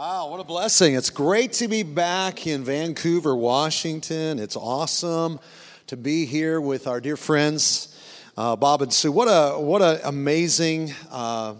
Wow, 0.00 0.28
what 0.28 0.38
a 0.38 0.44
blessing. 0.44 0.94
It's 0.94 1.10
great 1.10 1.54
to 1.54 1.66
be 1.66 1.82
back 1.82 2.46
in 2.46 2.62
Vancouver, 2.62 3.34
Washington. 3.34 4.38
It's 4.38 4.54
awesome 4.54 5.40
to 5.88 5.96
be 5.96 6.24
here 6.24 6.60
with 6.60 6.86
our 6.86 7.00
dear 7.00 7.16
friends, 7.16 7.98
uh, 8.36 8.54
Bob 8.54 8.82
and 8.82 8.92
Sue. 8.92 9.10
What 9.10 9.26
a, 9.26 9.58
what 9.58 9.82
a 9.82 10.06
amazing, 10.06 10.94
uh, 11.10 11.56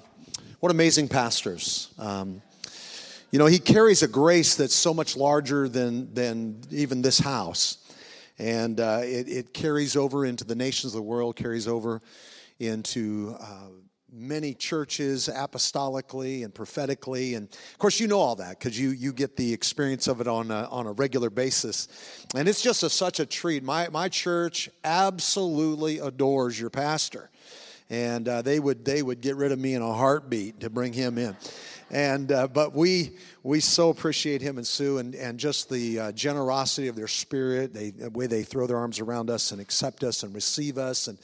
what 0.60 0.70
amazing 0.70 1.08
pastors. 1.08 1.92
Um, 1.98 2.40
you 3.32 3.40
know, 3.40 3.46
he 3.46 3.58
carries 3.58 4.04
a 4.04 4.08
grace 4.08 4.54
that's 4.54 4.72
so 4.72 4.94
much 4.94 5.16
larger 5.16 5.68
than, 5.68 6.14
than 6.14 6.60
even 6.70 7.02
this 7.02 7.18
house. 7.18 7.78
And 8.38 8.78
uh, 8.78 9.00
it, 9.02 9.28
it, 9.28 9.52
carries 9.52 9.96
over 9.96 10.24
into 10.24 10.44
the 10.44 10.54
nations 10.54 10.94
of 10.94 10.98
the 10.98 11.02
world, 11.02 11.34
carries 11.34 11.66
over 11.66 12.00
into 12.60 13.34
uh, 13.40 13.70
many 14.12 14.54
churches 14.54 15.28
apostolically 15.28 16.44
and 16.44 16.54
prophetically. 16.54 17.34
And 17.34 17.48
of 17.48 17.78
course 17.78 18.00
you 18.00 18.06
know 18.06 18.18
all 18.18 18.36
that 18.36 18.58
because 18.58 18.78
you, 18.78 18.90
you 18.90 19.12
get 19.12 19.36
the 19.36 19.52
experience 19.52 20.06
of 20.06 20.20
it 20.20 20.28
on 20.28 20.50
a, 20.50 20.68
on 20.70 20.86
a 20.86 20.92
regular 20.92 21.30
basis. 21.30 21.88
And 22.34 22.48
it's 22.48 22.62
just 22.62 22.82
a, 22.82 22.90
such 22.90 23.20
a 23.20 23.26
treat. 23.26 23.62
My, 23.62 23.88
my 23.88 24.08
church 24.08 24.70
absolutely 24.84 25.98
adores 25.98 26.58
your 26.58 26.70
pastor. 26.70 27.30
And 27.90 28.28
uh, 28.28 28.42
they 28.42 28.60
would 28.60 28.84
they 28.84 29.02
would 29.02 29.22
get 29.22 29.36
rid 29.36 29.50
of 29.50 29.58
me 29.58 29.72
in 29.74 29.80
a 29.80 29.94
heartbeat 29.94 30.60
to 30.60 30.68
bring 30.68 30.92
him 30.92 31.16
in. 31.16 31.34
And 31.90 32.30
uh, 32.30 32.46
but 32.48 32.74
we 32.74 33.12
we 33.42 33.60
so 33.60 33.88
appreciate 33.88 34.42
him 34.42 34.58
and 34.58 34.66
Sue 34.66 34.98
and, 34.98 35.14
and 35.14 35.40
just 35.40 35.70
the 35.70 35.98
uh, 35.98 36.12
generosity 36.12 36.88
of 36.88 36.96
their 36.96 37.08
spirit. 37.08 37.72
They, 37.72 37.90
the 37.90 38.10
way 38.10 38.26
they 38.26 38.42
throw 38.42 38.66
their 38.66 38.76
arms 38.76 39.00
around 39.00 39.30
us 39.30 39.52
and 39.52 39.60
accept 39.60 40.04
us 40.04 40.22
and 40.22 40.34
receive 40.34 40.76
us. 40.76 41.08
And 41.08 41.18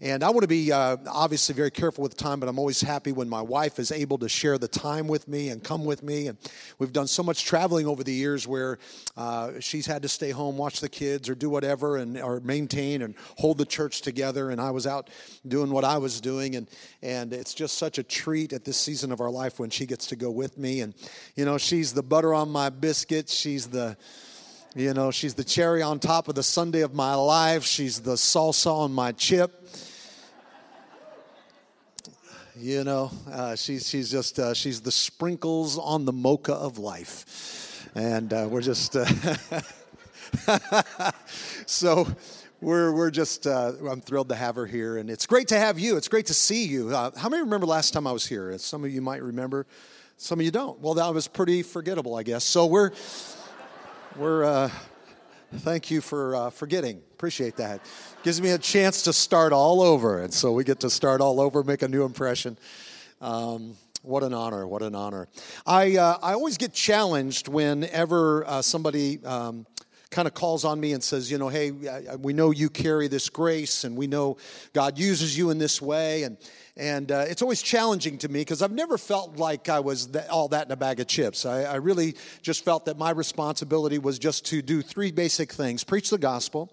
and 0.00 0.22
I 0.22 0.30
want 0.30 0.42
to 0.42 0.48
be 0.48 0.70
uh, 0.70 0.96
obviously 1.08 1.56
very 1.56 1.72
careful 1.72 2.02
with 2.02 2.16
time, 2.16 2.38
but 2.38 2.48
I'm 2.48 2.58
always 2.60 2.80
happy 2.80 3.10
when 3.10 3.28
my 3.28 3.42
wife 3.42 3.80
is 3.80 3.90
able 3.90 4.16
to 4.18 4.28
share 4.28 4.56
the 4.56 4.68
time 4.68 5.08
with 5.08 5.26
me 5.26 5.48
and 5.48 5.62
come 5.62 5.84
with 5.84 6.04
me. 6.04 6.28
And 6.28 6.38
we've 6.78 6.92
done 6.92 7.08
so 7.08 7.24
much 7.24 7.44
traveling 7.44 7.84
over 7.88 8.04
the 8.04 8.12
years 8.12 8.46
where 8.46 8.78
uh, 9.16 9.58
she's 9.58 9.86
had 9.86 10.02
to 10.02 10.08
stay 10.08 10.30
home, 10.30 10.56
watch 10.56 10.80
the 10.80 10.88
kids, 10.88 11.28
or 11.28 11.34
do 11.34 11.50
whatever, 11.50 11.96
and 11.96 12.16
or 12.16 12.38
maintain 12.38 13.02
and 13.02 13.16
hold 13.38 13.58
the 13.58 13.64
church 13.64 14.02
together. 14.02 14.50
And 14.50 14.60
I 14.60 14.70
was 14.70 14.86
out 14.86 15.10
doing 15.48 15.72
what 15.72 15.84
I 15.84 15.98
was 15.98 16.20
doing, 16.20 16.54
and 16.54 16.70
and 17.02 17.32
it's 17.32 17.52
just 17.52 17.76
such 17.76 17.98
a 17.98 18.04
treat 18.04 18.52
at 18.52 18.64
this 18.64 18.76
season 18.76 19.10
of 19.10 19.20
our 19.20 19.30
life 19.30 19.58
when 19.58 19.68
she 19.68 19.84
gets 19.84 20.06
to 20.06 20.16
go 20.16 20.30
with 20.30 20.56
me. 20.58 20.80
And 20.80 20.94
you 21.34 21.44
know, 21.44 21.58
she's 21.58 21.92
the 21.92 22.04
butter 22.04 22.34
on 22.34 22.50
my 22.50 22.70
biscuit. 22.70 23.28
She's 23.28 23.66
the 23.66 23.96
you 24.76 24.94
know, 24.94 25.10
she's 25.10 25.34
the 25.34 25.42
cherry 25.42 25.82
on 25.82 25.98
top 25.98 26.28
of 26.28 26.36
the 26.36 26.42
sundae 26.44 26.82
of 26.82 26.94
my 26.94 27.14
life. 27.14 27.64
She's 27.64 28.00
the 28.00 28.14
salsa 28.14 28.72
on 28.72 28.92
my 28.92 29.10
chip. 29.10 29.66
You 32.60 32.82
know, 32.82 33.12
uh, 33.30 33.54
she's, 33.54 33.88
she's 33.88 34.10
just, 34.10 34.40
uh, 34.40 34.52
she's 34.52 34.80
the 34.80 34.90
sprinkles 34.90 35.78
on 35.78 36.06
the 36.06 36.12
mocha 36.12 36.54
of 36.54 36.76
life. 36.76 37.88
And 37.94 38.32
uh, 38.32 38.48
we're 38.50 38.62
just, 38.62 38.96
uh, 38.96 39.06
so 41.66 42.08
we're, 42.60 42.92
we're 42.92 43.12
just, 43.12 43.46
uh, 43.46 43.74
I'm 43.88 44.00
thrilled 44.00 44.30
to 44.30 44.34
have 44.34 44.56
her 44.56 44.66
here. 44.66 44.96
And 44.96 45.08
it's 45.08 45.24
great 45.24 45.46
to 45.48 45.58
have 45.58 45.78
you. 45.78 45.96
It's 45.96 46.08
great 46.08 46.26
to 46.26 46.34
see 46.34 46.64
you. 46.64 46.88
Uh, 46.88 47.12
how 47.16 47.28
many 47.28 47.44
remember 47.44 47.66
last 47.66 47.92
time 47.92 48.08
I 48.08 48.12
was 48.12 48.26
here? 48.26 48.58
Some 48.58 48.84
of 48.84 48.90
you 48.90 49.02
might 49.02 49.22
remember, 49.22 49.64
some 50.16 50.40
of 50.40 50.44
you 50.44 50.50
don't. 50.50 50.80
Well, 50.80 50.94
that 50.94 51.14
was 51.14 51.28
pretty 51.28 51.62
forgettable, 51.62 52.16
I 52.16 52.24
guess. 52.24 52.42
So 52.42 52.66
we're, 52.66 52.90
we're, 54.16 54.68
thank 55.56 55.90
you 55.90 56.00
for 56.00 56.50
forgetting. 56.50 57.02
Appreciate 57.12 57.56
that 57.56 57.80
gives 58.22 58.40
me 58.40 58.50
a 58.50 58.58
chance 58.58 59.02
to 59.02 59.12
start 59.12 59.52
all 59.52 59.82
over. 59.82 60.20
And 60.20 60.32
so 60.32 60.52
we 60.52 60.64
get 60.64 60.80
to 60.80 60.90
start 60.90 61.20
all 61.20 61.40
over, 61.40 61.62
make 61.64 61.82
a 61.82 61.88
new 61.88 62.04
impression. 62.04 62.58
Um, 63.20 63.74
what 64.02 64.22
an 64.22 64.32
honor! 64.32 64.66
What 64.66 64.82
an 64.82 64.94
honor! 64.94 65.28
I 65.66 65.96
uh, 65.96 66.18
I 66.22 66.32
always 66.32 66.56
get 66.56 66.72
challenged 66.72 67.48
whenever 67.48 68.46
uh, 68.46 68.62
somebody 68.62 69.18
um, 69.24 69.66
kind 70.10 70.26
of 70.26 70.34
calls 70.34 70.64
on 70.64 70.80
me 70.80 70.92
and 70.92 71.02
says, 71.02 71.30
you 71.30 71.38
know, 71.38 71.48
hey, 71.48 71.70
we 72.18 72.32
know 72.32 72.50
you 72.50 72.70
carry 72.70 73.08
this 73.08 73.28
grace, 73.28 73.84
and 73.84 73.96
we 73.96 74.06
know 74.06 74.36
God 74.72 74.98
uses 74.98 75.36
you 75.36 75.50
in 75.50 75.58
this 75.58 75.82
way, 75.82 76.22
and 76.22 76.36
and 76.76 77.10
uh, 77.10 77.24
it's 77.28 77.42
always 77.42 77.60
challenging 77.60 78.18
to 78.18 78.28
me 78.28 78.40
because 78.40 78.62
I've 78.62 78.72
never 78.72 78.98
felt 78.98 79.36
like 79.36 79.68
I 79.68 79.80
was 79.80 80.14
all 80.30 80.48
that 80.48 80.66
in 80.66 80.72
a 80.72 80.76
bag 80.76 81.00
of 81.00 81.08
chips. 81.08 81.44
I, 81.44 81.62
I 81.64 81.74
really 81.76 82.14
just 82.40 82.64
felt 82.64 82.84
that 82.84 82.96
my 82.96 83.10
responsibility 83.10 83.98
was 83.98 84.18
just 84.18 84.46
to 84.46 84.62
do 84.62 84.82
three 84.82 85.10
basic 85.10 85.52
things: 85.52 85.84
preach 85.84 86.10
the 86.10 86.18
gospel 86.18 86.72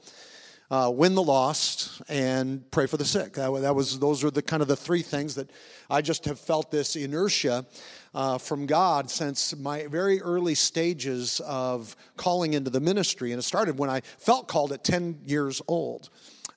uh, 0.72 0.92
win 0.94 1.14
the 1.14 1.24
lost, 1.24 2.02
and 2.10 2.70
pray 2.72 2.88
for 2.88 2.98
the 2.98 3.06
sick. 3.06 3.34
That, 3.34 3.52
that, 3.62 3.76
was 3.76 4.00
those 4.00 4.24
are 4.24 4.32
the 4.32 4.42
kind 4.42 4.62
of 4.62 4.68
the 4.68 4.76
three 4.76 5.02
things 5.02 5.36
that 5.36 5.50
I 5.90 6.02
just 6.02 6.26
have 6.26 6.40
felt 6.40 6.72
this 6.72 6.96
inertia 6.96 7.66
uh, 8.16 8.38
from 8.38 8.66
God 8.66 9.12
since 9.12 9.54
my 9.58 9.88
very 9.88 10.22
early 10.22 10.56
stages 10.56 11.42
of 11.42 11.98
calling 12.16 12.54
into 12.54 12.70
the 12.70 12.80
ministry, 12.80 13.34
and 13.34 13.40
it 13.40 13.44
started 13.44 13.78
when 13.78 13.90
I 13.90 14.02
felt 14.18 14.48
called 14.48 14.72
at 14.72 14.86
10 14.86 15.20
years 15.26 15.62
old, 15.68 16.10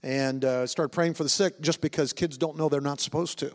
and 0.05 0.45
uh, 0.45 0.69
started 0.69 0.91
praying 0.91 1.15
for 1.15 1.25
the 1.25 1.29
sick 1.29 1.61
just 1.61 1.81
because 1.81 2.13
kids 2.13 2.39
don't 2.39 2.57
know 2.57 2.69
they're 2.69 2.81
not 2.81 3.01
supposed 3.01 3.41
to. 3.41 3.55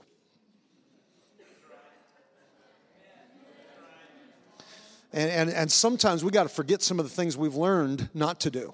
And, 5.14 5.30
and, 5.30 5.50
and 5.52 5.72
sometimes 5.72 6.24
we 6.24 6.32
got 6.32 6.44
to 6.44 6.50
forget 6.50 6.82
some 6.82 7.00
of 7.00 7.06
the 7.06 7.12
things 7.12 7.38
we've 7.38 7.56
learned 7.56 8.10
not 8.14 8.42
to 8.42 8.52
do 8.52 8.74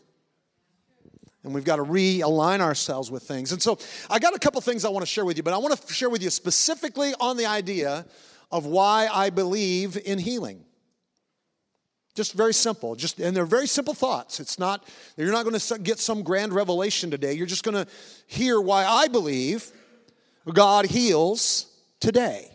and 1.43 1.53
we've 1.53 1.63
got 1.63 1.77
to 1.77 1.83
realign 1.83 2.59
ourselves 2.59 3.09
with 3.09 3.23
things. 3.23 3.51
And 3.51 3.61
so 3.61 3.77
I 4.09 4.19
got 4.19 4.35
a 4.35 4.39
couple 4.39 4.59
things 4.61 4.83
I 4.83 4.89
want 4.89 5.03
to 5.03 5.11
share 5.11 5.23
with 5.23 5.37
you, 5.37 5.43
but 5.43 5.53
I 5.53 5.57
want 5.57 5.79
to 5.79 5.93
share 5.93 6.09
with 6.09 6.21
you 6.21 6.29
specifically 6.29 7.13
on 7.19 7.37
the 7.37 7.45
idea 7.45 8.05
of 8.51 8.65
why 8.65 9.07
I 9.11 9.29
believe 9.29 9.97
in 10.03 10.19
healing. 10.19 10.65
Just 12.15 12.33
very 12.33 12.53
simple. 12.53 12.95
Just 12.95 13.19
and 13.19 13.35
they're 13.35 13.45
very 13.45 13.67
simple 13.67 13.93
thoughts. 13.93 14.39
It's 14.39 14.59
not 14.59 14.87
you're 15.15 15.31
not 15.31 15.45
going 15.45 15.57
to 15.57 15.79
get 15.79 15.99
some 15.99 16.23
grand 16.23 16.53
revelation 16.53 17.11
today. 17.11 17.33
You're 17.33 17.45
just 17.45 17.63
going 17.63 17.85
to 17.85 17.89
hear 18.27 18.59
why 18.59 18.85
I 18.85 19.07
believe 19.07 19.71
God 20.51 20.85
heals 20.85 21.67
today. 21.99 22.49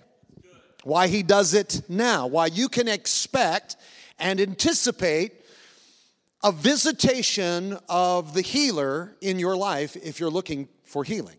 Why 0.82 1.08
he 1.08 1.22
does 1.22 1.54
it 1.54 1.82
now. 1.88 2.26
Why 2.26 2.46
you 2.46 2.68
can 2.68 2.88
expect 2.88 3.76
and 4.18 4.40
anticipate 4.40 5.32
a 6.42 6.52
visitation 6.52 7.78
of 7.88 8.34
the 8.34 8.42
healer 8.42 9.16
in 9.22 9.38
your 9.38 9.56
life 9.56 9.96
if 9.96 10.20
you're 10.20 10.30
looking 10.30 10.68
for 10.82 11.04
healing. 11.04 11.36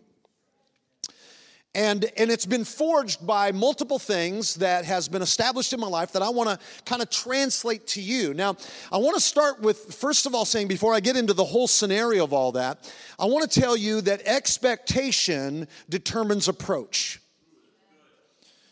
And, 1.76 2.10
and 2.16 2.32
it's 2.32 2.46
been 2.46 2.64
forged 2.64 3.28
by 3.28 3.52
multiple 3.52 4.00
things 4.00 4.56
that 4.56 4.86
has 4.86 5.10
been 5.10 5.22
established 5.22 5.74
in 5.74 5.80
my 5.82 5.88
life 5.88 6.14
that 6.14 6.22
I 6.22 6.30
want 6.30 6.50
to 6.50 6.58
kind 6.86 7.02
of 7.02 7.10
translate 7.10 7.86
to 7.88 8.02
you. 8.02 8.34
Now, 8.34 8.56
I 8.94 8.98
want 8.98 9.16
to 9.16 9.22
start 9.22 9.60
with, 9.60 9.94
first 9.94 10.26
of 10.26 10.34
all, 10.34 10.46
saying 10.46 10.70
before 10.70 10.94
I 10.94 11.02
get 11.02 11.18
into 11.18 11.34
the 11.34 11.44
whole 11.44 11.68
scenario 11.68 12.24
of 12.24 12.32
all 12.32 12.54
that, 12.54 12.90
I 13.20 13.26
want 13.26 13.52
to 13.52 13.60
tell 13.60 13.76
you 13.76 14.00
that 14.02 14.22
expectation 14.26 15.68
determines 15.90 16.48
approach. 16.48 17.20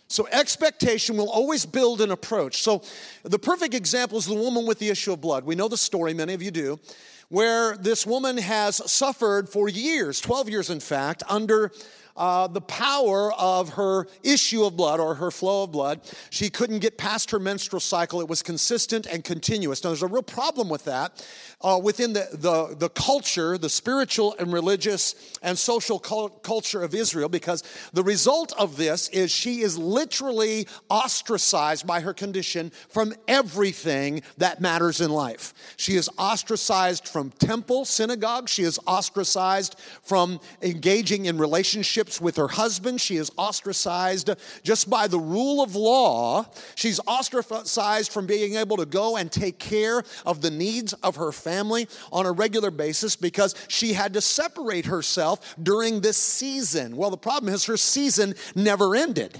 So 0.08 0.25
expectation 0.31 1.18
will 1.18 1.30
always 1.30 1.66
build 1.66 2.00
an 2.00 2.12
approach. 2.12 2.63
So 2.63 2.84
the 3.24 3.40
perfect 3.40 3.74
example 3.74 4.18
is 4.18 4.28
the 4.28 4.34
woman 4.34 4.66
with 4.66 4.80
the 4.80 4.88
issue 4.88 5.12
of 5.12 5.19
blood. 5.19 5.44
We 5.44 5.56
know 5.56 5.68
the 5.68 5.75
story, 5.75 6.13
many 6.13 6.36
of 6.36 6.42
you 6.42 6.52
do, 6.52 6.80
where 7.28 7.75
this 7.75 8.06
woman 8.06 8.38
has 8.38 8.75
suffered 8.90 9.50
for 9.50 9.68
years, 9.68 10.22
12 10.22 10.50
years 10.50 10.69
in 10.69 10.80
fact, 10.80 11.24
under 11.28 11.72
uh, 12.16 12.47
the 12.47 12.62
power 12.62 13.34
of 13.34 13.69
her 13.69 14.07
issue 14.24 14.63
of 14.63 14.78
blood 14.78 15.00
or 15.00 15.16
her 15.16 15.31
flow 15.31 15.63
of 15.63 15.72
blood. 15.72 16.01
She 16.29 16.50
couldn't 16.50 16.79
get 16.79 16.97
past 16.97 17.31
her 17.31 17.40
menstrual 17.40 17.79
cycle. 17.79 18.22
It 18.22 18.28
was 18.28 18.44
consistent 18.44 19.07
and 19.07 19.24
continuous. 19.24 19.84
Now, 19.84 19.90
there's 19.90 20.03
a 20.03 20.07
real 20.07 20.24
problem 20.24 20.69
with 20.69 20.85
that 20.85 21.25
uh, 21.62 21.79
within 21.81 22.13
the, 22.13 22.28
the, 22.34 22.75
the 22.75 22.90
culture, 22.90 23.57
the 23.57 23.69
spiritual 23.69 24.35
and 24.38 24.51
religious 24.51 25.38
and 25.41 25.57
social 25.57 25.97
culture 25.97 26.84
of 26.84 26.94
Israel, 26.94 27.29
because 27.29 27.63
the 27.94 28.03
result 28.03 28.53
of 28.59 28.78
this 28.78 29.09
is 29.09 29.31
she 29.31 29.62
is 29.62 29.78
literally 29.78 30.68
ostracized 30.90 31.88
by 31.88 32.01
her 32.01 32.13
condition 32.13 32.71
from 32.89 33.13
everything 33.27 34.21
that 34.38 34.62
matters 34.62 35.01
in 35.01 35.09
life. 35.09 35.54
She 35.77 35.95
is 35.95 36.09
ostracized 36.18 37.07
from 37.07 37.31
temple, 37.31 37.86
synagogue. 37.86 38.50
She 38.50 38.63
is 38.63 38.80
ostracized 38.86 39.80
from 40.04 40.39
engaging 40.62 41.25
in 41.25 41.38
relationships 41.38 42.03
with 42.22 42.36
her 42.38 42.48
husband. 42.48 43.02
She 43.02 43.18
is 43.18 43.32
ostracized 43.38 44.30
just 44.64 44.90
by 44.90 45.08
the 45.08 45.20
rule 45.20 45.62
of 45.62 45.76
law. 45.76 46.46
She's 46.76 47.00
ostracized 47.08 48.12
from 48.12 48.26
being 48.26 48.56
able 48.56 48.78
to 48.78 48.86
go 48.86 49.18
and 49.18 49.32
take 49.32 49.60
care 49.60 50.04
of 50.26 50.42
the 50.42 50.52
needs 50.52 50.94
of 50.94 51.16
her 51.16 51.32
family 51.32 51.54
family 51.54 51.88
on 52.12 52.26
a 52.26 52.32
regular 52.32 52.72
basis 52.72 53.16
because 53.16 53.56
she 53.68 53.94
had 53.94 54.14
to 54.14 54.22
separate 54.22 54.86
herself 54.86 55.56
during 55.62 56.02
this 56.02 56.18
season. 56.18 56.96
Well, 56.96 57.10
the 57.10 57.18
problem 57.18 57.54
is 57.54 57.66
her 57.66 57.78
season 57.78 58.36
never 58.56 58.96
ended. 58.96 59.40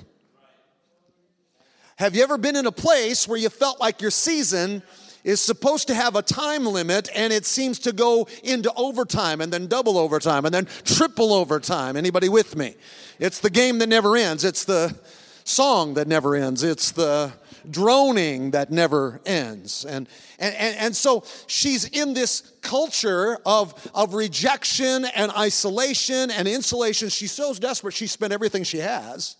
Have 1.98 2.16
you 2.16 2.24
ever 2.24 2.38
been 2.38 2.56
in 2.56 2.66
a 2.66 2.72
place 2.72 3.28
where 3.28 3.38
you 3.38 3.50
felt 3.50 3.80
like 3.80 4.02
your 4.02 4.12
season 4.12 4.82
is 5.24 5.42
supposed 5.42 5.88
to 5.88 5.94
have 5.94 6.16
a 6.16 6.22
time 6.22 6.66
limit 6.66 7.10
and 7.16 7.32
it 7.32 7.46
seems 7.46 7.80
to 7.80 7.92
go 7.92 8.28
into 8.44 8.72
overtime 8.76 9.42
and 9.42 9.52
then 9.52 9.68
double 9.68 9.98
overtime 9.98 10.46
and 10.46 10.54
then 10.54 10.68
triple 10.84 11.34
overtime? 11.34 11.96
Anybody 11.96 12.30
with 12.30 12.56
me? 12.56 12.76
It's 13.20 13.40
the 13.40 13.50
game 13.50 13.80
that 13.80 13.88
never 13.88 14.16
ends. 14.18 14.44
It's 14.44 14.66
the 14.66 14.96
song 15.44 15.96
that 15.96 16.08
never 16.08 16.36
ends, 16.36 16.64
it's 16.64 16.92
the 16.92 17.34
droning 17.70 18.52
that 18.52 18.72
never 18.72 19.22
ends. 19.26 19.86
And, 19.86 20.08
and, 20.40 20.56
and, 20.56 20.78
and, 20.78 20.96
so 20.96 21.24
she's 21.48 21.86
in 21.86 22.14
this 22.14 22.42
culture 22.62 23.38
of, 23.46 23.90
of 23.94 24.14
rejection 24.14 25.06
and 25.16 25.32
isolation 25.32 26.32
and 26.32 26.48
insulation. 26.48 27.10
She's 27.10 27.32
so 27.32 27.54
desperate, 27.54 27.94
she 27.94 28.08
spent 28.08 28.34
everything 28.34 28.64
she 28.64 28.80
has, 28.80 29.36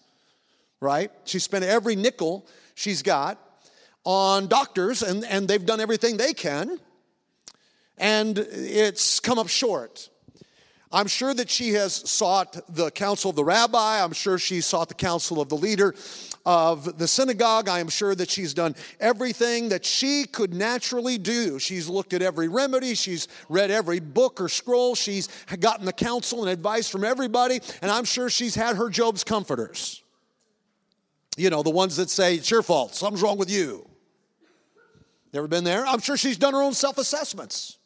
right? 0.80 1.12
She 1.26 1.40
spent 1.40 1.66
every 1.66 1.96
nickel 1.96 2.48
she's 2.76 3.02
got 3.02 3.40
on 4.04 4.48
doctors, 4.48 5.02
and, 5.02 5.24
and 5.26 5.48
they've 5.48 5.66
done 5.66 5.80
everything 5.80 6.18
they 6.18 6.34
can, 6.34 6.80
and 7.98 8.38
it's 8.38 9.20
come 9.20 9.40
up 9.40 9.48
short. 9.48 10.10
I'm 10.94 11.08
sure 11.08 11.34
that 11.34 11.50
she 11.50 11.70
has 11.70 12.08
sought 12.08 12.56
the 12.74 12.92
counsel 12.92 13.32
of 13.32 13.36
the 13.36 13.44
rabbi. 13.44 14.04
I'm 14.04 14.14
sure 14.14 14.38
she 14.38 14.62
sought 14.62 14.90
the 14.90 14.94
counsel 14.94 15.42
of 15.42 15.50
the 15.50 15.58
leader 15.58 15.96
of 16.46 17.00
the 17.00 17.08
synagogue. 17.08 17.68
I 17.68 17.80
am 17.80 17.90
sure 17.90 18.14
that 18.14 18.30
she's 18.30 18.54
done 18.54 18.76
everything 19.00 19.70
that 19.70 19.86
she 19.86 20.26
could 20.26 20.54
naturally 20.54 21.18
do. 21.18 21.58
She's 21.58 21.90
looked 21.90 22.14
at 22.14 22.22
every 22.22 22.48
remedy, 22.48 22.94
she's 22.94 23.28
read 23.50 23.72
every 23.72 24.00
book 24.00 24.40
or 24.40 24.50
scroll, 24.50 24.94
she's 24.94 25.30
gotten 25.60 25.86
the 25.86 25.94
counsel 25.94 26.42
and 26.44 26.50
advice 26.50 26.90
from 26.90 27.04
everybody, 27.04 27.60
and 27.82 27.90
I'm 27.90 28.06
sure 28.06 28.30
she's 28.30 28.54
had 28.54 28.76
her 28.76 28.90
Job's 28.90 29.24
comforters. 29.24 30.04
You 31.38 31.50
know, 31.50 31.64
the 31.64 31.72
ones 31.72 31.96
that 31.96 32.12
say, 32.12 32.36
it's 32.36 32.52
your 32.52 32.62
fault, 32.62 32.94
something's 32.94 33.24
wrong 33.24 33.40
with 33.40 33.50
you. 33.50 33.90
Never 35.34 35.48
been 35.48 35.64
there? 35.64 35.86
I'm 35.86 36.00
sure 36.00 36.16
she's 36.16 36.38
done 36.38 36.54
her 36.54 36.62
own 36.62 36.74
self 36.74 36.98
assessments. 36.98 37.78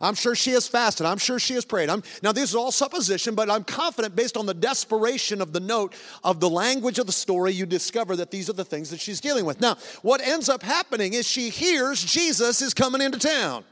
I'm 0.00 0.14
sure 0.14 0.34
she 0.34 0.50
has 0.52 0.68
fasted. 0.68 1.06
I'm 1.06 1.18
sure 1.18 1.38
she 1.38 1.54
has 1.54 1.64
prayed. 1.64 1.88
I'm, 1.88 2.02
now, 2.22 2.32
this 2.32 2.50
is 2.50 2.54
all 2.54 2.70
supposition, 2.70 3.34
but 3.34 3.50
I'm 3.50 3.64
confident 3.64 4.14
based 4.14 4.36
on 4.36 4.46
the 4.46 4.54
desperation 4.54 5.40
of 5.40 5.52
the 5.52 5.60
note 5.60 5.94
of 6.22 6.40
the 6.40 6.50
language 6.50 6.98
of 6.98 7.06
the 7.06 7.12
story, 7.12 7.52
you 7.52 7.66
discover 7.66 8.16
that 8.16 8.30
these 8.30 8.50
are 8.50 8.54
the 8.54 8.64
things 8.64 8.90
that 8.90 9.00
she's 9.00 9.20
dealing 9.20 9.44
with. 9.44 9.60
Now, 9.60 9.76
what 10.02 10.20
ends 10.20 10.48
up 10.48 10.62
happening 10.62 11.14
is 11.14 11.26
she 11.26 11.48
hears 11.48 12.04
Jesus 12.04 12.60
is 12.60 12.74
coming 12.74 13.00
into 13.00 13.18
town. 13.18 13.64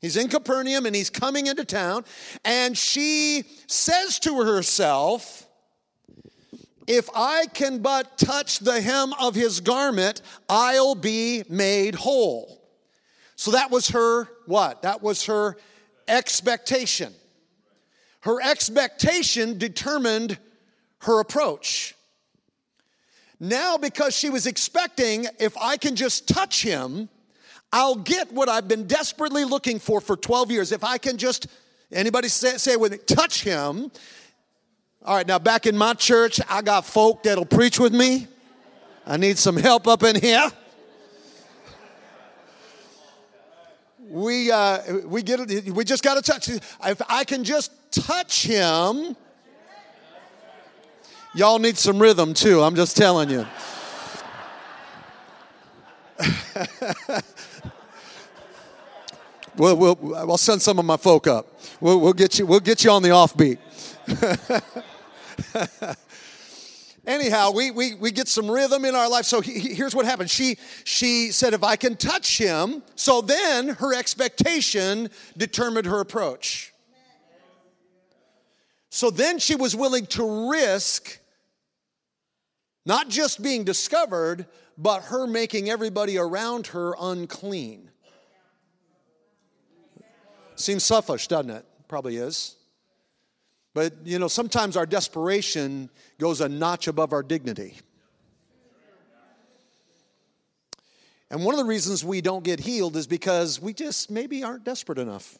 He's 0.00 0.16
in 0.16 0.28
Capernaum 0.28 0.86
and 0.86 0.94
he's 0.94 1.10
coming 1.10 1.46
into 1.46 1.64
town, 1.64 2.04
and 2.44 2.76
she 2.76 3.44
says 3.66 4.18
to 4.20 4.42
herself, 4.42 5.46
if 6.92 7.08
I 7.14 7.46
can 7.46 7.78
but 7.78 8.18
touch 8.18 8.58
the 8.58 8.80
hem 8.80 9.12
of 9.20 9.36
his 9.36 9.60
garment, 9.60 10.22
I'll 10.48 10.96
be 10.96 11.44
made 11.48 11.94
whole. 11.94 12.60
So 13.36 13.52
that 13.52 13.70
was 13.70 13.90
her 13.90 14.24
what? 14.46 14.82
That 14.82 15.00
was 15.00 15.26
her 15.26 15.56
expectation. 16.08 17.14
Her 18.22 18.42
expectation 18.42 19.56
determined 19.56 20.36
her 21.02 21.20
approach. 21.20 21.94
Now, 23.38 23.78
because 23.78 24.16
she 24.16 24.28
was 24.28 24.48
expecting, 24.48 25.26
if 25.38 25.56
I 25.58 25.76
can 25.76 25.94
just 25.94 26.26
touch 26.26 26.60
him, 26.60 27.08
I'll 27.72 27.94
get 27.94 28.32
what 28.32 28.48
I've 28.48 28.66
been 28.66 28.88
desperately 28.88 29.44
looking 29.44 29.78
for 29.78 30.00
for 30.00 30.16
12 30.16 30.50
years. 30.50 30.72
If 30.72 30.82
I 30.82 30.98
can 30.98 31.18
just, 31.18 31.46
anybody 31.92 32.26
say, 32.26 32.56
say 32.56 32.74
with 32.74 32.90
me, 32.90 32.98
touch 32.98 33.44
him. 33.44 33.92
All 35.02 35.16
right, 35.16 35.26
now 35.26 35.38
back 35.38 35.64
in 35.64 35.78
my 35.78 35.94
church, 35.94 36.42
I 36.46 36.60
got 36.60 36.84
folk 36.84 37.22
that'll 37.22 37.46
preach 37.46 37.80
with 37.80 37.94
me. 37.94 38.28
I 39.06 39.16
need 39.16 39.38
some 39.38 39.56
help 39.56 39.88
up 39.88 40.02
in 40.02 40.20
here. 40.20 40.52
we, 43.98 44.50
uh, 44.50 44.98
we, 45.06 45.22
get 45.22 45.40
it, 45.40 45.72
we 45.72 45.84
just 45.84 46.02
got 46.02 46.22
to 46.22 46.22
touch. 46.22 46.50
If 46.50 47.00
I 47.08 47.24
can 47.24 47.44
just 47.44 47.72
touch 47.90 48.42
him, 48.42 49.16
y'all 51.34 51.58
need 51.58 51.78
some 51.78 51.98
rhythm 51.98 52.34
too, 52.34 52.60
I'm 52.60 52.76
just 52.76 52.94
telling 52.94 53.30
you. 53.30 53.46
we'll, 59.56 59.76
we'll, 59.76 60.14
I'll 60.14 60.36
send 60.36 60.60
some 60.60 60.78
of 60.78 60.84
my 60.84 60.98
folk 60.98 61.26
up. 61.26 61.58
We'll, 61.80 61.98
we'll, 62.00 62.12
get, 62.12 62.38
you, 62.38 62.44
we'll 62.44 62.60
get 62.60 62.84
you 62.84 62.90
on 62.90 63.02
the 63.02 63.08
offbeat. 63.08 63.56
anyhow, 67.06 67.52
we, 67.52 67.70
we, 67.70 67.94
we 67.94 68.10
get 68.10 68.28
some 68.28 68.50
rhythm 68.50 68.84
in 68.84 68.94
our 68.94 69.08
life. 69.08 69.24
So 69.24 69.40
he, 69.40 69.74
here's 69.74 69.94
what 69.94 70.06
happened. 70.06 70.30
She, 70.30 70.56
she 70.84 71.32
said, 71.32 71.54
if 71.54 71.64
I 71.64 71.76
can 71.76 71.96
touch 71.96 72.38
him, 72.38 72.82
so 72.94 73.20
then 73.20 73.68
her 73.68 73.94
expectation 73.94 75.10
determined 75.36 75.86
her 75.86 76.00
approach. 76.00 76.72
So 78.90 79.10
then 79.10 79.38
she 79.38 79.54
was 79.54 79.76
willing 79.76 80.06
to 80.06 80.50
risk 80.50 81.18
not 82.84 83.08
just 83.08 83.42
being 83.42 83.64
discovered, 83.64 84.46
but 84.76 85.02
her 85.04 85.26
making 85.26 85.70
everybody 85.70 86.18
around 86.18 86.68
her 86.68 86.94
unclean. 87.00 87.90
Seems 90.56 90.84
selfish, 90.84 91.28
doesn't 91.28 91.50
it? 91.50 91.64
Probably 91.88 92.16
is. 92.16 92.56
But, 93.72 93.94
you 94.04 94.18
know, 94.18 94.28
sometimes 94.28 94.76
our 94.76 94.86
desperation 94.86 95.90
goes 96.18 96.40
a 96.40 96.48
notch 96.48 96.88
above 96.88 97.12
our 97.12 97.22
dignity. 97.22 97.76
And 101.30 101.44
one 101.44 101.54
of 101.54 101.58
the 101.58 101.64
reasons 101.64 102.04
we 102.04 102.20
don't 102.20 102.42
get 102.42 102.58
healed 102.58 102.96
is 102.96 103.06
because 103.06 103.60
we 103.60 103.72
just 103.72 104.10
maybe 104.10 104.42
aren't 104.42 104.64
desperate 104.64 104.98
enough. 104.98 105.38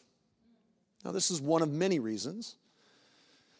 Now, 1.03 1.11
this 1.11 1.29
is 1.31 1.41
one 1.41 1.61
of 1.61 1.69
many 1.69 1.99
reasons. 1.99 2.55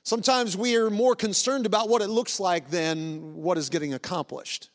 Sometimes 0.04 0.56
we 0.56 0.78
are 0.78 0.90
more 0.90 1.16
concerned 1.16 1.66
about 1.66 1.90
what 1.90 2.02
it 2.02 2.08
looks 2.08 2.40
like 2.40 2.70
than 2.70 3.36
what 3.36 3.58
is 3.58 3.70
getting 3.70 3.94
accomplished. 3.94 4.70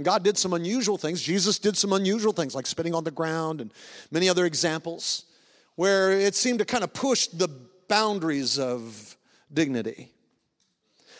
God 0.00 0.22
did 0.22 0.38
some 0.38 0.52
unusual 0.52 0.96
things. 0.96 1.20
Jesus 1.20 1.58
did 1.58 1.76
some 1.76 1.92
unusual 1.92 2.32
things 2.32 2.54
like 2.54 2.66
spitting 2.66 2.94
on 2.94 3.04
the 3.04 3.10
ground 3.10 3.60
and 3.60 3.72
many 4.10 4.28
other 4.28 4.46
examples 4.46 5.26
where 5.76 6.10
it 6.12 6.34
seemed 6.34 6.58
to 6.60 6.64
kind 6.64 6.82
of 6.82 6.92
push 6.92 7.26
the 7.26 7.48
boundaries 7.92 8.58
of 8.58 9.18
dignity. 9.52 10.08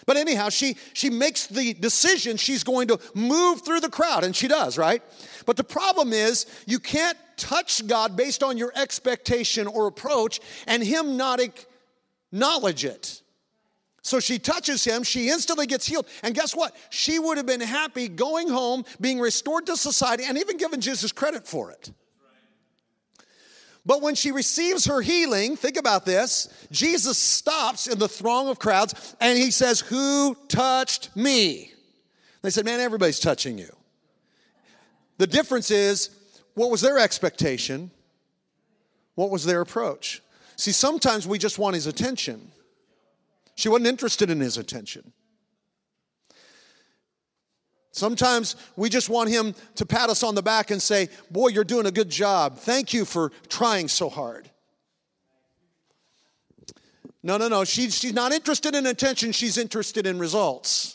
But 0.07 0.17
anyhow, 0.17 0.49
she, 0.49 0.77
she 0.95 1.11
makes 1.11 1.47
the 1.47 1.75
decision 1.75 2.39
she's 2.39 2.65
going 2.65 2.89
to 2.89 2.99
move 3.15 3.61
through 3.61 3.81
the 3.81 3.91
crowd, 3.91 4.25
and 4.25 4.35
she 4.35 4.49
does, 4.49 4.79
right? 4.79 5.03
But 5.45 5.59
the 5.59 5.65
problem 5.65 6.15
is, 6.15 6.47
you 6.65 6.79
can't 6.79 7.19
touch 7.37 7.87
God 7.87 8.17
based 8.17 8.43
on 8.43 8.57
your 8.57 8.73
expectation 8.75 9.67
or 9.67 9.87
approach 9.87 10.41
and 10.67 10.83
Him 10.83 11.19
not 11.19 11.41
acknowledge 11.41 12.87
it. 12.87 13.21
So 14.05 14.19
she 14.19 14.39
touches 14.39 14.83
him, 14.83 15.05
she 15.05 15.29
instantly 15.29 15.67
gets 15.67 15.87
healed. 15.87 16.09
And 16.25 16.35
guess 16.35 16.57
what? 16.57 16.75
She 16.91 17.21
would 17.21 17.37
have 17.37 17.47
been 17.47 17.61
happy 17.61 18.09
going 18.09 18.49
home, 18.49 18.85
being 19.01 19.21
restored 19.21 19.67
to 19.67 19.77
society, 19.77 20.25
and 20.27 20.37
even 20.39 20.57
given 20.57 20.81
Jesus 20.81 21.13
credit 21.13 21.47
for 21.47 21.71
it. 21.71 21.93
But 23.85 24.01
when 24.01 24.15
she 24.15 24.31
receives 24.31 24.85
her 24.85 25.01
healing, 25.01 25.57
think 25.57 25.77
about 25.77 26.05
this 26.05 26.49
Jesus 26.71 27.19
stops 27.19 27.87
in 27.87 27.99
the 27.99 28.09
throng 28.09 28.49
of 28.49 28.59
crowds 28.59 29.17
and 29.21 29.37
he 29.37 29.51
says, 29.51 29.81
Who 29.81 30.37
touched 30.49 31.15
me? 31.17 31.73
They 32.43 32.51
said, 32.51 32.65
Man, 32.65 32.81
everybody's 32.81 33.21
touching 33.21 33.59
you. 33.59 33.75
The 35.19 35.27
difference 35.27 35.71
is, 35.71 36.11
what 36.55 36.71
was 36.71 36.81
their 36.81 36.99
expectation? 36.99 37.91
What 39.15 39.31
was 39.31 39.45
their 39.45 39.61
approach? 39.61 40.23
See, 40.57 40.73
sometimes 40.73 41.27
we 41.27 41.39
just 41.39 41.59
want 41.59 41.75
his 41.75 41.87
attention. 41.87 42.51
She 43.55 43.69
wasn't 43.69 43.89
interested 43.89 44.31
in 44.31 44.41
his 44.41 44.59
attention. 44.59 45.13
Sometimes 47.93 48.57
we 48.75 48.89
just 48.89 49.11
want 49.11 49.29
him 49.29 49.55
to 49.77 49.85
pat 49.85 50.09
us 50.09 50.23
on 50.23 50.35
the 50.35 50.43
back 50.43 50.71
and 50.71 50.81
say, 50.81 51.11
Boy, 51.31 51.49
you're 51.49 51.63
doing 51.63 51.87
a 51.87 51.91
good 51.91 52.09
job. 52.09 52.57
Thank 52.57 52.95
you 52.95 53.05
for 53.05 53.31
trying 53.49 53.89
so 53.89 54.09
hard. 54.09 54.51
No, 57.23 57.37
no, 57.37 57.49
no. 57.49 57.65
She, 57.65 57.91
she's 57.91 58.15
not 58.15 58.33
interested 58.33 58.75
in 58.75 58.87
attention, 58.87 59.33
she's 59.33 59.59
interested 59.59 60.07
in 60.07 60.19
results. 60.19 60.92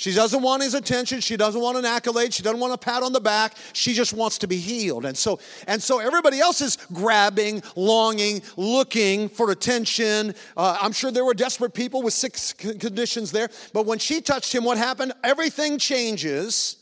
She 0.00 0.14
doesn't 0.14 0.40
want 0.40 0.62
his 0.62 0.72
attention. 0.72 1.20
She 1.20 1.36
doesn't 1.36 1.60
want 1.60 1.76
an 1.76 1.84
accolade. 1.84 2.32
She 2.32 2.42
doesn't 2.42 2.58
want 2.58 2.72
a 2.72 2.78
pat 2.78 3.02
on 3.02 3.12
the 3.12 3.20
back. 3.20 3.54
She 3.74 3.92
just 3.92 4.14
wants 4.14 4.38
to 4.38 4.48
be 4.48 4.56
healed. 4.56 5.04
And 5.04 5.14
so, 5.14 5.38
and 5.66 5.82
so 5.82 5.98
everybody 5.98 6.40
else 6.40 6.62
is 6.62 6.78
grabbing, 6.90 7.62
longing, 7.76 8.40
looking 8.56 9.28
for 9.28 9.50
attention. 9.50 10.34
Uh, 10.56 10.78
I'm 10.80 10.92
sure 10.92 11.10
there 11.10 11.26
were 11.26 11.34
desperate 11.34 11.74
people 11.74 12.00
with 12.00 12.14
sick 12.14 12.38
conditions 12.78 13.30
there. 13.30 13.50
But 13.74 13.84
when 13.84 13.98
she 13.98 14.22
touched 14.22 14.54
him, 14.54 14.64
what 14.64 14.78
happened? 14.78 15.12
Everything 15.22 15.76
changes. 15.76 16.76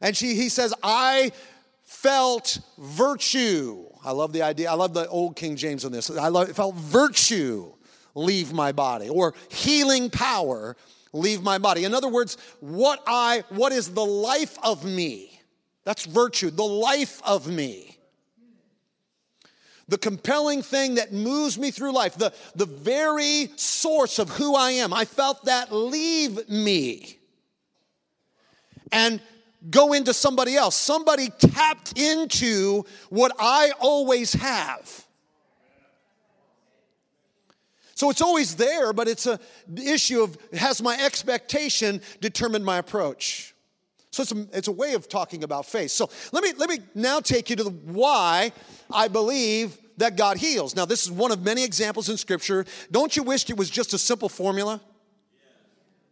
And 0.00 0.16
she, 0.16 0.36
he 0.36 0.48
says, 0.48 0.72
I 0.80 1.32
felt 1.82 2.60
virtue. 2.78 3.84
I 4.04 4.12
love 4.12 4.32
the 4.32 4.42
idea. 4.42 4.70
I 4.70 4.74
love 4.74 4.94
the 4.94 5.08
old 5.08 5.34
King 5.34 5.56
James 5.56 5.84
on 5.84 5.90
this. 5.90 6.08
I 6.08 6.28
love, 6.28 6.52
felt 6.52 6.76
virtue 6.76 7.72
leave 8.14 8.52
my 8.52 8.70
body 8.70 9.08
or 9.08 9.34
healing 9.48 10.08
power 10.08 10.76
leave 11.14 11.42
my 11.42 11.56
body. 11.56 11.84
In 11.84 11.94
other 11.94 12.08
words, 12.08 12.36
what 12.60 13.02
I 13.06 13.44
what 13.48 13.72
is 13.72 13.88
the 13.94 14.04
life 14.04 14.58
of 14.62 14.84
me? 14.84 15.40
That's 15.84 16.04
virtue, 16.04 16.50
the 16.50 16.62
life 16.64 17.22
of 17.24 17.46
me. 17.46 17.98
the 19.88 19.98
compelling 19.98 20.62
thing 20.62 20.94
that 20.94 21.12
moves 21.12 21.58
me 21.58 21.70
through 21.70 21.92
life, 21.92 22.16
the, 22.16 22.32
the 22.54 22.66
very 22.66 23.50
source 23.56 24.18
of 24.18 24.30
who 24.30 24.54
I 24.54 24.70
am, 24.72 24.92
I 24.92 25.04
felt 25.04 25.44
that 25.44 25.72
leave 25.72 26.48
me 26.48 27.18
and 28.90 29.20
go 29.70 29.92
into 29.92 30.14
somebody 30.14 30.56
else. 30.56 30.74
Somebody 30.74 31.28
tapped 31.38 31.98
into 31.98 32.84
what 33.10 33.32
I 33.38 33.72
always 33.80 34.32
have. 34.34 35.03
So 38.04 38.10
it's 38.10 38.20
always 38.20 38.56
there, 38.56 38.92
but 38.92 39.08
it's 39.08 39.26
a 39.26 39.40
issue 39.78 40.22
of 40.22 40.36
has 40.52 40.82
my 40.82 40.94
expectation 41.02 42.02
determined 42.20 42.62
my 42.62 42.76
approach? 42.76 43.54
So 44.10 44.24
it's 44.24 44.32
a, 44.32 44.46
it's 44.52 44.68
a 44.68 44.72
way 44.72 44.92
of 44.92 45.08
talking 45.08 45.42
about 45.42 45.64
faith. 45.64 45.90
So 45.90 46.10
let 46.30 46.44
me 46.44 46.52
let 46.58 46.68
me 46.68 46.80
now 46.94 47.20
take 47.20 47.48
you 47.48 47.56
to 47.56 47.64
the 47.64 47.70
why 47.70 48.52
I 48.92 49.08
believe 49.08 49.78
that 49.96 50.18
God 50.18 50.36
heals. 50.36 50.76
Now 50.76 50.84
this 50.84 51.06
is 51.06 51.10
one 51.10 51.32
of 51.32 51.42
many 51.42 51.64
examples 51.64 52.10
in 52.10 52.18
Scripture. 52.18 52.66
Don't 52.90 53.16
you 53.16 53.22
wish 53.22 53.48
it 53.48 53.56
was 53.56 53.70
just 53.70 53.94
a 53.94 53.98
simple 53.98 54.28
formula? 54.28 54.82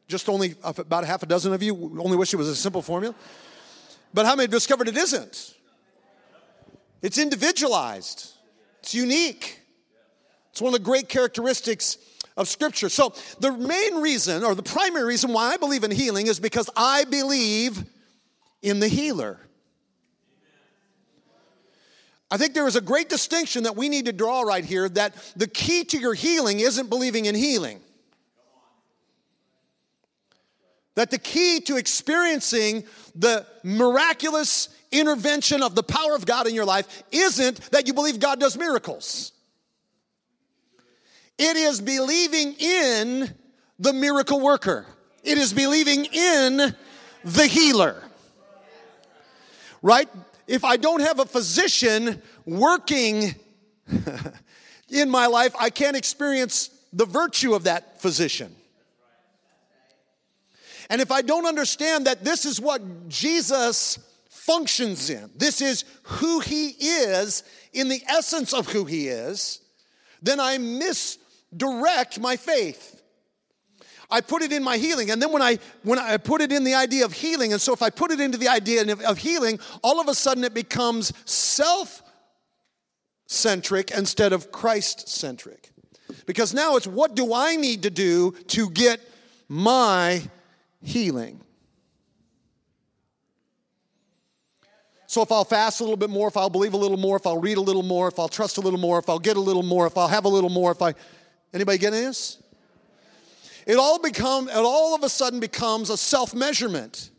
Just 0.08 0.30
only 0.30 0.54
about 0.64 1.04
half 1.04 1.22
a 1.22 1.26
dozen 1.26 1.52
of 1.52 1.62
you 1.62 1.74
only 2.02 2.16
wish 2.16 2.32
it 2.32 2.38
was 2.38 2.48
a 2.48 2.56
simple 2.56 2.80
formula. 2.80 3.14
But 4.14 4.24
how 4.24 4.34
many 4.34 4.48
discovered 4.48 4.88
it 4.88 4.96
isn't? 4.96 5.56
It's 7.02 7.18
individualized. 7.18 8.30
It's 8.80 8.94
unique. 8.94 9.58
It's 10.52 10.60
one 10.60 10.74
of 10.74 10.80
the 10.80 10.84
great 10.84 11.08
characteristics 11.08 11.96
of 12.36 12.46
Scripture. 12.46 12.90
So, 12.90 13.14
the 13.40 13.52
main 13.52 14.02
reason, 14.02 14.44
or 14.44 14.54
the 14.54 14.62
primary 14.62 15.04
reason 15.04 15.32
why 15.32 15.52
I 15.52 15.56
believe 15.56 15.82
in 15.82 15.90
healing 15.90 16.26
is 16.26 16.38
because 16.38 16.68
I 16.76 17.04
believe 17.04 17.82
in 18.60 18.78
the 18.78 18.88
healer. 18.88 19.40
I 22.30 22.36
think 22.36 22.54
there 22.54 22.66
is 22.66 22.76
a 22.76 22.80
great 22.82 23.08
distinction 23.08 23.64
that 23.64 23.76
we 23.76 23.88
need 23.88 24.06
to 24.06 24.12
draw 24.12 24.42
right 24.42 24.64
here 24.64 24.88
that 24.90 25.14
the 25.36 25.46
key 25.46 25.84
to 25.84 25.98
your 25.98 26.14
healing 26.14 26.60
isn't 26.60 26.88
believing 26.88 27.26
in 27.26 27.34
healing. 27.34 27.80
That 30.94 31.10
the 31.10 31.18
key 31.18 31.60
to 31.60 31.76
experiencing 31.76 32.84
the 33.14 33.46
miraculous 33.62 34.68
intervention 34.90 35.62
of 35.62 35.74
the 35.74 35.82
power 35.82 36.14
of 36.14 36.26
God 36.26 36.46
in 36.46 36.54
your 36.54 36.66
life 36.66 37.02
isn't 37.10 37.70
that 37.70 37.86
you 37.86 37.94
believe 37.94 38.20
God 38.20 38.38
does 38.38 38.56
miracles. 38.58 39.32
It 41.38 41.56
is 41.56 41.80
believing 41.80 42.54
in 42.54 43.34
the 43.78 43.92
miracle 43.92 44.40
worker. 44.40 44.86
It 45.24 45.38
is 45.38 45.52
believing 45.52 46.04
in 46.04 46.74
the 47.24 47.46
healer. 47.46 48.02
Right? 49.80 50.08
If 50.46 50.64
I 50.64 50.76
don't 50.76 51.00
have 51.00 51.18
a 51.18 51.24
physician 51.24 52.20
working 52.44 53.34
in 54.88 55.10
my 55.10 55.26
life, 55.26 55.54
I 55.58 55.70
can't 55.70 55.96
experience 55.96 56.70
the 56.92 57.06
virtue 57.06 57.54
of 57.54 57.64
that 57.64 58.00
physician. 58.00 58.54
And 60.90 61.00
if 61.00 61.10
I 61.10 61.22
don't 61.22 61.46
understand 61.46 62.06
that 62.06 62.24
this 62.24 62.44
is 62.44 62.60
what 62.60 63.08
Jesus 63.08 63.98
functions 64.28 65.08
in, 65.08 65.30
this 65.36 65.60
is 65.60 65.84
who 66.02 66.40
he 66.40 66.68
is 66.68 67.44
in 67.72 67.88
the 67.88 68.02
essence 68.08 68.52
of 68.52 68.68
who 68.68 68.84
he 68.84 69.08
is, 69.08 69.60
then 70.20 70.38
I 70.38 70.58
misdirect 71.52 72.20
my 72.20 72.36
faith. 72.36 73.02
I 74.10 74.20
put 74.20 74.42
it 74.42 74.52
in 74.52 74.62
my 74.62 74.76
healing. 74.76 75.10
And 75.10 75.22
then 75.22 75.32
when 75.32 75.42
I 75.42 75.58
when 75.84 75.98
I 75.98 76.18
put 76.18 76.42
it 76.42 76.52
in 76.52 76.64
the 76.64 76.74
idea 76.74 77.04
of 77.04 77.12
healing, 77.12 77.52
and 77.52 77.60
so 77.60 77.72
if 77.72 77.82
I 77.82 77.88
put 77.88 78.10
it 78.10 78.20
into 78.20 78.36
the 78.36 78.48
idea 78.48 78.82
of, 78.82 79.00
of 79.00 79.18
healing, 79.18 79.58
all 79.82 80.00
of 80.00 80.08
a 80.08 80.14
sudden 80.14 80.44
it 80.44 80.52
becomes 80.52 81.12
self 81.24 82.02
centric 83.26 83.90
instead 83.90 84.32
of 84.32 84.52
Christ 84.52 85.08
centric. 85.08 85.70
Because 86.26 86.52
now 86.52 86.76
it's 86.76 86.86
what 86.86 87.14
do 87.14 87.32
I 87.32 87.56
need 87.56 87.84
to 87.84 87.90
do 87.90 88.32
to 88.48 88.68
get 88.68 89.00
my 89.48 90.22
healing. 90.82 91.40
So 95.06 95.20
if 95.20 95.30
I'll 95.30 95.44
fast 95.44 95.80
a 95.80 95.84
little 95.84 95.98
bit 95.98 96.08
more, 96.08 96.28
if 96.28 96.38
I'll 96.38 96.50
believe 96.50 96.72
a 96.72 96.78
little 96.78 96.96
more, 96.96 97.16
if 97.16 97.26
I'll 97.26 97.40
read 97.40 97.58
a 97.58 97.60
little 97.60 97.82
more, 97.82 98.08
if 98.08 98.18
I'll 98.18 98.28
trust 98.28 98.56
a 98.56 98.60
little 98.62 98.78
more, 98.78 98.98
if 98.98 99.10
I'll 99.10 99.18
get 99.18 99.36
a 99.36 99.40
little 99.40 99.62
more, 99.62 99.86
if 99.86 99.98
I'll 99.98 100.08
have 100.08 100.24
a 100.24 100.28
little 100.28 100.48
more, 100.48 100.70
if 100.72 100.80
I 100.80 100.94
anybody 101.52 101.78
getting 101.78 102.00
this? 102.00 102.38
It 103.66 103.76
all 103.76 104.00
become 104.00 104.48
it 104.48 104.56
all 104.56 104.94
of 104.94 105.02
a 105.02 105.08
sudden 105.08 105.40
becomes 105.40 105.90
a 105.90 105.96
self-measurement. 105.96 107.10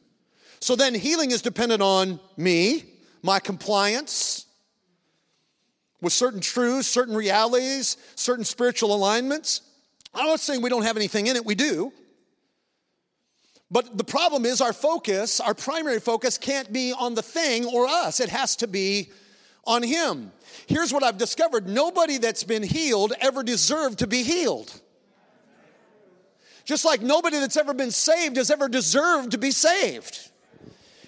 So 0.59 0.75
then 0.75 0.93
healing 0.95 1.31
is 1.31 1.41
dependent 1.41 1.81
on 1.81 2.19
me, 2.37 2.85
my 3.21 3.39
compliance 3.39 4.45
with 6.01 6.13
certain 6.13 6.41
truths, 6.41 6.87
certain 6.87 7.15
realities, 7.15 7.97
certain 8.15 8.43
spiritual 8.43 8.93
alignments. 8.93 9.61
I'm 10.13 10.27
not 10.27 10.41
saying 10.41 10.61
we 10.61 10.69
don't 10.69 10.83
have 10.83 10.97
anything 10.97 11.27
in 11.27 11.35
it, 11.35 11.45
we 11.45 11.55
do. 11.55 11.91
But 13.71 13.97
the 13.97 14.03
problem 14.03 14.45
is, 14.45 14.61
our 14.61 14.73
focus, 14.73 15.39
our 15.39 15.55
primary 15.55 15.99
focus, 15.99 16.37
can't 16.37 16.71
be 16.71 16.93
on 16.93 17.15
the 17.15 17.23
thing 17.23 17.65
or 17.65 17.87
us. 17.87 18.19
It 18.19 18.29
has 18.29 18.55
to 18.57 18.67
be 18.67 19.11
on 19.65 19.83
Him. 19.83 20.31
Here's 20.67 20.93
what 20.93 21.03
I've 21.03 21.17
discovered 21.17 21.67
nobody 21.67 22.17
that's 22.17 22.43
been 22.43 22.63
healed 22.63 23.13
ever 23.19 23.43
deserved 23.43 23.99
to 23.99 24.07
be 24.07 24.23
healed. 24.23 24.79
Just 26.65 26.85
like 26.85 27.01
nobody 27.01 27.39
that's 27.39 27.57
ever 27.57 27.73
been 27.73 27.91
saved 27.91 28.37
has 28.37 28.49
ever 28.49 28.69
deserved 28.69 29.31
to 29.31 29.37
be 29.37 29.51
saved. 29.51 30.29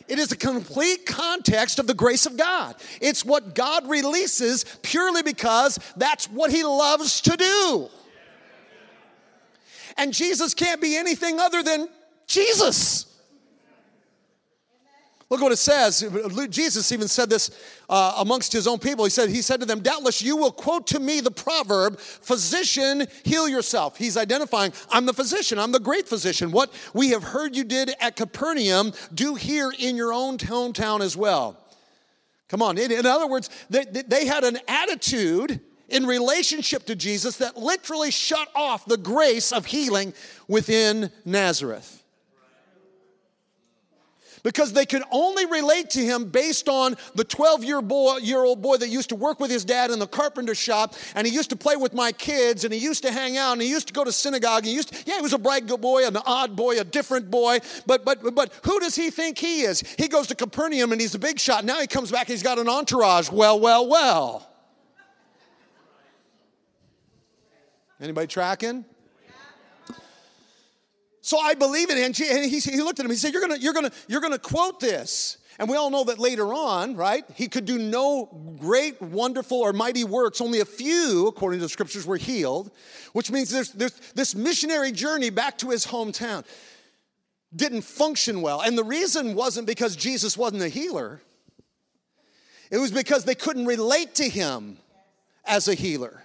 It 0.08 0.20
is 0.20 0.32
a 0.32 0.38
complete 0.38 1.06
context 1.06 1.80
of 1.80 1.88
the 1.88 1.94
grace 1.94 2.26
of 2.26 2.38
God. 2.38 2.76
It's 3.02 3.26
what 3.26 3.56
God 3.56 3.90
releases 3.90 4.66
purely 4.84 5.24
because 5.24 5.80
that's 5.98 6.26
what 6.30 6.52
He 6.52 6.64
loves 6.64 7.22
to 7.22 7.36
do. 7.38 7.90
And 9.98 10.14
Jesus 10.14 10.54
can't 10.54 10.82
be 10.82 10.96
anything 10.96 11.40
other 11.40 11.64
than 11.64 11.88
Jesus. 12.28 13.06
Look 15.30 15.42
what 15.42 15.52
it 15.52 15.58
says. 15.58 16.08
Jesus 16.52 16.92
even 16.92 17.08
said 17.08 17.32
this 17.32 17.50
uh, 17.90 18.16
amongst 18.20 18.54
his 18.54 18.68
own 18.68 18.78
people. 18.78 19.06
He 19.06 19.10
said, 19.10 19.30
he 19.30 19.42
said 19.42 19.60
to 19.60 19.66
them, 19.66 19.80
Doubtless 19.80 20.22
you 20.22 20.38
will 20.38 20.52
quote 20.52 20.86
to 20.88 21.00
me 21.00 21.20
the 21.20 21.32
proverb, 21.32 21.98
Physician, 22.00 23.08
heal 23.24 23.50
yourself. 23.50 23.98
He's 23.98 24.18
identifying, 24.18 24.72
I'm 24.92 25.08
the 25.08 25.14
physician, 25.14 25.58
I'm 25.58 25.72
the 25.72 25.80
great 25.80 26.08
physician. 26.08 26.52
What 26.52 26.72
we 26.94 27.10
have 27.10 27.24
heard 27.24 27.56
you 27.56 27.64
did 27.64 27.92
at 28.00 28.16
Capernaum, 28.16 28.94
do 29.16 29.34
here 29.34 29.74
in 29.80 29.96
your 29.96 30.14
own 30.14 30.38
hometown 30.38 31.02
as 31.02 31.18
well. 31.18 31.60
Come 32.48 32.62
on. 32.62 32.78
In, 32.78 32.92
in 32.92 33.08
other 33.08 33.28
words, 33.28 33.50
they, 33.72 33.84
they 33.86 34.28
had 34.28 34.44
an 34.44 34.60
attitude 34.68 35.60
in 35.90 36.06
relationship 36.06 36.86
to 36.86 36.96
Jesus 36.96 37.38
that 37.38 37.58
literally 37.58 38.12
shut 38.12 38.48
off 38.54 38.86
the 38.86 38.98
grace 38.98 39.52
of 39.52 39.66
healing 39.66 40.14
within 40.48 41.10
Nazareth 41.26 42.04
because 44.46 44.72
they 44.74 44.86
could 44.86 45.02
only 45.10 45.48
relate 45.48 45.90
to 45.90 46.00
him 46.00 46.26
based 46.26 46.70
on 46.70 46.96
the 47.16 47.24
12 47.24 47.64
year, 47.64 47.82
boy, 47.82 48.18
year 48.18 48.44
old 48.44 48.62
boy 48.62 48.78
that 48.78 48.90
used 48.90 49.10
to 49.10 49.16
work 49.16 49.40
with 49.40 49.50
his 49.50 49.66
dad 49.66 49.90
in 49.90 49.98
the 49.98 50.06
carpenter 50.06 50.54
shop 50.54 50.94
and 51.16 51.26
he 51.26 51.34
used 51.34 51.50
to 51.50 51.56
play 51.56 51.76
with 51.76 51.96
my 51.96 52.12
kids 52.12 52.64
and 52.64 52.72
he 52.72 52.80
used 52.80 53.02
to 53.02 53.12
hang 53.12 53.38
out 53.38 53.54
and 53.54 53.62
he 53.64 53.68
used 53.68 53.88
to 53.88 53.94
go 53.94 54.04
to 54.04 54.12
synagogue. 54.12 54.60
And 54.60 54.68
he 54.68 54.76
used 54.76 54.94
to, 54.94 55.04
yeah, 55.08 55.16
he 55.16 55.22
was 55.24 55.34
a 55.34 55.40
bright 55.40 55.66
good 55.66 55.82
boy, 55.82 56.06
an 56.06 56.16
odd 56.28 56.56
boy, 56.56 56.80
a 56.80 56.84
different 56.84 57.32
boy. 57.32 57.58
But, 57.88 58.06
but, 58.06 58.36
but 58.36 58.54
who 58.64 58.80
does 58.80 58.96
he 58.96 59.10
think 59.10 59.40
he 59.40 59.62
is? 59.62 59.82
He 59.98 60.08
goes 60.08 60.28
to 60.28 60.36
Capernaum 60.36 60.92
and 60.92 61.02
he's 61.02 61.16
a 61.16 61.20
big 61.20 61.40
shot. 61.40 61.66
Now 61.66 61.82
he 61.82 61.88
comes 61.88 62.12
back, 62.12 62.28
he's 62.28 62.44
got 62.44 62.60
an 62.60 62.70
entourage. 62.70 63.32
Well, 63.32 63.60
well, 63.60 63.90
well. 63.90 64.48
Anybody 68.00 68.28
tracking? 68.28 68.86
So 71.26 71.40
I 71.40 71.56
believe 71.56 71.90
it. 71.90 71.98
And, 71.98 72.20
and 72.20 72.46
he, 72.46 72.60
he 72.60 72.84
looked 72.84 73.00
at 73.00 73.06
him. 73.06 73.10
He 73.10 73.18
said, 73.18 73.34
you're 73.34 73.42
going 73.42 73.60
you're 73.60 73.74
gonna, 73.74 73.90
you're 74.08 74.22
gonna 74.22 74.38
quote 74.38 74.80
this. 74.80 75.40
And 75.58 75.68
we 75.68 75.76
all 75.76 75.90
know 75.90 76.04
that 76.04 76.20
later 76.20 76.54
on, 76.54 76.96
right, 76.96 77.24
he 77.34 77.48
could 77.48 77.66
do 77.66 77.80
no 77.80 78.56
great, 78.60 79.02
wonderful, 79.02 79.58
or 79.58 79.74
mighty 79.74 80.04
works. 80.04 80.40
Only 80.40 80.60
a 80.60 80.66
few, 80.66 81.26
according 81.28 81.62
to 81.62 81.66
the 81.66 81.70
scriptures, 81.70 82.06
were 82.06 82.18
healed, 82.18 82.70
which 83.14 83.32
means 83.32 83.50
there's, 83.50 83.72
there's 83.72 83.94
this 84.14 84.36
missionary 84.36 84.92
journey 84.92 85.32
back 85.32 85.58
to 85.60 85.72
his 85.72 85.88
hometown 85.88 86.46
didn't 87.56 87.84
function 87.84 88.42
well. 88.42 88.62
And 88.62 88.78
the 88.78 88.84
reason 88.84 89.34
wasn't 89.34 89.66
because 89.66 89.96
Jesus 89.96 90.38
wasn't 90.38 90.62
a 90.62 90.70
healer, 90.70 91.22
it 92.70 92.78
was 92.78 92.92
because 92.92 93.26
they 93.26 93.36
couldn't 93.36 93.66
relate 93.66 94.14
to 94.16 94.30
him 94.30 94.78
as 95.44 95.68
a 95.68 95.74
healer. 95.74 96.25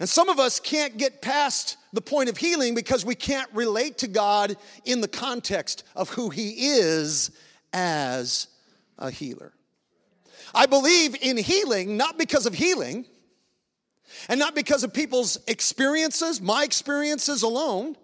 And 0.00 0.08
some 0.08 0.30
of 0.30 0.40
us 0.40 0.58
can't 0.58 0.96
get 0.96 1.20
past 1.20 1.76
the 1.92 2.00
point 2.00 2.30
of 2.30 2.38
healing 2.38 2.74
because 2.74 3.04
we 3.04 3.14
can't 3.14 3.50
relate 3.52 3.98
to 3.98 4.08
God 4.08 4.56
in 4.86 5.02
the 5.02 5.08
context 5.08 5.84
of 5.94 6.08
who 6.08 6.30
He 6.30 6.68
is 6.68 7.30
as 7.74 8.48
a 8.98 9.10
healer. 9.10 9.52
I 10.54 10.64
believe 10.64 11.14
in 11.20 11.36
healing 11.36 11.98
not 11.98 12.16
because 12.16 12.46
of 12.46 12.54
healing 12.54 13.04
and 14.28 14.40
not 14.40 14.54
because 14.54 14.84
of 14.84 14.94
people's 14.94 15.38
experiences, 15.46 16.40
my 16.40 16.64
experiences 16.64 17.42
alone. 17.42 17.94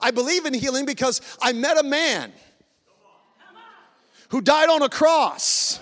I 0.00 0.10
believe 0.10 0.44
in 0.44 0.54
healing 0.54 0.86
because 0.86 1.20
I 1.40 1.52
met 1.52 1.78
a 1.78 1.84
man 1.84 2.32
who 4.30 4.40
died 4.40 4.68
on 4.68 4.82
a 4.82 4.88
cross 4.88 5.78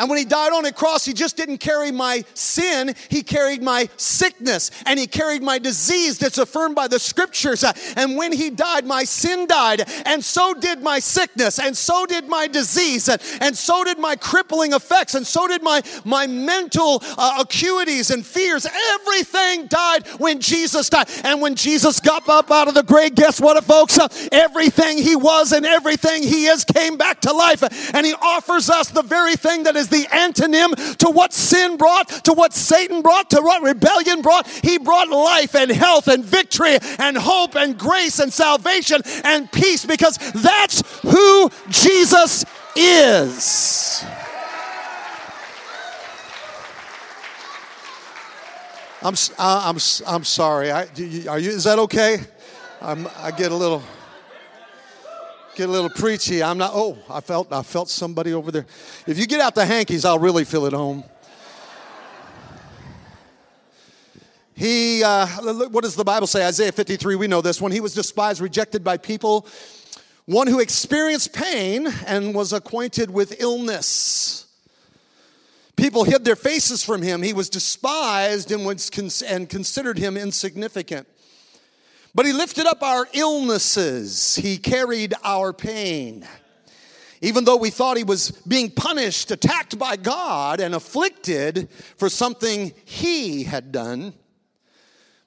And 0.00 0.08
when 0.08 0.18
he 0.18 0.24
died 0.24 0.52
on 0.52 0.64
a 0.64 0.72
cross, 0.72 1.04
he 1.04 1.12
just 1.12 1.36
didn't 1.36 1.58
carry 1.58 1.92
my 1.92 2.24
sin, 2.32 2.94
he 3.10 3.22
carried 3.22 3.62
my 3.62 3.88
sickness 3.98 4.70
and 4.86 4.98
he 4.98 5.06
carried 5.06 5.42
my 5.42 5.58
disease 5.58 6.18
that's 6.18 6.38
affirmed 6.38 6.74
by 6.74 6.88
the 6.88 6.98
scriptures. 6.98 7.64
And 7.96 8.16
when 8.16 8.32
he 8.32 8.48
died, 8.48 8.86
my 8.86 9.04
sin 9.04 9.46
died, 9.46 9.84
and 10.06 10.24
so 10.24 10.54
did 10.54 10.82
my 10.82 10.98
sickness, 10.98 11.58
and 11.58 11.76
so 11.76 12.06
did 12.06 12.28
my 12.28 12.46
disease, 12.46 13.08
and, 13.08 13.20
and 13.40 13.56
so 13.56 13.84
did 13.84 13.98
my 13.98 14.16
crippling 14.16 14.72
effects, 14.72 15.14
and 15.14 15.26
so 15.26 15.46
did 15.46 15.62
my, 15.62 15.82
my 16.04 16.26
mental 16.26 17.02
uh, 17.18 17.44
acuities 17.44 18.10
and 18.12 18.24
fears. 18.24 18.66
Everything 18.94 19.66
died 19.66 20.06
when 20.18 20.40
Jesus 20.40 20.88
died. 20.88 21.08
And 21.24 21.42
when 21.42 21.54
Jesus 21.54 22.00
got 22.00 22.26
up 22.28 22.50
out 22.50 22.68
of 22.68 22.74
the 22.74 22.82
grave, 22.82 23.14
guess 23.14 23.40
what, 23.40 23.62
folks? 23.64 23.98
Uh, 23.98 24.08
everything 24.32 24.98
he 24.98 25.16
was 25.16 25.52
and 25.52 25.66
everything 25.66 26.22
he 26.22 26.46
is 26.46 26.64
came 26.64 26.96
back 26.96 27.20
to 27.22 27.32
life. 27.32 27.62
And 27.94 28.06
he 28.06 28.14
offers 28.14 28.70
us 28.70 28.88
the 28.88 29.02
very 29.02 29.36
thing 29.36 29.64
that 29.64 29.76
is 29.76 29.89
the 29.90 30.04
antonym 30.04 30.96
to 30.98 31.10
what 31.10 31.32
sin 31.32 31.76
brought, 31.76 32.08
to 32.24 32.32
what 32.32 32.52
Satan 32.52 33.02
brought, 33.02 33.30
to 33.30 33.40
what 33.40 33.62
rebellion 33.62 34.22
brought. 34.22 34.48
He 34.48 34.78
brought 34.78 35.08
life 35.08 35.54
and 35.54 35.70
health 35.70 36.08
and 36.08 36.24
victory 36.24 36.78
and 36.98 37.16
hope 37.16 37.56
and 37.56 37.78
grace 37.78 38.18
and 38.18 38.32
salvation 38.32 39.02
and 39.24 39.50
peace 39.52 39.84
because 39.84 40.16
that's 40.32 40.82
who 41.02 41.50
Jesus 41.68 42.44
is. 42.76 44.04
I'm, 49.02 49.14
uh, 49.38 49.62
I'm, 49.64 49.78
I'm 50.06 50.24
sorry. 50.24 50.70
I, 50.70 50.82
are 51.28 51.38
you, 51.38 51.50
is 51.50 51.64
that 51.64 51.78
okay? 51.78 52.18
I'm, 52.82 53.08
I 53.16 53.30
get 53.30 53.50
a 53.50 53.56
little 53.56 53.82
get 55.56 55.68
a 55.68 55.72
little 55.72 55.90
preachy. 55.90 56.42
I'm 56.42 56.58
not. 56.58 56.72
Oh, 56.74 56.98
I 57.08 57.20
felt 57.20 57.52
I 57.52 57.62
felt 57.62 57.88
somebody 57.88 58.32
over 58.32 58.50
there. 58.50 58.66
If 59.06 59.18
you 59.18 59.26
get 59.26 59.40
out 59.40 59.54
the 59.54 59.66
hankies, 59.66 60.04
I'll 60.04 60.18
really 60.18 60.44
feel 60.44 60.66
at 60.66 60.72
home. 60.72 61.04
He, 64.60 65.02
uh, 65.02 65.26
what 65.70 65.84
does 65.84 65.94
the 65.94 66.04
Bible 66.04 66.26
say? 66.26 66.46
Isaiah 66.46 66.70
53, 66.70 67.16
we 67.16 67.26
know 67.26 67.40
this. 67.40 67.62
When 67.62 67.72
he 67.72 67.80
was 67.80 67.94
despised, 67.94 68.42
rejected 68.42 68.84
by 68.84 68.98
people, 68.98 69.46
one 70.26 70.46
who 70.46 70.60
experienced 70.60 71.32
pain 71.32 71.88
and 72.06 72.34
was 72.34 72.52
acquainted 72.52 73.10
with 73.10 73.40
illness. 73.40 74.44
People 75.76 76.04
hid 76.04 76.26
their 76.26 76.36
faces 76.36 76.84
from 76.84 77.00
him. 77.00 77.22
He 77.22 77.32
was 77.32 77.48
despised 77.48 78.52
and, 78.52 78.66
was 78.66 78.90
and 79.22 79.48
considered 79.48 79.96
him 79.96 80.18
insignificant. 80.18 81.08
But 82.14 82.26
he 82.26 82.32
lifted 82.32 82.66
up 82.66 82.82
our 82.82 83.06
illnesses, 83.12 84.36
he 84.36 84.56
carried 84.56 85.14
our 85.22 85.52
pain. 85.52 86.26
Even 87.22 87.44
though 87.44 87.56
we 87.56 87.68
thought 87.70 87.98
he 87.98 88.04
was 88.04 88.30
being 88.30 88.70
punished, 88.70 89.30
attacked 89.30 89.78
by 89.78 89.96
God, 89.96 90.58
and 90.58 90.74
afflicted 90.74 91.68
for 91.96 92.08
something 92.08 92.72
he 92.84 93.44
had 93.44 93.72
done, 93.72 94.14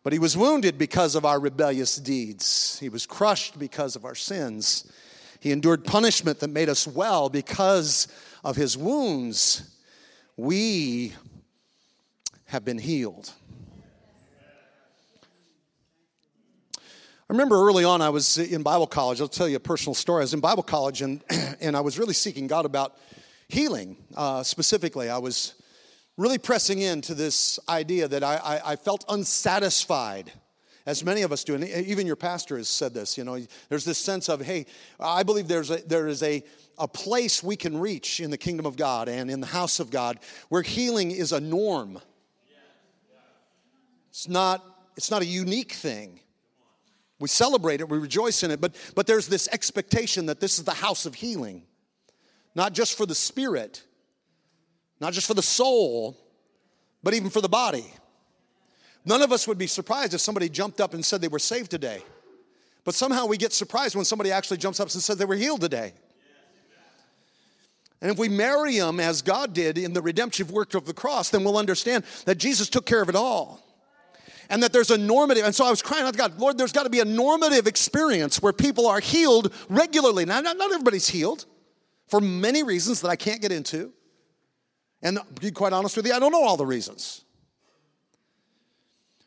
but 0.03 0.11
he 0.11 0.19
was 0.19 0.35
wounded 0.35 0.77
because 0.77 1.15
of 1.15 1.23
our 1.23 1.39
rebellious 1.39 1.95
deeds. 1.95 2.77
He 2.79 2.89
was 2.89 3.05
crushed 3.05 3.57
because 3.57 3.95
of 3.95 4.05
our 4.05 4.15
sins. 4.15 4.91
He 5.39 5.51
endured 5.51 5.85
punishment 5.85 6.39
that 6.39 6.49
made 6.49 6.67
us 6.67 6.87
well 6.87 7.29
because 7.29 8.07
of 8.43 8.55
his 8.55 8.77
wounds. 8.77 9.77
We 10.35 11.13
have 12.45 12.65
been 12.65 12.79
healed. 12.79 13.31
I 17.29 17.33
remember 17.33 17.55
early 17.55 17.85
on, 17.85 18.01
I 18.01 18.09
was 18.09 18.37
in 18.37 18.63
Bible 18.63 18.85
college. 18.85 19.21
I'll 19.21 19.29
tell 19.29 19.47
you 19.47 19.55
a 19.55 19.59
personal 19.61 19.93
story. 19.93 20.19
I 20.19 20.23
was 20.25 20.33
in 20.33 20.41
Bible 20.41 20.61
college 20.61 21.01
and, 21.01 21.23
and 21.61 21.75
I 21.75 21.79
was 21.79 21.97
really 21.97 22.13
seeking 22.13 22.47
God 22.47 22.65
about 22.65 22.97
healing 23.47 23.95
uh, 24.17 24.43
specifically. 24.43 25.09
I 25.09 25.19
was 25.19 25.53
really 26.17 26.37
pressing 26.37 26.79
into 26.79 27.13
this 27.13 27.59
idea 27.69 28.09
that 28.09 28.25
I, 28.25 28.35
I, 28.35 28.71
I, 28.73 28.75
felt 28.75 29.05
unsatisfied, 29.07 30.33
as 30.85 31.05
many 31.05 31.21
of 31.21 31.31
us 31.31 31.45
do. 31.45 31.55
And 31.55 31.63
even 31.63 32.05
your 32.05 32.17
pastor 32.17 32.57
has 32.57 32.67
said 32.67 32.93
this. 32.93 33.17
You 33.17 33.23
know, 33.23 33.39
there's 33.69 33.85
this 33.85 33.97
sense 33.97 34.27
of, 34.27 34.41
hey, 34.41 34.65
I 34.99 35.23
believe 35.23 35.47
there's 35.47 35.71
a, 35.71 35.77
there 35.77 36.07
is 36.07 36.21
a, 36.23 36.43
a 36.77 36.89
place 36.89 37.41
we 37.41 37.55
can 37.55 37.77
reach 37.79 38.19
in 38.19 38.31
the 38.31 38.37
kingdom 38.37 38.65
of 38.65 38.75
God 38.75 39.07
and 39.07 39.31
in 39.31 39.39
the 39.39 39.47
house 39.47 39.79
of 39.79 39.91
God 39.91 40.19
where 40.49 40.61
healing 40.61 41.11
is 41.11 41.31
a 41.31 41.39
norm. 41.39 42.01
It's 44.09 44.27
not, 44.27 44.63
it's 44.97 45.09
not 45.09 45.21
a 45.21 45.25
unique 45.25 45.71
thing. 45.71 46.19
We 47.23 47.29
celebrate 47.29 47.79
it, 47.79 47.87
we 47.87 47.99
rejoice 47.99 48.43
in 48.43 48.51
it, 48.51 48.59
but, 48.59 48.75
but 48.95 49.07
there's 49.07 49.29
this 49.29 49.47
expectation 49.53 50.25
that 50.25 50.41
this 50.41 50.59
is 50.59 50.65
the 50.65 50.73
house 50.73 51.05
of 51.05 51.15
healing, 51.15 51.63
not 52.53 52.73
just 52.73 52.97
for 52.97 53.05
the 53.05 53.15
spirit, 53.15 53.81
not 54.99 55.13
just 55.13 55.25
for 55.25 55.33
the 55.33 55.41
soul, 55.41 56.17
but 57.01 57.13
even 57.13 57.29
for 57.29 57.39
the 57.39 57.47
body. 57.47 57.85
None 59.05 59.21
of 59.21 59.31
us 59.31 59.47
would 59.47 59.57
be 59.57 59.67
surprised 59.67 60.13
if 60.13 60.19
somebody 60.19 60.49
jumped 60.49 60.81
up 60.81 60.93
and 60.93 61.05
said 61.05 61.21
they 61.21 61.29
were 61.29 61.39
saved 61.39 61.71
today. 61.71 62.03
But 62.83 62.93
somehow 62.93 63.25
we 63.25 63.37
get 63.37 63.53
surprised 63.53 63.95
when 63.95 64.03
somebody 64.03 64.29
actually 64.29 64.57
jumps 64.57 64.81
up 64.81 64.89
and 64.91 65.01
says 65.01 65.15
they 65.15 65.23
were 65.23 65.35
healed 65.35 65.61
today. 65.61 65.93
And 68.01 68.11
if 68.11 68.17
we 68.17 68.27
marry 68.27 68.79
them 68.79 68.99
as 68.99 69.21
God 69.21 69.53
did 69.53 69.77
in 69.77 69.93
the 69.93 70.01
redemptive 70.01 70.51
work 70.51 70.73
of 70.73 70.85
the 70.85 70.93
cross, 70.93 71.29
then 71.29 71.45
we'll 71.45 71.57
understand 71.57 72.03
that 72.25 72.37
Jesus 72.37 72.67
took 72.67 72.85
care 72.85 73.01
of 73.01 73.07
it 73.07 73.15
all 73.15 73.62
and 74.53 74.61
that 74.61 74.71
there's 74.71 74.91
a 74.91 74.97
normative. 74.99 75.45
And 75.45 75.55
so 75.55 75.65
I 75.65 75.71
was 75.71 75.81
crying 75.81 76.05
out 76.05 76.13
to 76.13 76.17
God, 76.17 76.39
Lord, 76.39 76.59
there's 76.59 76.71
got 76.71 76.83
to 76.83 76.89
be 76.91 76.99
a 76.99 77.05
normative 77.05 77.65
experience 77.65 78.39
where 78.39 78.53
people 78.53 78.85
are 78.85 78.99
healed 78.99 79.51
regularly. 79.67 80.25
Now, 80.25 80.41
not, 80.41 80.57
not 80.57 80.71
everybody's 80.71 81.07
healed 81.09 81.45
for 82.07 82.21
many 82.21 82.61
reasons 82.61 83.01
that 83.01 83.09
I 83.09 83.15
can't 83.15 83.41
get 83.41 83.51
into. 83.51 83.91
And 85.01 85.17
to 85.17 85.41
be 85.41 85.49
quite 85.49 85.73
honest 85.73 85.97
with 85.97 86.05
you, 86.05 86.13
I 86.13 86.19
don't 86.19 86.31
know 86.31 86.43
all 86.43 86.55
the 86.55 86.67
reasons. 86.67 87.25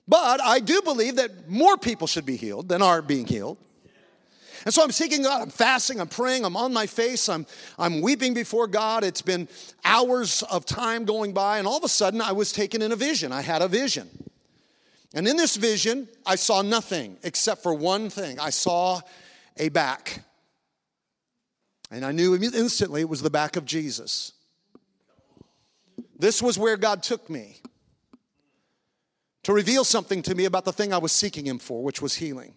But 0.06 0.40
I 0.40 0.60
do 0.60 0.80
believe 0.82 1.16
that 1.16 1.50
more 1.50 1.76
people 1.76 2.06
should 2.06 2.24
be 2.24 2.36
healed 2.36 2.68
than 2.68 2.80
are 2.80 3.02
being 3.02 3.26
healed. 3.26 3.58
And 4.64 4.72
so 4.72 4.84
I'm 4.84 4.92
seeking 4.92 5.24
God. 5.24 5.42
I'm 5.42 5.50
fasting. 5.50 6.00
I'm 6.00 6.06
praying. 6.06 6.44
I'm 6.44 6.56
on 6.56 6.72
my 6.72 6.86
face. 6.86 7.28
I'm, 7.28 7.46
I'm 7.80 8.00
weeping 8.00 8.32
before 8.32 8.68
God. 8.68 9.02
It's 9.02 9.22
been 9.22 9.48
hours 9.84 10.44
of 10.44 10.66
time 10.66 11.04
going 11.04 11.32
by. 11.32 11.58
And 11.58 11.66
all 11.66 11.78
of 11.78 11.82
a 11.82 11.88
sudden, 11.88 12.20
I 12.20 12.30
was 12.30 12.52
taken 12.52 12.80
in 12.80 12.92
a 12.92 12.96
vision. 12.96 13.32
I 13.32 13.40
had 13.40 13.60
a 13.60 13.66
vision. 13.66 14.08
And 15.14 15.26
in 15.26 15.36
this 15.36 15.56
vision, 15.56 16.08
I 16.24 16.36
saw 16.36 16.62
nothing 16.62 17.16
except 17.22 17.62
for 17.62 17.72
one 17.72 18.10
thing 18.10 18.38
I 18.38 18.50
saw 18.50 19.00
a 19.56 19.68
back. 19.68 20.22
And 21.90 22.04
I 22.04 22.12
knew 22.12 22.34
instantly 22.34 23.02
it 23.02 23.08
was 23.08 23.22
the 23.22 23.30
back 23.30 23.56
of 23.56 23.64
Jesus. 23.64 24.32
This 26.18 26.42
was 26.42 26.58
where 26.58 26.76
God 26.76 27.02
took 27.02 27.30
me 27.30 27.60
to 29.44 29.52
reveal 29.52 29.84
something 29.84 30.22
to 30.22 30.34
me 30.34 30.44
about 30.44 30.64
the 30.64 30.72
thing 30.72 30.92
I 30.92 30.98
was 30.98 31.12
seeking 31.12 31.46
Him 31.46 31.58
for, 31.58 31.82
which 31.82 32.02
was 32.02 32.16
healing. 32.16 32.54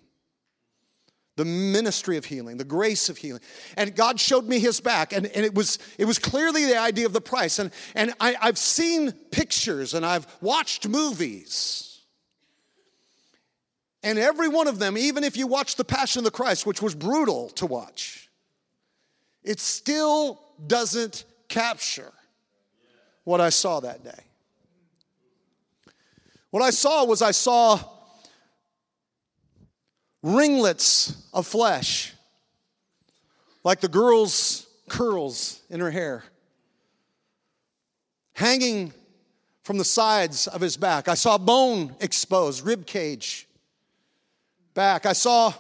The 1.36 1.46
ministry 1.46 2.18
of 2.18 2.26
healing, 2.26 2.58
the 2.58 2.66
grace 2.66 3.08
of 3.08 3.18
healing. 3.18 3.42
And 3.78 3.96
God 3.96 4.20
showed 4.20 4.46
me 4.46 4.60
his 4.60 4.82
back, 4.82 5.14
and, 5.14 5.26
and 5.28 5.46
it, 5.46 5.56
was, 5.56 5.80
it 5.98 6.04
was 6.04 6.20
clearly 6.20 6.66
the 6.66 6.78
idea 6.78 7.06
of 7.06 7.14
the 7.14 7.22
price. 7.22 7.60
And, 7.60 7.72
and 7.96 8.14
I, 8.20 8.36
I've 8.42 8.58
seen 8.58 9.14
pictures 9.32 9.94
and 9.94 10.06
I've 10.06 10.28
watched 10.42 10.86
movies 10.86 11.89
and 14.02 14.18
every 14.18 14.48
one 14.48 14.68
of 14.68 14.80
them, 14.80 14.98
even 14.98 15.24
if 15.24 15.36
you 15.36 15.48
watch 15.48 15.76
The 15.76 15.84
Passion 15.84 16.20
of 16.20 16.26
the 16.26 16.32
Christ, 16.32 16.66
which 16.66 16.82
was 16.82 16.96
brutal 16.96 17.50
to 17.52 17.66
watch, 17.66 18.30
it 19.44 19.60
still 19.60 20.40
doesn't 20.66 21.26
capture 21.48 22.12
what 23.26 23.42
I 23.42 23.50
saw 23.50 23.80
that 23.82 24.04
day. 24.04 24.24
What 26.50 26.64
I 26.64 26.70
saw 26.70 27.06
was 27.06 27.22
I 27.22 27.32
saw 27.32 27.80
ringlets 30.24 31.28
of 31.34 31.46
flesh, 31.46 32.14
like 33.64 33.82
the 33.82 33.88
girl's 33.88 34.66
curls 34.88 35.62
in 35.70 35.80
her 35.80 35.92
hair, 35.92 36.24
hanging 38.34 38.94
from 39.64 39.78
the 39.78 39.86
sides 39.86 40.48
of 40.48 40.62
his 40.62 40.78
back. 40.78 41.08
I 41.08 41.14
saw 41.14 41.38
bone 41.38 41.96
exposed, 42.00 42.66
rib 42.66 42.88
cage 42.88 43.48
back. 44.74 45.06
I 45.06 45.14
saw 45.14 45.54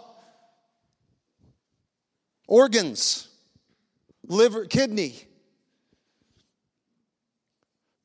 organs, 2.47 3.27
liver, 4.27 4.65
kidney, 4.65 5.15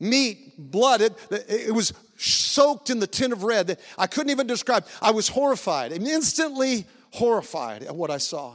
meat, 0.00 0.54
blood. 0.58 1.00
It, 1.00 1.14
it 1.30 1.74
was 1.74 1.92
soaked 2.16 2.90
in 2.90 3.00
the 3.00 3.06
tint 3.06 3.32
of 3.32 3.42
red. 3.42 3.68
That 3.68 3.80
I 3.98 4.06
couldn't 4.06 4.30
even 4.30 4.46
describe. 4.46 4.86
I 5.00 5.10
was 5.10 5.28
horrified, 5.28 5.92
and 5.92 6.06
instantly 6.06 6.86
horrified 7.12 7.82
at 7.82 7.94
what 7.94 8.10
I 8.10 8.18
saw. 8.18 8.54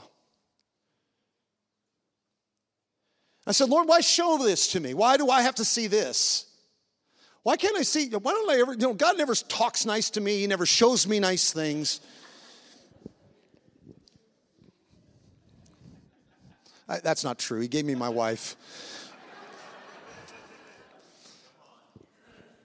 I 3.48 3.52
said, 3.52 3.70
Lord, 3.70 3.88
why 3.88 4.02
show 4.02 4.38
this 4.38 4.74
to 4.74 4.80
me? 4.80 4.94
Why 4.94 5.18
do 5.18 5.30
I 5.30 5.42
have 5.42 5.56
to 5.56 5.66
see 5.66 5.88
this? 5.88 6.46
Why 7.42 7.56
can't 7.58 7.76
I 7.78 7.82
see? 7.82 8.10
Why 8.10 8.32
don't 8.32 8.52
I 8.52 8.60
ever, 8.60 8.74
you 8.74 8.80
know, 8.80 8.94
God 8.94 9.18
never 9.18 9.34
talks 9.34 9.86
nice 9.86 10.12
to 10.12 10.22
me, 10.22 10.42
He 10.42 10.48
never 10.48 10.68
shows 10.68 11.08
me 11.08 11.20
nice 11.20 11.52
things. 11.52 12.02
I, 16.90 17.00
that's 17.00 17.24
not 17.24 17.38
true. 17.38 17.60
He 17.60 17.68
gave 17.68 17.86
me 17.86 17.94
my 17.94 18.10
wife. 18.10 18.56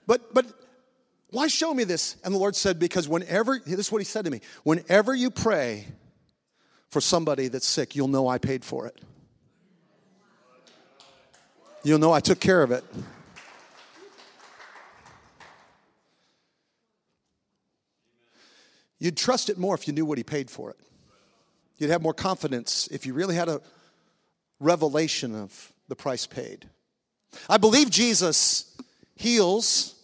But, 0.07 0.33
but 0.33 0.45
why 1.29 1.47
show 1.47 1.73
me 1.73 1.83
this? 1.83 2.15
And 2.23 2.33
the 2.33 2.39
Lord 2.39 2.55
said, 2.55 2.79
Because 2.79 3.07
whenever, 3.07 3.59
this 3.59 3.79
is 3.79 3.91
what 3.91 3.99
He 3.99 4.05
said 4.05 4.25
to 4.25 4.31
me, 4.31 4.41
whenever 4.63 5.13
you 5.13 5.29
pray 5.29 5.85
for 6.89 7.01
somebody 7.01 7.47
that's 7.47 7.67
sick, 7.67 7.95
you'll 7.95 8.07
know 8.07 8.27
I 8.27 8.39
paid 8.39 8.65
for 8.65 8.87
it. 8.87 8.99
You'll 11.83 11.99
know 11.99 12.11
I 12.11 12.19
took 12.19 12.39
care 12.39 12.63
of 12.63 12.71
it. 12.71 12.83
You'd 18.97 19.17
trust 19.17 19.49
it 19.49 19.57
more 19.59 19.75
if 19.75 19.87
you 19.87 19.93
knew 19.93 20.05
what 20.05 20.17
He 20.17 20.23
paid 20.23 20.49
for 20.49 20.71
it. 20.71 20.77
You'd 21.77 21.91
have 21.91 22.01
more 22.01 22.13
confidence 22.13 22.87
if 22.87 23.05
you 23.05 23.13
really 23.13 23.35
had 23.35 23.49
a 23.49 23.61
revelation 24.59 25.35
of 25.35 25.73
the 25.87 25.95
price 25.95 26.25
paid. 26.25 26.69
I 27.49 27.57
believe 27.57 27.89
Jesus 27.89 28.75
heals 29.15 29.94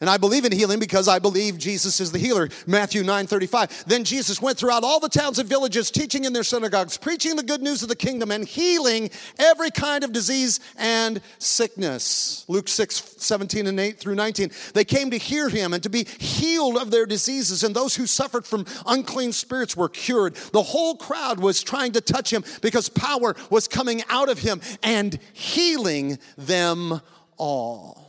and 0.00 0.08
I 0.08 0.16
believe 0.16 0.44
in 0.44 0.52
healing 0.52 0.78
because 0.78 1.08
I 1.08 1.18
believe 1.18 1.58
Jesus 1.58 1.98
is 1.98 2.12
the 2.12 2.20
healer. 2.20 2.48
Matthew 2.68 3.02
9 3.02 3.26
35. 3.26 3.84
Then 3.86 4.04
Jesus 4.04 4.40
went 4.40 4.56
throughout 4.56 4.84
all 4.84 5.00
the 5.00 5.08
towns 5.08 5.40
and 5.40 5.48
villages, 5.48 5.90
teaching 5.90 6.24
in 6.24 6.32
their 6.32 6.44
synagogues, 6.44 6.96
preaching 6.96 7.34
the 7.34 7.42
good 7.42 7.62
news 7.62 7.82
of 7.82 7.88
the 7.88 7.96
kingdom, 7.96 8.30
and 8.30 8.46
healing 8.46 9.10
every 9.38 9.72
kind 9.72 10.04
of 10.04 10.12
disease 10.12 10.60
and 10.76 11.20
sickness. 11.38 12.44
Luke 12.46 12.68
6 12.68 13.16
17 13.18 13.66
and 13.66 13.80
8 13.80 13.98
through 13.98 14.14
19. 14.14 14.52
They 14.72 14.84
came 14.84 15.10
to 15.10 15.18
hear 15.18 15.48
him 15.48 15.74
and 15.74 15.82
to 15.82 15.90
be 15.90 16.04
healed 16.04 16.76
of 16.76 16.92
their 16.92 17.06
diseases, 17.06 17.64
and 17.64 17.74
those 17.74 17.96
who 17.96 18.06
suffered 18.06 18.46
from 18.46 18.66
unclean 18.86 19.32
spirits 19.32 19.76
were 19.76 19.88
cured. 19.88 20.36
The 20.52 20.62
whole 20.62 20.94
crowd 20.94 21.40
was 21.40 21.60
trying 21.60 21.92
to 21.92 22.00
touch 22.00 22.32
him 22.32 22.44
because 22.62 22.88
power 22.88 23.34
was 23.50 23.66
coming 23.66 24.04
out 24.08 24.28
of 24.28 24.38
him 24.38 24.60
and 24.84 25.18
healing 25.32 26.20
them 26.36 27.00
all. 27.36 28.07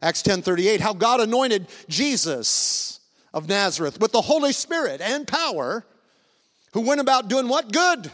Acts 0.00 0.22
10:38 0.22 0.80
how 0.80 0.92
God 0.92 1.20
anointed 1.20 1.66
Jesus 1.88 3.00
of 3.34 3.48
Nazareth 3.48 4.00
with 4.00 4.12
the 4.12 4.22
Holy 4.22 4.52
Spirit 4.52 5.00
and 5.00 5.26
power 5.26 5.84
who 6.72 6.82
went 6.82 7.00
about 7.00 7.28
doing 7.28 7.48
what 7.48 7.72
good? 7.72 8.10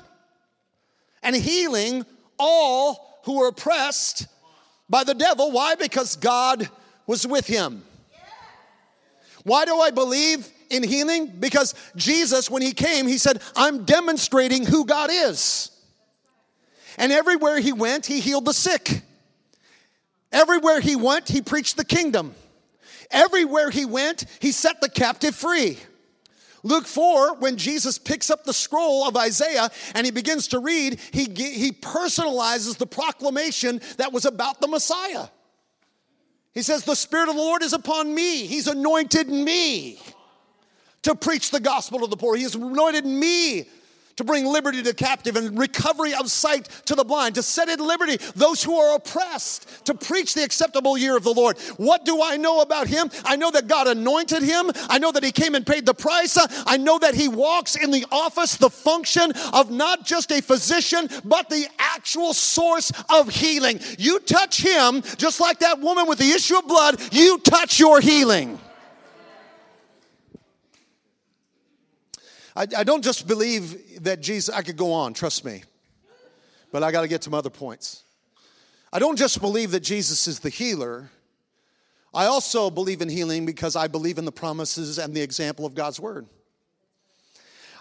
And 1.22 1.36
healing 1.36 2.04
all 2.38 3.20
who 3.24 3.38
were 3.38 3.48
oppressed 3.48 4.26
by 4.88 5.04
the 5.04 5.14
devil. 5.14 5.50
Why? 5.50 5.74
Because 5.74 6.16
God 6.16 6.68
was 7.06 7.26
with 7.26 7.46
him. 7.46 7.82
Why 9.42 9.64
do 9.66 9.78
I 9.78 9.90
believe 9.90 10.48
in 10.70 10.82
healing? 10.82 11.26
Because 11.26 11.74
Jesus 11.96 12.50
when 12.50 12.62
he 12.62 12.72
came 12.72 13.06
he 13.06 13.18
said 13.18 13.42
I'm 13.54 13.84
demonstrating 13.84 14.64
who 14.64 14.86
God 14.86 15.10
is. 15.12 15.70
And 16.96 17.12
everywhere 17.12 17.58
he 17.58 17.72
went 17.72 18.06
he 18.06 18.20
healed 18.20 18.46
the 18.46 18.54
sick 18.54 19.02
Everywhere 20.34 20.80
he 20.80 20.96
went, 20.96 21.28
he 21.28 21.40
preached 21.40 21.76
the 21.76 21.84
kingdom. 21.84 22.34
Everywhere 23.10 23.70
he 23.70 23.84
went, 23.84 24.24
he 24.40 24.50
set 24.50 24.80
the 24.80 24.88
captive 24.88 25.36
free. 25.36 25.78
Luke 26.64 26.86
4, 26.86 27.36
when 27.36 27.56
Jesus 27.56 27.98
picks 27.98 28.30
up 28.30 28.42
the 28.42 28.52
scroll 28.52 29.06
of 29.06 29.16
Isaiah 29.16 29.70
and 29.94 30.04
he 30.04 30.10
begins 30.10 30.48
to 30.48 30.58
read, 30.58 30.98
he, 31.12 31.26
he 31.26 31.70
personalizes 31.70 32.76
the 32.76 32.86
proclamation 32.86 33.80
that 33.98 34.12
was 34.12 34.24
about 34.24 34.60
the 34.60 34.66
Messiah. 34.66 35.28
He 36.52 36.62
says, 36.62 36.82
The 36.82 36.96
Spirit 36.96 37.28
of 37.28 37.36
the 37.36 37.40
Lord 37.40 37.62
is 37.62 37.72
upon 37.72 38.12
me. 38.12 38.46
He's 38.46 38.66
anointed 38.66 39.28
me 39.28 40.00
to 41.02 41.14
preach 41.14 41.52
the 41.52 41.60
gospel 41.60 42.00
to 42.00 42.08
the 42.08 42.16
poor. 42.16 42.34
He 42.34 42.42
has 42.42 42.56
anointed 42.56 43.06
me 43.06 43.68
to 44.16 44.24
bring 44.24 44.46
liberty 44.46 44.78
to 44.78 44.84
the 44.84 44.94
captive 44.94 45.36
and 45.36 45.58
recovery 45.58 46.14
of 46.14 46.30
sight 46.30 46.68
to 46.86 46.94
the 46.94 47.04
blind, 47.04 47.34
to 47.34 47.42
set 47.42 47.68
in 47.68 47.80
liberty 47.80 48.16
those 48.34 48.62
who 48.62 48.76
are 48.76 48.96
oppressed, 48.96 49.86
to 49.86 49.94
preach 49.94 50.34
the 50.34 50.44
acceptable 50.44 50.96
year 50.96 51.16
of 51.16 51.24
the 51.24 51.32
Lord. 51.32 51.58
What 51.76 52.04
do 52.04 52.22
I 52.22 52.36
know 52.36 52.60
about 52.60 52.86
him? 52.86 53.10
I 53.24 53.36
know 53.36 53.50
that 53.50 53.66
God 53.66 53.86
anointed 53.86 54.42
him. 54.42 54.70
I 54.88 54.98
know 54.98 55.12
that 55.12 55.24
he 55.24 55.32
came 55.32 55.54
and 55.54 55.66
paid 55.66 55.86
the 55.86 55.94
price. 55.94 56.38
I 56.66 56.76
know 56.76 56.98
that 56.98 57.14
he 57.14 57.28
walks 57.28 57.76
in 57.76 57.90
the 57.90 58.06
office, 58.10 58.56
the 58.56 58.70
function 58.70 59.32
of 59.52 59.70
not 59.70 60.04
just 60.04 60.30
a 60.32 60.40
physician, 60.40 61.08
but 61.24 61.48
the 61.48 61.66
actual 61.78 62.34
source 62.34 62.92
of 63.10 63.28
healing. 63.28 63.80
You 63.98 64.20
touch 64.20 64.62
him, 64.62 65.02
just 65.16 65.40
like 65.40 65.60
that 65.60 65.80
woman 65.80 66.06
with 66.06 66.18
the 66.18 66.30
issue 66.30 66.58
of 66.58 66.66
blood, 66.66 67.00
you 67.12 67.38
touch 67.38 67.78
your 67.78 68.00
healing. 68.00 68.58
I, 72.56 72.66
I 72.76 72.84
don't 72.84 73.02
just 73.02 73.26
believe 73.26 74.04
that 74.04 74.20
Jesus, 74.20 74.54
I 74.54 74.62
could 74.62 74.76
go 74.76 74.92
on, 74.92 75.14
trust 75.14 75.44
me, 75.44 75.62
but 76.72 76.82
I 76.82 76.92
got 76.92 77.02
to 77.02 77.08
get 77.08 77.22
to 77.22 77.24
some 77.26 77.34
other 77.34 77.50
points. 77.50 78.04
I 78.92 78.98
don't 78.98 79.16
just 79.16 79.40
believe 79.40 79.72
that 79.72 79.80
Jesus 79.80 80.28
is 80.28 80.38
the 80.38 80.50
healer. 80.50 81.10
I 82.12 82.26
also 82.26 82.70
believe 82.70 83.02
in 83.02 83.08
healing 83.08 83.44
because 83.44 83.74
I 83.74 83.88
believe 83.88 84.18
in 84.18 84.24
the 84.24 84.32
promises 84.32 84.98
and 84.98 85.14
the 85.14 85.20
example 85.20 85.66
of 85.66 85.74
God's 85.74 85.98
word. 85.98 86.26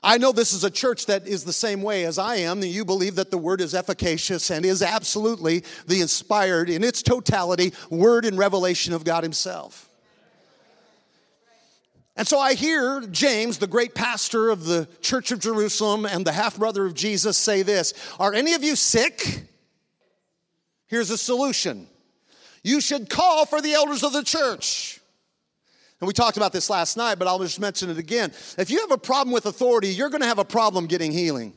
I 0.06 0.18
know 0.18 0.34
this 0.34 0.52
is 0.52 0.66
a 0.66 0.72
church 0.72 1.06
that 1.06 1.28
is 1.28 1.46
the 1.46 1.54
same 1.54 1.82
way 1.82 2.04
as 2.04 2.18
I 2.18 2.38
am, 2.38 2.60
that 2.60 2.68
you 2.68 2.84
believe 2.84 3.16
that 3.16 3.32
the 3.32 3.38
word 3.38 3.62
is 3.62 3.74
efficacious 3.74 4.50
and 4.50 4.66
is 4.66 4.82
absolutely 4.82 5.64
the 5.88 6.02
inspired, 6.02 6.70
in 6.70 6.84
its 6.84 7.02
totality, 7.02 7.74
word 7.90 8.26
and 8.26 8.38
revelation 8.38 8.94
of 8.94 9.06
God 9.06 9.24
Himself. 9.24 9.90
And 12.16 12.28
so 12.28 12.40
I 12.40 12.54
hear 12.54 13.02
James, 13.02 13.58
the 13.58 13.68
great 13.68 13.96
pastor 13.96 14.50
of 14.50 14.66
the 14.66 14.88
Church 15.02 15.32
of 15.32 15.40
Jerusalem 15.40 16.06
and 16.06 16.26
the 16.26 16.32
half 16.32 16.58
brother 16.58 16.86
of 16.86 16.94
Jesus, 16.94 17.38
say 17.38 17.64
this 17.64 17.94
Are 18.20 18.34
any 18.34 18.54
of 18.54 18.64
you 18.64 18.76
sick? 18.76 19.48
Here's 20.88 21.10
a 21.10 21.18
solution 21.18 21.88
you 22.64 22.80
should 22.80 23.10
call 23.10 23.46
for 23.46 23.62
the 23.62 23.74
elders 23.74 24.04
of 24.04 24.14
the 24.14 24.24
church. 24.24 25.00
And 26.00 26.08
we 26.08 26.14
talked 26.14 26.38
about 26.38 26.52
this 26.52 26.70
last 26.70 26.98
night, 26.98 27.18
but 27.18 27.28
I'll 27.28 27.40
just 27.40 27.60
mention 27.60 27.90
it 27.90 27.98
again. 27.98 28.32
If 28.58 28.70
you 28.70 28.82
have 28.82 28.92
a 28.92 28.98
problem 28.98 29.34
with 29.34 29.46
authority, 29.46 29.88
you're 29.88 30.10
going 30.10 30.22
to 30.22 30.28
have 30.28 30.40
a 30.40 30.46
problem 30.46 30.86
getting 30.86 31.12
healing. 31.12 31.54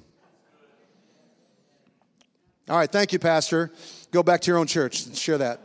All 2.68 2.76
right, 2.76 2.90
thank 2.90 3.12
you, 3.12 3.18
Pastor. 3.18 3.72
Go 4.10 4.22
back 4.22 4.40
to 4.42 4.50
your 4.50 4.58
own 4.58 4.66
church 4.66 5.04
and 5.06 5.16
share 5.16 5.38
that. 5.38 5.60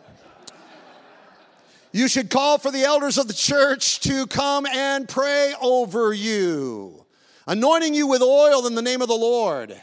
You 1.93 2.07
should 2.07 2.29
call 2.29 2.57
for 2.57 2.71
the 2.71 2.83
elders 2.83 3.17
of 3.17 3.27
the 3.27 3.33
church 3.33 3.99
to 4.01 4.25
come 4.27 4.65
and 4.65 5.09
pray 5.09 5.53
over 5.61 6.13
you, 6.13 7.05
anointing 7.47 7.93
you 7.93 8.07
with 8.07 8.21
oil 8.21 8.65
in 8.65 8.75
the 8.75 8.81
name 8.81 9.01
of 9.01 9.09
the 9.09 9.13
Lord. 9.13 9.79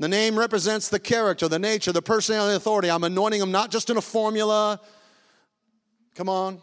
The 0.00 0.08
name 0.08 0.38
represents 0.38 0.88
the 0.88 0.98
character, 0.98 1.46
the 1.46 1.58
nature, 1.58 1.92
the 1.92 2.02
personality, 2.02 2.52
the 2.52 2.56
authority. 2.56 2.90
I'm 2.90 3.04
anointing 3.04 3.38
them 3.38 3.52
not 3.52 3.70
just 3.70 3.90
in 3.90 3.96
a 3.96 4.00
formula. 4.00 4.80
Come 6.14 6.28
on. 6.28 6.60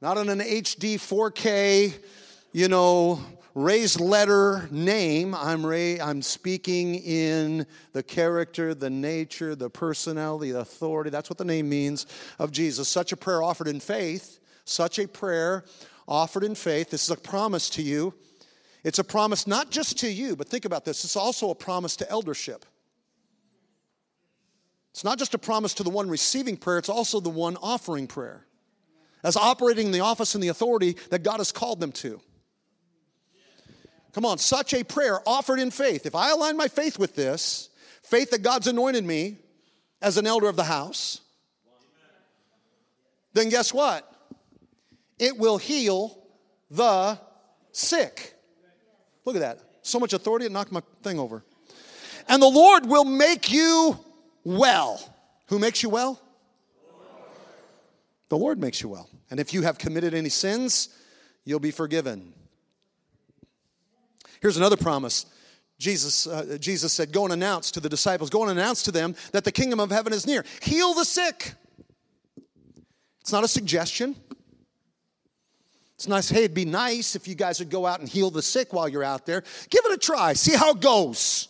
Not 0.00 0.16
in 0.16 0.28
an 0.28 0.38
HD 0.38 0.94
4K, 0.94 1.92
you 2.52 2.68
know, 2.68 3.20
raised 3.54 4.00
letter 4.00 4.68
name, 4.70 5.34
I'm, 5.34 5.64
ra- 5.64 6.02
I'm 6.02 6.22
speaking 6.22 6.96
in 6.96 7.66
the 7.92 8.02
character, 8.02 8.74
the 8.74 8.90
nature, 8.90 9.54
the 9.54 9.70
personality, 9.70 10.52
the 10.52 10.60
authority. 10.60 11.10
That's 11.10 11.30
what 11.30 11.38
the 11.38 11.44
name 11.44 11.68
means 11.68 12.06
of 12.38 12.52
Jesus. 12.52 12.88
Such 12.88 13.12
a 13.12 13.16
prayer 13.16 13.42
offered 13.42 13.68
in 13.68 13.80
faith, 13.80 14.38
such 14.64 14.98
a 14.98 15.08
prayer 15.08 15.64
offered 16.06 16.44
in 16.44 16.54
faith. 16.54 16.90
This 16.90 17.04
is 17.04 17.10
a 17.10 17.16
promise 17.16 17.70
to 17.70 17.82
you. 17.82 18.14
It's 18.84 18.98
a 18.98 19.04
promise 19.04 19.46
not 19.46 19.70
just 19.70 19.98
to 19.98 20.10
you, 20.10 20.36
but 20.36 20.48
think 20.48 20.64
about 20.64 20.84
this 20.84 21.04
it's 21.04 21.16
also 21.16 21.50
a 21.50 21.54
promise 21.54 21.96
to 21.96 22.10
eldership. 22.10 22.64
It's 24.92 25.04
not 25.04 25.18
just 25.18 25.34
a 25.34 25.38
promise 25.38 25.74
to 25.74 25.82
the 25.82 25.90
one 25.90 26.08
receiving 26.08 26.56
prayer, 26.56 26.78
it's 26.78 26.88
also 26.88 27.20
the 27.20 27.28
one 27.28 27.56
offering 27.56 28.06
prayer, 28.06 28.46
as 29.22 29.36
operating 29.36 29.90
the 29.90 30.00
office 30.00 30.34
and 30.34 30.42
the 30.42 30.48
authority 30.48 30.96
that 31.10 31.22
God 31.22 31.38
has 31.38 31.52
called 31.52 31.80
them 31.80 31.92
to. 31.92 32.20
Come 34.12 34.24
on, 34.24 34.38
such 34.38 34.74
a 34.74 34.84
prayer 34.84 35.20
offered 35.26 35.60
in 35.60 35.70
faith. 35.70 36.06
If 36.06 36.14
I 36.14 36.30
align 36.30 36.56
my 36.56 36.68
faith 36.68 36.98
with 36.98 37.14
this, 37.14 37.68
faith 38.02 38.30
that 38.30 38.42
God's 38.42 38.66
anointed 38.66 39.04
me 39.04 39.38
as 40.00 40.16
an 40.16 40.26
elder 40.26 40.48
of 40.48 40.56
the 40.56 40.64
house, 40.64 41.20
then 43.34 43.48
guess 43.48 43.72
what? 43.72 44.10
It 45.18 45.36
will 45.36 45.58
heal 45.58 46.18
the 46.70 47.18
sick. 47.72 48.34
Look 49.24 49.36
at 49.36 49.40
that. 49.40 49.60
So 49.82 49.98
much 49.98 50.12
authority, 50.12 50.46
it 50.46 50.52
knocked 50.52 50.72
my 50.72 50.82
thing 51.02 51.18
over. 51.18 51.44
And 52.28 52.42
the 52.42 52.48
Lord 52.48 52.86
will 52.86 53.04
make 53.04 53.52
you 53.52 53.98
well. 54.44 55.00
Who 55.46 55.58
makes 55.58 55.82
you 55.82 55.88
well? 55.88 56.20
The 58.28 58.36
Lord 58.36 58.58
makes 58.58 58.82
you 58.82 58.88
well. 58.88 59.08
And 59.30 59.40
if 59.40 59.54
you 59.54 59.62
have 59.62 59.78
committed 59.78 60.14
any 60.14 60.28
sins, 60.28 60.90
you'll 61.44 61.60
be 61.60 61.70
forgiven. 61.70 62.34
Here's 64.40 64.56
another 64.56 64.76
promise. 64.76 65.26
Jesus, 65.78 66.26
uh, 66.26 66.58
Jesus 66.60 66.92
said, 66.92 67.12
Go 67.12 67.24
and 67.24 67.32
announce 67.32 67.70
to 67.72 67.80
the 67.80 67.88
disciples, 67.88 68.30
go 68.30 68.42
and 68.42 68.50
announce 68.50 68.82
to 68.84 68.92
them 68.92 69.14
that 69.32 69.44
the 69.44 69.52
kingdom 69.52 69.80
of 69.80 69.90
heaven 69.90 70.12
is 70.12 70.26
near. 70.26 70.44
Heal 70.62 70.94
the 70.94 71.04
sick. 71.04 71.54
It's 73.20 73.32
not 73.32 73.44
a 73.44 73.48
suggestion. 73.48 74.16
It's 75.94 76.06
nice, 76.06 76.28
hey, 76.28 76.44
it'd 76.44 76.54
be 76.54 76.64
nice 76.64 77.16
if 77.16 77.26
you 77.26 77.34
guys 77.34 77.58
would 77.58 77.70
go 77.70 77.84
out 77.84 77.98
and 77.98 78.08
heal 78.08 78.30
the 78.30 78.40
sick 78.40 78.72
while 78.72 78.88
you're 78.88 79.02
out 79.02 79.26
there. 79.26 79.42
Give 79.68 79.84
it 79.84 79.92
a 79.92 79.98
try, 79.98 80.32
see 80.32 80.54
how 80.54 80.70
it 80.70 80.80
goes. 80.80 81.48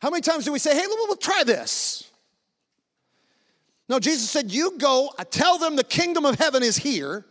How 0.00 0.08
many 0.08 0.22
times 0.22 0.46
do 0.46 0.52
we 0.52 0.58
say, 0.58 0.74
hey, 0.74 0.86
we'll, 0.86 1.06
we'll 1.06 1.16
try 1.16 1.42
this? 1.44 2.10
No, 3.88 3.98
Jesus 3.98 4.30
said, 4.30 4.50
You 4.50 4.78
go, 4.78 5.10
I 5.18 5.24
tell 5.24 5.58
them 5.58 5.76
the 5.76 5.84
kingdom 5.84 6.24
of 6.24 6.36
heaven 6.36 6.62
is 6.62 6.78
here, 6.78 7.26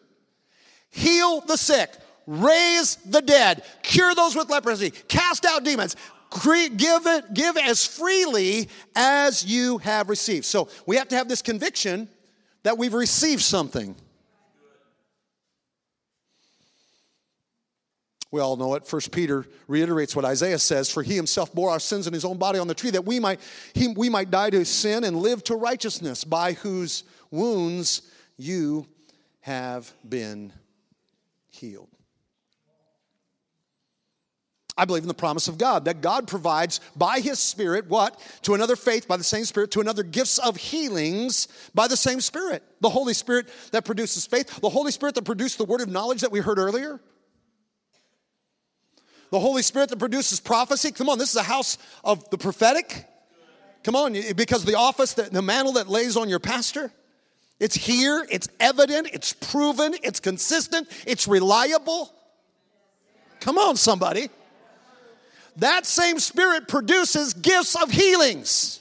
heal 0.92 1.42
the 1.42 1.58
sick, 1.58 1.90
raise 2.28 2.96
the 2.98 3.22
dead, 3.22 3.64
cure 3.82 4.14
those 4.16 4.36
with 4.36 4.50
leprosy, 4.50 4.92
cast 4.92 5.46
out 5.46 5.64
demons. 5.64 5.96
Give 6.44 7.06
it, 7.06 7.34
give 7.36 7.58
as 7.58 7.86
freely 7.86 8.68
as 8.96 9.46
you 9.46 9.78
have 9.78 10.10
received. 10.10 10.46
So 10.46 10.68
we 10.88 10.96
have 10.96 11.08
to 11.10 11.16
have 11.16 11.30
this 11.30 11.44
conviction 11.44 12.10
that 12.64 12.78
we've 12.78 12.96
received 12.96 13.44
something. 13.44 13.96
We 18.32 18.42
all 18.42 18.58
know 18.58 18.74
it. 18.74 18.88
First 18.88 19.12
Peter 19.12 19.46
reiterates 19.68 20.16
what 20.16 20.26
Isaiah 20.26 20.58
says, 20.58 20.90
for 20.90 21.04
he 21.04 21.16
himself 21.16 21.54
bore 21.54 21.70
our 21.70 21.80
sins 21.80 22.08
in 22.08 22.14
his 22.14 22.26
own 22.26 22.40
body 22.40 22.58
on 22.58 22.66
the 22.68 22.74
tree, 22.74 22.90
that 22.90 23.06
we 23.06 23.20
might, 23.20 23.40
he, 23.76 23.90
we 23.90 24.10
might 24.10 24.32
die 24.32 24.50
to 24.50 24.66
sin 24.66 25.04
and 25.04 25.18
live 25.18 25.44
to 25.44 25.56
righteousness, 25.56 26.24
by 26.24 26.54
whose 26.54 27.04
wounds 27.30 28.02
you 28.38 28.88
have 29.42 29.94
been 30.10 30.52
healed. 31.52 31.93
I 34.76 34.86
believe 34.86 35.04
in 35.04 35.08
the 35.08 35.14
promise 35.14 35.48
of 35.48 35.58
God 35.58 35.86
that 35.86 36.02
God 36.02 36.28
provides 36.28 36.80
by 36.96 37.20
His 37.20 37.40
Spirit 37.40 37.88
what? 37.88 38.20
To 38.44 38.56
another 38.56 38.76
faith 38.76 39.08
by 39.08 39.18
the 39.18 39.24
same 39.24 39.46
Spirit, 39.46 39.72
to 39.72 39.82
another 39.82 40.04
gifts 40.04 40.40
of 40.40 40.58
healings 40.58 41.48
by 41.76 41.88
the 41.88 41.98
same 41.98 42.22
Spirit. 42.22 42.64
The 42.82 42.90
Holy 42.90 43.14
Spirit 43.14 43.50
that 43.72 43.86
produces 43.86 44.26
faith, 44.26 44.60
the 44.62 44.70
Holy 44.70 44.92
Spirit 44.92 45.16
that 45.16 45.26
produced 45.26 45.58
the 45.58 45.66
word 45.66 45.82
of 45.82 45.90
knowledge 45.90 46.22
that 46.22 46.32
we 46.32 46.40
heard 46.40 46.58
earlier, 46.58 47.00
the 49.30 49.40
Holy 49.40 49.62
Spirit 49.62 49.90
that 49.90 50.00
produces 50.00 50.40
prophecy. 50.40 50.92
Come 50.92 51.10
on, 51.10 51.18
this 51.18 51.30
is 51.30 51.36
a 51.36 51.44
house 51.44 51.78
of 52.04 52.30
the 52.30 52.38
prophetic. 52.38 53.06
Come 53.84 53.96
on, 53.96 54.16
because 54.36 54.64
the 54.64 54.76
office, 54.76 55.14
that, 55.16 55.32
the 55.32 55.42
mantle 55.42 55.74
that 55.74 55.88
lays 55.90 56.16
on 56.18 56.30
your 56.30 56.40
pastor, 56.40 56.92
it's 57.60 57.76
here, 57.76 58.26
it's 58.30 58.48
evident, 58.60 59.10
it's 59.14 59.34
proven, 59.34 59.96
it's 60.04 60.20
consistent, 60.20 60.88
it's 61.06 61.28
reliable. 61.28 62.14
Come 63.40 63.58
on, 63.58 63.76
somebody. 63.76 64.30
That 65.58 65.86
same 65.86 66.20
spirit 66.20 66.68
produces 66.68 67.34
gifts 67.34 67.76
of 67.82 67.92
healings. 67.92 68.80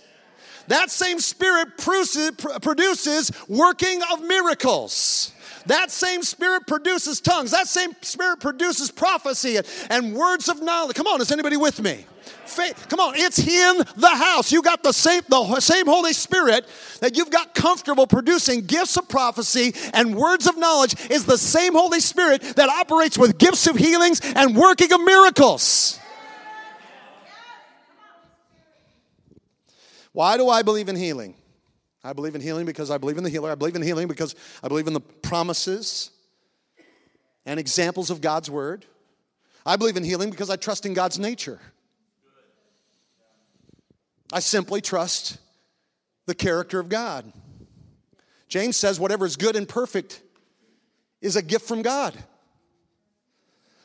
That 0.69 0.91
same 0.91 1.19
spirit 1.19 1.77
produces 1.77 3.31
working 3.49 4.01
of 4.13 4.23
miracles. 4.23 5.33
That 5.67 5.91
same 5.91 6.23
spirit 6.23 6.67
produces 6.67 7.21
tongues. 7.21 7.51
That 7.51 7.69
same 7.69 7.95
spirit 8.01 8.41
produces 8.41 8.91
prophecy 8.91 9.59
and, 9.91 10.15
words 10.15 10.49
of 10.49 10.63
knowledge. 10.63 10.97
Come 10.97 11.07
on, 11.07 11.21
is 11.21 11.31
anybody 11.31 11.57
with 11.57 11.81
me? 11.81 12.07
Faith. 12.47 12.87
Come 12.89 13.01
on, 13.01 13.15
it's 13.17 13.39
in 13.39 13.79
the 13.97 14.09
house. 14.09 14.53
You 14.53 14.63
got 14.63 14.83
the 14.83 14.93
same, 14.93 15.23
the 15.29 15.61
same 15.61 15.87
Holy 15.87 16.13
Spirit 16.13 16.67
that 17.01 17.17
you've 17.17 17.31
got 17.31 17.55
comfortable 17.55 18.07
producing 18.07 18.63
gifts 18.63 18.97
of 18.97 19.09
prophecy 19.09 19.75
and 19.95 20.17
words 20.17 20.47
of 20.47 20.57
knowledge 20.59 20.95
is 21.11 21.25
the 21.25 21.39
same 21.39 21.75
Holy 21.75 22.01
Spirit 22.01 22.43
that 22.57 22.69
operates 22.69 23.17
with 23.17 23.39
gifts 23.39 23.67
of 23.67 23.77
healings 23.77 24.21
and 24.37 24.57
working 24.57 24.93
of 24.93 25.01
miracles. 25.01 25.99
Why 30.13 30.37
do 30.37 30.49
I 30.49 30.63
believe 30.63 30.89
in 30.89 30.97
healing? 30.97 31.35
I 32.05 32.13
believe 32.13 32.35
in 32.35 32.41
healing 32.41 32.67
because 32.67 32.91
I 32.91 32.99
believe 32.99 33.19
in 33.19 33.25
the 33.25 33.31
healer. 33.31 33.51
I 33.51 33.55
believe 33.55 33.77
in 33.77 33.83
healing 33.83 34.09
because 34.09 34.35
I 34.63 34.69
believe 34.69 34.87
in 34.87 34.93
the 34.93 35.01
promises 35.01 36.11
and 37.47 37.59
examples 37.59 38.11
of 38.11 38.21
God's 38.21 38.51
word. 38.51 38.85
I 39.65 39.77
believe 39.77 39.97
in 39.97 40.05
healing 40.05 40.31
because 40.31 40.51
I 40.51 40.57
trust 40.57 40.85
in 40.87 40.95
God's 40.95 41.19
nature. 41.19 41.61
I 44.33 44.41
simply 44.41 44.81
trust 44.81 45.39
the 46.27 46.35
character 46.35 46.81
of 46.81 46.89
God. 46.89 47.33
James 48.49 48.77
says, 48.77 48.99
whatever 48.99 49.25
is 49.27 49.37
good 49.37 49.57
and 49.57 49.69
perfect 49.69 50.21
is 51.21 51.37
a 51.37 51.43
gift 51.43 51.67
from 51.67 51.83
God. 51.83 52.15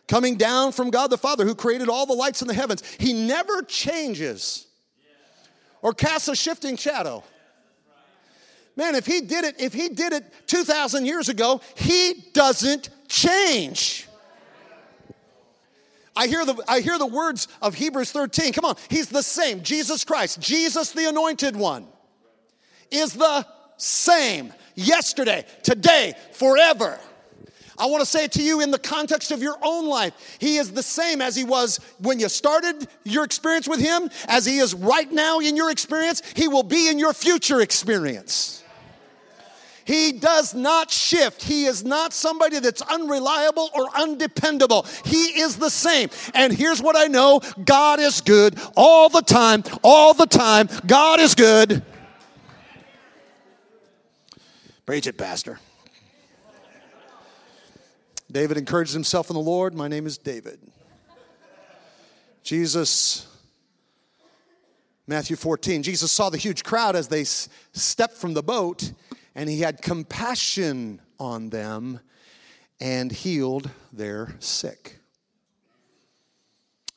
Coming 0.07 0.35
down 0.35 0.71
from 0.71 0.89
God 0.89 1.09
the 1.09 1.17
Father, 1.17 1.45
who 1.45 1.53
created 1.53 1.89
all 1.89 2.05
the 2.05 2.13
lights 2.13 2.41
in 2.41 2.47
the 2.47 2.53
heavens. 2.53 2.81
He 2.99 3.13
never 3.13 3.61
changes 3.61 4.66
or 5.81 5.93
cast 5.93 6.29
a 6.29 6.35
shifting 6.35 6.75
shadow. 6.75 7.23
Man, 8.75 8.93
if 8.93 9.05
he 9.05 9.21
did 9.21 9.43
it, 9.43 9.59
if 9.59 9.73
he 9.73 9.89
did 9.89 10.13
it 10.13 10.23
2,000 10.47 11.05
years 11.05 11.29
ago, 11.29 11.61
he 11.75 12.25
doesn't 12.33 12.89
change. 13.07 14.07
I 16.15 16.27
hear, 16.27 16.45
the, 16.45 16.63
I 16.67 16.79
hear 16.79 16.97
the 16.97 17.05
words 17.05 17.47
of 17.61 17.75
Hebrews 17.75 18.11
13. 18.11 18.53
Come 18.53 18.65
on, 18.65 18.75
he's 18.89 19.07
the 19.09 19.21
same. 19.21 19.61
Jesus 19.61 20.03
Christ, 20.03 20.39
Jesus 20.39 20.91
the 20.91 21.07
anointed 21.07 21.55
one, 21.55 21.87
is 22.89 23.13
the 23.13 23.45
same 23.77 24.53
yesterday, 24.75 25.45
today, 25.63 26.13
forever. 26.33 26.99
I 27.79 27.85
want 27.85 28.01
to 28.01 28.05
say 28.05 28.23
it 28.23 28.31
to 28.33 28.43
you 28.43 28.61
in 28.61 28.71
the 28.71 28.79
context 28.79 29.31
of 29.31 29.41
your 29.41 29.57
own 29.61 29.87
life. 29.87 30.37
He 30.39 30.57
is 30.57 30.71
the 30.71 30.83
same 30.83 31.21
as 31.21 31.35
he 31.35 31.43
was 31.43 31.79
when 31.99 32.19
you 32.19 32.27
started 32.29 32.87
your 33.03 33.23
experience 33.23 33.67
with 33.67 33.79
him, 33.79 34.09
as 34.27 34.45
he 34.45 34.57
is 34.57 34.73
right 34.73 35.11
now 35.11 35.39
in 35.39 35.55
your 35.55 35.69
experience. 35.69 36.21
He 36.35 36.47
will 36.47 36.63
be 36.63 36.89
in 36.89 36.97
your 36.97 37.13
future 37.13 37.61
experience. 37.61 38.63
He 39.85 40.11
does 40.11 40.53
not 40.53 40.91
shift. 40.91 41.41
He 41.41 41.63
is 41.63 41.85
not 41.85 42.11
somebody 42.11 42.59
that's 42.59 42.81
unreliable 42.81 43.69
or 43.73 43.87
undependable. 43.95 44.85
He 45.05 45.39
is 45.39 45.55
the 45.55 45.69
same. 45.69 46.09
And 46.33 46.51
here's 46.51 46.81
what 46.81 46.97
I 46.97 47.05
know 47.07 47.41
God 47.63 48.01
is 48.01 48.19
good 48.19 48.59
all 48.75 49.07
the 49.07 49.21
time, 49.21 49.63
all 49.83 50.13
the 50.13 50.25
time. 50.25 50.67
God 50.85 51.21
is 51.21 51.35
good. 51.35 51.83
Preach 54.85 55.07
it, 55.07 55.17
Pastor. 55.17 55.57
David 58.31 58.57
encouraged 58.57 58.93
himself 58.93 59.29
in 59.29 59.35
the 59.35 59.41
Lord. 59.41 59.73
My 59.73 59.87
name 59.87 60.05
is 60.05 60.17
David. 60.17 60.59
Jesus, 62.43 63.27
Matthew 65.05 65.35
14, 65.35 65.83
Jesus 65.83 66.11
saw 66.11 66.29
the 66.29 66.37
huge 66.37 66.63
crowd 66.63 66.95
as 66.95 67.07
they 67.07 67.23
stepped 67.23 68.17
from 68.17 68.33
the 68.33 68.43
boat 68.43 68.91
and 69.35 69.49
he 69.49 69.61
had 69.61 69.81
compassion 69.81 71.01
on 71.19 71.49
them 71.49 71.99
and 72.79 73.11
healed 73.11 73.69
their 73.93 74.35
sick. 74.39 74.97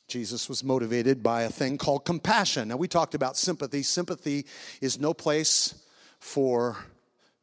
Jesus 0.07 0.49
was 0.49 0.63
motivated 0.63 1.23
by 1.23 1.43
a 1.43 1.49
thing 1.49 1.77
called 1.77 2.03
compassion. 2.03 2.67
Now, 2.67 2.75
we 2.75 2.89
talked 2.89 3.15
about 3.15 3.37
sympathy. 3.37 3.81
Sympathy 3.81 4.45
is 4.81 4.99
no 4.99 5.13
place 5.13 5.75
for 6.19 6.77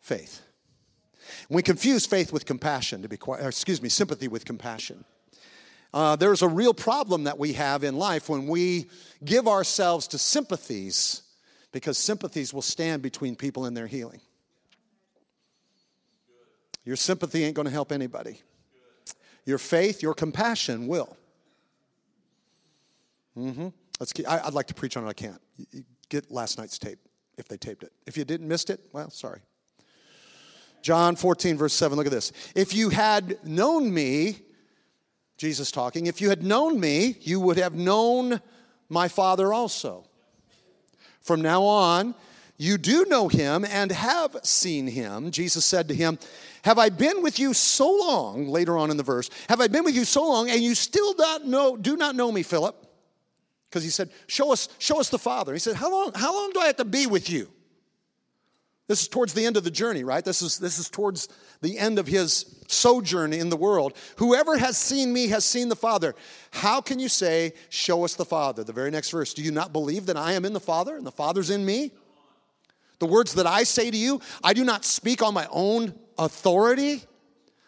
faith. 0.00 0.42
We 1.48 1.62
confuse 1.62 2.06
faith 2.06 2.32
with 2.32 2.44
compassion, 2.44 3.02
to 3.02 3.08
be 3.08 3.16
quite, 3.16 3.40
excuse 3.40 3.82
me, 3.82 3.88
sympathy 3.88 4.28
with 4.28 4.44
compassion. 4.44 5.04
Uh, 5.92 6.16
there's 6.16 6.42
a 6.42 6.48
real 6.48 6.74
problem 6.74 7.24
that 7.24 7.38
we 7.38 7.54
have 7.54 7.82
in 7.82 7.96
life 7.96 8.28
when 8.28 8.46
we 8.46 8.88
give 9.24 9.48
ourselves 9.48 10.06
to 10.08 10.18
sympathies 10.18 11.22
because 11.72 11.96
sympathies 11.96 12.52
will 12.52 12.62
stand 12.62 13.02
between 13.02 13.36
people 13.36 13.64
and 13.64 13.76
their 13.76 13.86
healing. 13.86 14.20
Your 16.84 16.96
sympathy 16.96 17.44
ain't 17.44 17.54
going 17.54 17.66
to 17.66 17.72
help 17.72 17.92
anybody. 17.92 18.40
Your 19.44 19.58
faith, 19.58 20.02
your 20.02 20.14
compassion 20.14 20.86
will. 20.88 21.16
Mm-hmm. 23.36 23.68
Let's 24.00 24.12
keep, 24.12 24.26
I, 24.28 24.44
would 24.44 24.54
like 24.54 24.66
to 24.66 24.74
preach 24.74 24.96
on 24.96 25.04
it. 25.04 25.08
I 25.08 25.12
can't. 25.12 25.40
You 25.72 25.84
get 26.08 26.30
last 26.30 26.58
night's 26.58 26.78
tape 26.78 26.98
if 27.36 27.48
they 27.48 27.56
taped 27.56 27.82
it. 27.82 27.92
If 28.06 28.16
you 28.16 28.24
didn't 28.24 28.48
missed 28.48 28.70
it, 28.70 28.80
well, 28.92 29.10
sorry. 29.10 29.40
John 30.88 31.16
14, 31.16 31.58
verse 31.58 31.74
7, 31.74 31.98
look 31.98 32.06
at 32.06 32.12
this. 32.12 32.32
If 32.54 32.72
you 32.72 32.88
had 32.88 33.44
known 33.44 33.92
me, 33.92 34.38
Jesus 35.36 35.70
talking, 35.70 36.06
if 36.06 36.22
you 36.22 36.30
had 36.30 36.42
known 36.42 36.80
me, 36.80 37.18
you 37.20 37.40
would 37.40 37.58
have 37.58 37.74
known 37.74 38.40
my 38.88 39.06
Father 39.06 39.52
also. 39.52 40.06
From 41.20 41.42
now 41.42 41.62
on, 41.62 42.14
you 42.56 42.78
do 42.78 43.04
know 43.04 43.28
him 43.28 43.66
and 43.66 43.92
have 43.92 44.34
seen 44.42 44.86
him. 44.86 45.30
Jesus 45.30 45.66
said 45.66 45.88
to 45.88 45.94
him, 45.94 46.18
have 46.62 46.78
I 46.78 46.88
been 46.88 47.20
with 47.22 47.38
you 47.38 47.52
so 47.52 47.90
long, 47.90 48.48
later 48.48 48.78
on 48.78 48.90
in 48.90 48.96
the 48.96 49.02
verse, 49.02 49.28
have 49.50 49.60
I 49.60 49.66
been 49.66 49.84
with 49.84 49.94
you 49.94 50.06
so 50.06 50.26
long 50.26 50.48
and 50.48 50.62
you 50.62 50.74
still 50.74 51.14
not 51.16 51.46
know, 51.46 51.76
do 51.76 51.98
not 51.98 52.16
know 52.16 52.32
me, 52.32 52.42
Philip? 52.42 52.74
Because 53.68 53.84
he 53.84 53.90
said, 53.90 54.08
show 54.26 54.54
us, 54.54 54.70
show 54.78 54.98
us 54.98 55.10
the 55.10 55.18
Father. 55.18 55.52
He 55.52 55.58
said, 55.58 55.76
how 55.76 55.90
long, 55.90 56.12
how 56.14 56.32
long 56.34 56.50
do 56.54 56.60
I 56.60 56.66
have 56.68 56.76
to 56.76 56.86
be 56.86 57.06
with 57.06 57.28
you? 57.28 57.50
This 58.88 59.02
is 59.02 59.08
towards 59.08 59.34
the 59.34 59.44
end 59.44 59.58
of 59.58 59.64
the 59.64 59.70
journey, 59.70 60.02
right? 60.02 60.24
This 60.24 60.40
is, 60.40 60.58
this 60.58 60.78
is 60.78 60.88
towards 60.88 61.28
the 61.60 61.78
end 61.78 61.98
of 61.98 62.06
his 62.06 62.64
sojourn 62.68 63.34
in 63.34 63.50
the 63.50 63.56
world. 63.56 63.94
Whoever 64.16 64.56
has 64.56 64.78
seen 64.78 65.12
me 65.12 65.28
has 65.28 65.44
seen 65.44 65.68
the 65.68 65.76
Father. 65.76 66.14
How 66.50 66.80
can 66.80 66.98
you 66.98 67.10
say, 67.10 67.52
Show 67.68 68.04
us 68.04 68.14
the 68.14 68.24
Father? 68.24 68.64
The 68.64 68.72
very 68.72 68.90
next 68.90 69.10
verse. 69.10 69.34
Do 69.34 69.42
you 69.42 69.52
not 69.52 69.74
believe 69.74 70.06
that 70.06 70.16
I 70.16 70.32
am 70.32 70.46
in 70.46 70.54
the 70.54 70.60
Father 70.60 70.96
and 70.96 71.06
the 71.06 71.12
Father's 71.12 71.50
in 71.50 71.66
me? 71.66 71.92
The 72.98 73.06
words 73.06 73.34
that 73.34 73.46
I 73.46 73.62
say 73.62 73.90
to 73.90 73.96
you, 73.96 74.22
I 74.42 74.54
do 74.54 74.64
not 74.64 74.86
speak 74.86 75.22
on 75.22 75.34
my 75.34 75.46
own 75.50 75.94
authority, 76.18 77.02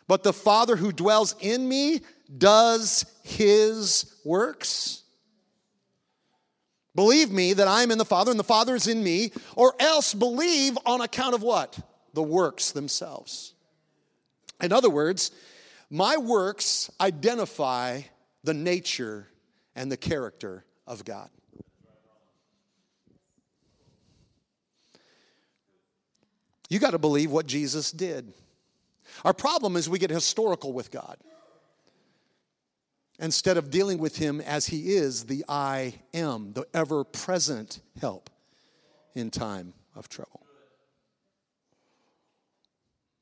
but 0.08 0.22
the 0.22 0.32
Father 0.32 0.74
who 0.74 0.90
dwells 0.90 1.36
in 1.38 1.68
me 1.68 2.00
does 2.36 3.04
his 3.22 4.16
works. 4.24 5.02
Believe 6.94 7.30
me 7.30 7.52
that 7.52 7.68
I 7.68 7.82
am 7.82 7.90
in 7.90 7.98
the 7.98 8.04
Father 8.04 8.30
and 8.30 8.40
the 8.40 8.44
Father 8.44 8.74
is 8.74 8.86
in 8.86 9.02
me, 9.02 9.32
or 9.54 9.74
else 9.78 10.12
believe 10.12 10.76
on 10.84 11.00
account 11.00 11.34
of 11.34 11.42
what? 11.42 11.78
The 12.14 12.22
works 12.22 12.72
themselves. 12.72 13.54
In 14.60 14.72
other 14.72 14.90
words, 14.90 15.30
my 15.88 16.16
works 16.16 16.90
identify 17.00 18.02
the 18.42 18.54
nature 18.54 19.28
and 19.76 19.90
the 19.90 19.96
character 19.96 20.64
of 20.86 21.04
God. 21.04 21.30
You 26.68 26.78
got 26.78 26.92
to 26.92 26.98
believe 26.98 27.30
what 27.30 27.46
Jesus 27.46 27.90
did. 27.90 28.32
Our 29.24 29.34
problem 29.34 29.76
is 29.76 29.88
we 29.88 29.98
get 29.98 30.10
historical 30.10 30.72
with 30.72 30.90
God 30.90 31.16
instead 33.20 33.56
of 33.56 33.70
dealing 33.70 33.98
with 33.98 34.16
Him 34.16 34.40
as 34.40 34.66
He 34.66 34.94
is 34.94 35.24
the 35.24 35.44
I 35.48 35.94
am, 36.12 36.52
the 36.54 36.66
ever 36.74 37.04
present 37.04 37.80
help 38.00 38.30
in 39.14 39.30
time 39.30 39.74
of 39.94 40.08
trouble. 40.08 40.40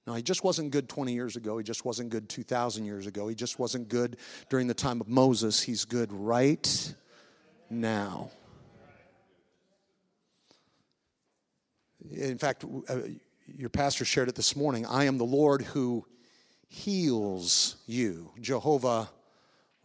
Now, 0.07 0.15
he 0.15 0.23
just 0.23 0.43
wasn't 0.43 0.71
good 0.71 0.89
20 0.89 1.13
years 1.13 1.37
ago. 1.37 1.59
He 1.59 1.65
just 1.65 1.85
wasn't 1.85 2.09
good 2.09 2.31
2,000 2.31 2.87
years 2.87 3.07
ago. 3.07 3.29
He 3.29 3.35
just 3.35 3.59
wasn't 3.59 3.91
good 3.91 4.17
during 4.49 4.67
the 4.67 4.73
time 4.73 5.03
of 5.03 5.09
Moses. 5.09 5.61
He's 5.61 5.85
good 5.85 6.11
right 6.11 6.95
now. 7.69 8.31
In 12.11 12.39
fact, 12.39 12.65
uh, 12.89 13.01
your 13.55 13.69
pastor 13.69 14.07
shared 14.07 14.31
it 14.31 14.35
this 14.35 14.57
morning. 14.57 14.87
I 14.87 15.05
am 15.05 15.19
the 15.19 15.25
Lord 15.25 15.61
who 15.61 16.07
heals 16.69 17.77
you, 17.87 18.31
Jehovah 18.41 19.11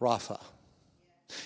Rapha. 0.00 0.40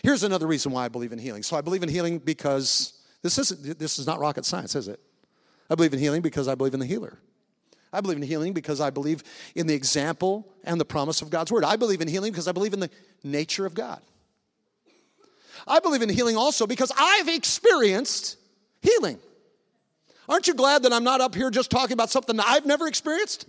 Here's 0.03 0.23
another 0.23 0.47
reason 0.47 0.73
why 0.73 0.85
I 0.85 0.89
believe 0.89 1.13
in 1.13 1.19
healing. 1.19 1.43
So 1.43 1.57
I 1.57 1.61
believe 1.61 1.83
in 1.83 1.89
healing 1.89 2.19
because 2.19 2.93
this 3.23 3.39
isn't 3.39 3.79
this 3.79 3.99
is 3.99 4.07
not 4.07 4.19
rocket 4.19 4.45
science, 4.45 4.75
is 4.75 4.89
it? 4.89 5.01
I 5.71 5.75
believe 5.75 5.93
in 5.93 5.99
healing 5.99 6.23
because 6.23 6.49
I 6.49 6.55
believe 6.55 6.75
in 6.75 6.81
the 6.81 6.87
healer. 6.87 7.19
I 7.93 8.01
believe 8.01 8.19
in 8.19 8.23
healing 8.23 8.53
because 8.53 8.81
I 8.81 8.91
believe 8.91 9.23
in 9.55 9.67
the 9.67 9.75
example 9.75 10.47
and 10.65 10.81
the 10.81 10.85
promise 10.85 11.23
of 11.23 11.31
God's 11.31 11.51
word. 11.51 11.65
I 11.65 11.77
believe 11.77 12.01
in 12.01 12.09
healing 12.09 12.33
because 12.33 12.49
I 12.49 12.53
believe 12.53 12.75
in 12.75 12.81
the 12.81 12.91
nature 13.25 13.65
of 13.65 13.75
God. 13.75 14.01
I 15.67 15.81
believe 15.81 16.03
in 16.03 16.09
healing 16.09 16.37
also 16.37 16.67
because 16.67 16.93
I've 16.97 17.29
experienced 17.29 18.37
healing. 18.83 19.19
Aren't 20.29 20.47
you 20.47 20.55
glad 20.55 20.83
that 20.83 20.93
I'm 20.93 21.05
not 21.05 21.21
up 21.21 21.35
here 21.35 21.51
just 21.51 21.71
talking 21.71 21.95
about 21.95 22.11
something 22.11 22.37
that 22.37 22.47
I've 22.47 22.67
never 22.67 22.87
experienced? 22.87 23.47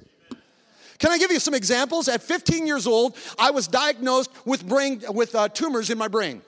Can 1.00 1.12
I 1.12 1.18
give 1.18 1.32
you 1.32 1.40
some 1.40 1.54
examples? 1.54 2.08
At 2.08 2.22
15 2.22 2.68
years 2.68 2.86
old, 2.86 3.16
I 3.38 3.52
was 3.52 3.68
diagnosed 3.68 4.32
with 4.46 4.68
brain 4.68 5.02
with 5.10 5.34
uh, 5.34 5.48
tumors 5.48 5.90
in 5.90 5.98
my 5.98 6.10
brain. 6.10 6.42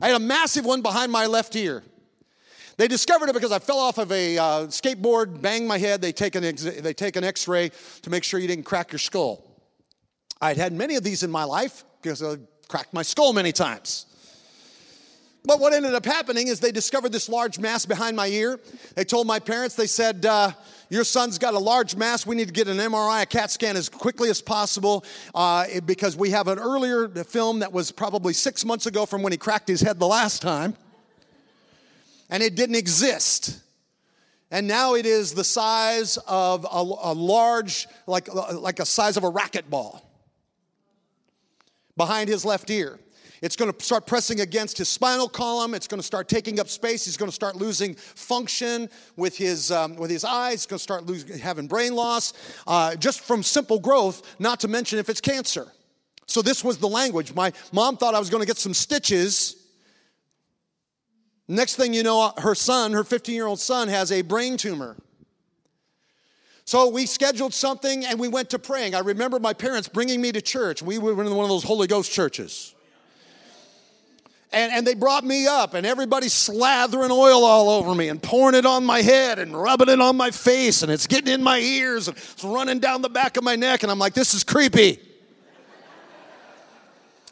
I 0.00 0.08
had 0.08 0.16
a 0.16 0.24
massive 0.24 0.64
one 0.64 0.82
behind 0.82 1.12
my 1.12 1.26
left 1.26 1.54
ear. 1.54 1.82
They 2.78 2.88
discovered 2.88 3.30
it 3.30 3.34
because 3.34 3.52
I 3.52 3.58
fell 3.58 3.78
off 3.78 3.98
of 3.98 4.12
a 4.12 4.36
uh, 4.36 4.44
skateboard, 4.66 5.40
banged 5.40 5.66
my 5.66 5.78
head. 5.78 6.02
They 6.02 6.12
take, 6.12 6.34
an 6.34 6.44
ex- 6.44 6.62
they 6.62 6.92
take 6.92 7.16
an 7.16 7.24
x 7.24 7.48
ray 7.48 7.70
to 8.02 8.10
make 8.10 8.22
sure 8.22 8.38
you 8.38 8.48
didn't 8.48 8.64
crack 8.64 8.92
your 8.92 8.98
skull. 8.98 9.44
I'd 10.40 10.58
had 10.58 10.72
many 10.72 10.96
of 10.96 11.02
these 11.02 11.22
in 11.22 11.30
my 11.30 11.44
life 11.44 11.84
because 12.02 12.22
I 12.22 12.36
cracked 12.68 12.92
my 12.92 13.02
skull 13.02 13.32
many 13.32 13.52
times. 13.52 14.06
But 15.44 15.60
what 15.60 15.72
ended 15.72 15.94
up 15.94 16.04
happening 16.04 16.48
is 16.48 16.60
they 16.60 16.72
discovered 16.72 17.12
this 17.12 17.28
large 17.28 17.58
mass 17.58 17.86
behind 17.86 18.16
my 18.16 18.26
ear. 18.26 18.58
They 18.94 19.04
told 19.04 19.26
my 19.26 19.38
parents, 19.38 19.76
they 19.76 19.86
said, 19.86 20.26
uh, 20.26 20.52
Your 20.88 21.04
son's 21.04 21.38
got 21.38 21.54
a 21.54 21.58
large 21.58 21.96
mass. 21.96 22.26
We 22.26 22.36
need 22.36 22.46
to 22.46 22.54
get 22.54 22.68
an 22.68 22.76
MRI, 22.76 23.22
a 23.22 23.26
CAT 23.26 23.50
scan 23.50 23.76
as 23.76 23.88
quickly 23.88 24.30
as 24.30 24.40
possible 24.40 25.04
uh, 25.34 25.66
because 25.84 26.16
we 26.16 26.30
have 26.30 26.46
an 26.46 26.58
earlier 26.58 27.08
film 27.08 27.58
that 27.58 27.72
was 27.72 27.90
probably 27.90 28.32
six 28.32 28.64
months 28.64 28.86
ago 28.86 29.04
from 29.04 29.22
when 29.22 29.32
he 29.32 29.38
cracked 29.38 29.68
his 29.68 29.80
head 29.80 29.98
the 29.98 30.06
last 30.06 30.42
time. 30.42 30.74
And 32.30 32.42
it 32.42 32.54
didn't 32.54 32.76
exist. 32.76 33.60
And 34.50 34.68
now 34.68 34.94
it 34.94 35.06
is 35.06 35.34
the 35.34 35.44
size 35.44 36.18
of 36.28 36.64
a, 36.64 37.10
a 37.10 37.12
large, 37.12 37.88
like, 38.06 38.32
like 38.32 38.78
a 38.78 38.86
size 38.86 39.16
of 39.16 39.24
a 39.24 39.30
racquetball 39.30 40.00
behind 41.96 42.28
his 42.28 42.44
left 42.44 42.70
ear. 42.70 42.98
It's 43.46 43.54
going 43.54 43.72
to 43.72 43.80
start 43.80 44.08
pressing 44.08 44.40
against 44.40 44.76
his 44.76 44.88
spinal 44.88 45.28
column. 45.28 45.72
It's 45.72 45.86
going 45.86 46.00
to 46.00 46.06
start 46.06 46.28
taking 46.28 46.58
up 46.58 46.68
space. 46.68 47.04
He's 47.04 47.16
going 47.16 47.30
to 47.30 47.34
start 47.34 47.54
losing 47.54 47.94
function 47.94 48.90
with 49.16 49.36
his, 49.36 49.70
um, 49.70 49.94
with 49.94 50.10
his 50.10 50.24
eyes. 50.24 50.54
He's 50.54 50.66
going 50.66 50.78
to 50.78 50.82
start 50.82 51.06
losing, 51.06 51.38
having 51.38 51.68
brain 51.68 51.94
loss 51.94 52.32
uh, 52.66 52.96
just 52.96 53.20
from 53.20 53.44
simple 53.44 53.78
growth, 53.78 54.34
not 54.40 54.58
to 54.60 54.68
mention 54.68 54.98
if 54.98 55.08
it's 55.08 55.20
cancer. 55.20 55.68
So, 56.26 56.42
this 56.42 56.64
was 56.64 56.78
the 56.78 56.88
language. 56.88 57.34
My 57.34 57.52
mom 57.70 57.96
thought 57.96 58.16
I 58.16 58.18
was 58.18 58.30
going 58.30 58.40
to 58.40 58.48
get 58.48 58.56
some 58.56 58.74
stitches. 58.74 59.54
Next 61.46 61.76
thing 61.76 61.94
you 61.94 62.02
know, 62.02 62.32
her 62.38 62.56
son, 62.56 62.94
her 62.94 63.04
15 63.04 63.32
year 63.32 63.46
old 63.46 63.60
son, 63.60 63.86
has 63.86 64.10
a 64.10 64.22
brain 64.22 64.56
tumor. 64.56 64.96
So 66.64 66.88
we 66.88 67.06
scheduled 67.06 67.54
something 67.54 68.04
and 68.04 68.18
we 68.18 68.26
went 68.26 68.50
to 68.50 68.58
praying. 68.58 68.96
I 68.96 68.98
remember 68.98 69.38
my 69.38 69.52
parents 69.52 69.86
bringing 69.86 70.20
me 70.20 70.32
to 70.32 70.42
church. 70.42 70.82
We 70.82 70.98
were 70.98 71.12
in 71.12 71.32
one 71.32 71.44
of 71.44 71.48
those 71.48 71.62
Holy 71.62 71.86
Ghost 71.86 72.10
churches. 72.10 72.74
And, 74.52 74.72
and 74.72 74.86
they 74.86 74.94
brought 74.94 75.24
me 75.24 75.46
up, 75.46 75.74
and 75.74 75.84
everybody's 75.84 76.32
slathering 76.32 77.10
oil 77.10 77.44
all 77.44 77.68
over 77.68 77.94
me 77.94 78.08
and 78.08 78.22
pouring 78.22 78.54
it 78.54 78.64
on 78.64 78.84
my 78.84 79.02
head 79.02 79.38
and 79.38 79.60
rubbing 79.60 79.88
it 79.88 80.00
on 80.00 80.16
my 80.16 80.30
face, 80.30 80.82
and 80.82 80.92
it's 80.92 81.06
getting 81.06 81.32
in 81.32 81.42
my 81.42 81.58
ears 81.58 82.08
and 82.08 82.16
it's 82.16 82.44
running 82.44 82.78
down 82.78 83.02
the 83.02 83.08
back 83.08 83.36
of 83.36 83.44
my 83.44 83.56
neck. 83.56 83.82
And 83.82 83.90
I'm 83.90 83.98
like, 83.98 84.14
this 84.14 84.34
is 84.34 84.44
creepy. 84.44 85.00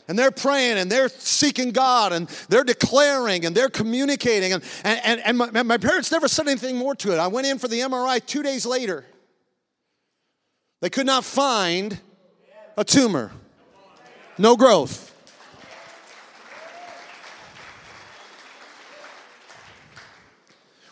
and 0.08 0.18
they're 0.18 0.32
praying 0.32 0.76
and 0.78 0.90
they're 0.90 1.08
seeking 1.08 1.70
God 1.70 2.12
and 2.12 2.28
they're 2.48 2.64
declaring 2.64 3.46
and 3.46 3.56
they're 3.56 3.70
communicating. 3.70 4.52
And, 4.52 4.62
and, 4.82 5.20
and, 5.20 5.38
my, 5.38 5.62
my 5.62 5.78
parents 5.78 6.10
never 6.10 6.28
said 6.28 6.48
anything 6.48 6.76
more 6.76 6.94
to 6.96 7.12
it. 7.12 7.18
I 7.18 7.28
went 7.28 7.46
in 7.46 7.58
for 7.58 7.68
the 7.68 7.80
MRI 7.80 8.24
two 8.24 8.42
days 8.42 8.66
later. 8.66 9.04
They 10.80 10.90
could 10.90 11.06
not 11.06 11.24
find 11.24 11.98
a 12.76 12.84
tumor, 12.84 13.32
no 14.36 14.56
growth. 14.56 15.03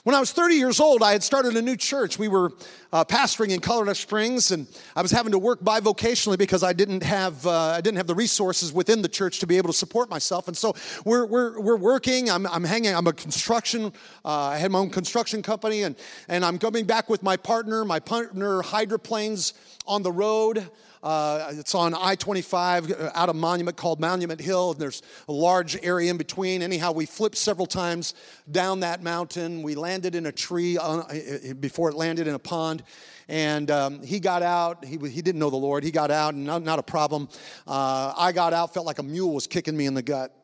When 0.05 0.17
I 0.17 0.21
was 0.21 0.33
30 0.33 0.57
years 0.57 0.81
old, 0.81 1.03
I 1.03 1.13
had 1.13 1.23
started 1.23 1.57
a 1.57 1.63
new 1.63 1.77
church. 1.77 2.19
We 2.19 2.29
were 2.29 2.53
uh, 2.93 3.05
pastoring 3.05 3.51
in 3.51 3.61
Colorado 3.61 3.95
Springs, 3.95 4.51
and 4.51 4.67
I 4.95 5.03
was 5.03 5.11
having 5.11 5.33
to 5.33 5.39
work 5.39 5.61
bivocationally 5.61 6.37
because 6.37 6.63
I 6.63 6.73
didn't 6.73 7.03
have 7.03 7.47
uh, 7.47 7.51
I 7.51 7.81
didn't 7.81 7.97
have 7.97 8.07
the 8.07 8.15
resources 8.15 8.73
within 8.73 9.01
the 9.03 9.09
church 9.09 9.39
to 9.41 9.47
be 9.47 9.57
able 9.57 9.71
to 9.71 9.77
support 9.77 10.11
myself. 10.11 10.47
And 10.49 10.57
so 10.57 10.75
we're 11.05 11.25
we're, 11.25 11.61
we're 11.61 11.77
working. 11.77 12.31
I'm, 12.31 12.47
I'm 12.47 12.65
hanging. 12.65 12.95
I'm 12.95 13.07
a 13.07 13.13
construction. 13.13 13.93
Uh, 14.25 14.29
I 14.29 14.59
had 14.59 14.71
my 14.71 14.79
own 14.79 14.91
construction 14.91 15.43
company, 15.43 15.83
and 15.85 15.97
and 16.29 16.45
I'm 16.45 16.59
coming 16.59 16.85
back 16.85 17.09
with 17.09 17.23
my 17.23 17.37
partner. 17.37 17.85
My 17.85 18.01
partner 18.01 18.63
hydroplanes 18.63 19.55
on 19.87 20.03
the 20.03 20.13
road. 20.13 20.69
Uh, 21.03 21.53
it's 21.55 21.75
on 21.75 21.95
I 21.95 22.15
25 22.15 22.93
uh, 22.93 23.11
out 23.15 23.29
of 23.29 23.35
Monument 23.35 23.77
called 23.77 23.99
Monument 23.99 24.41
Hill, 24.41 24.73
and 24.73 24.81
there's 24.81 25.03
a 25.29 25.33
large 25.33 25.77
area 25.83 26.11
in 26.11 26.17
between. 26.17 26.63
Anyhow, 26.63 26.93
we 26.93 27.07
flipped 27.07 27.37
several 27.37 27.67
times 27.67 28.15
down 28.49 28.81
that 28.81 29.03
mountain. 29.03 29.63
We 29.63 29.75
landed 29.75 30.15
in 30.15 30.27
a 30.27 30.33
tree 30.33 30.79
on, 30.79 31.01
uh, 31.01 31.55
before 31.59 31.91
it 31.91 31.97
landed 31.97 32.29
in 32.29 32.35
a 32.35 32.39
pond. 32.39 32.82
And 33.29 33.71
um, 33.71 34.03
he 34.03 34.21
got 34.21 34.43
out. 34.43 34.85
He, 34.85 34.99
he 35.09 35.23
didn't 35.23 35.39
know 35.39 35.51
the 35.51 35.57
Lord. 35.57 35.85
He 35.85 35.91
got 35.91 36.11
out, 36.11 36.35
and 36.35 36.45
not, 36.45 36.63
not 36.63 36.79
a 36.79 36.83
problem. 36.83 37.29
Uh, 37.67 38.13
I 38.17 38.33
got 38.33 38.53
out, 38.53 38.75
felt 38.75 38.87
like 38.87 38.99
a 38.99 39.03
mule 39.03 39.35
was 39.35 39.47
kicking 39.47 39.77
me 39.77 39.87
in 39.87 39.95
the 39.95 40.03
gut. 40.03 40.35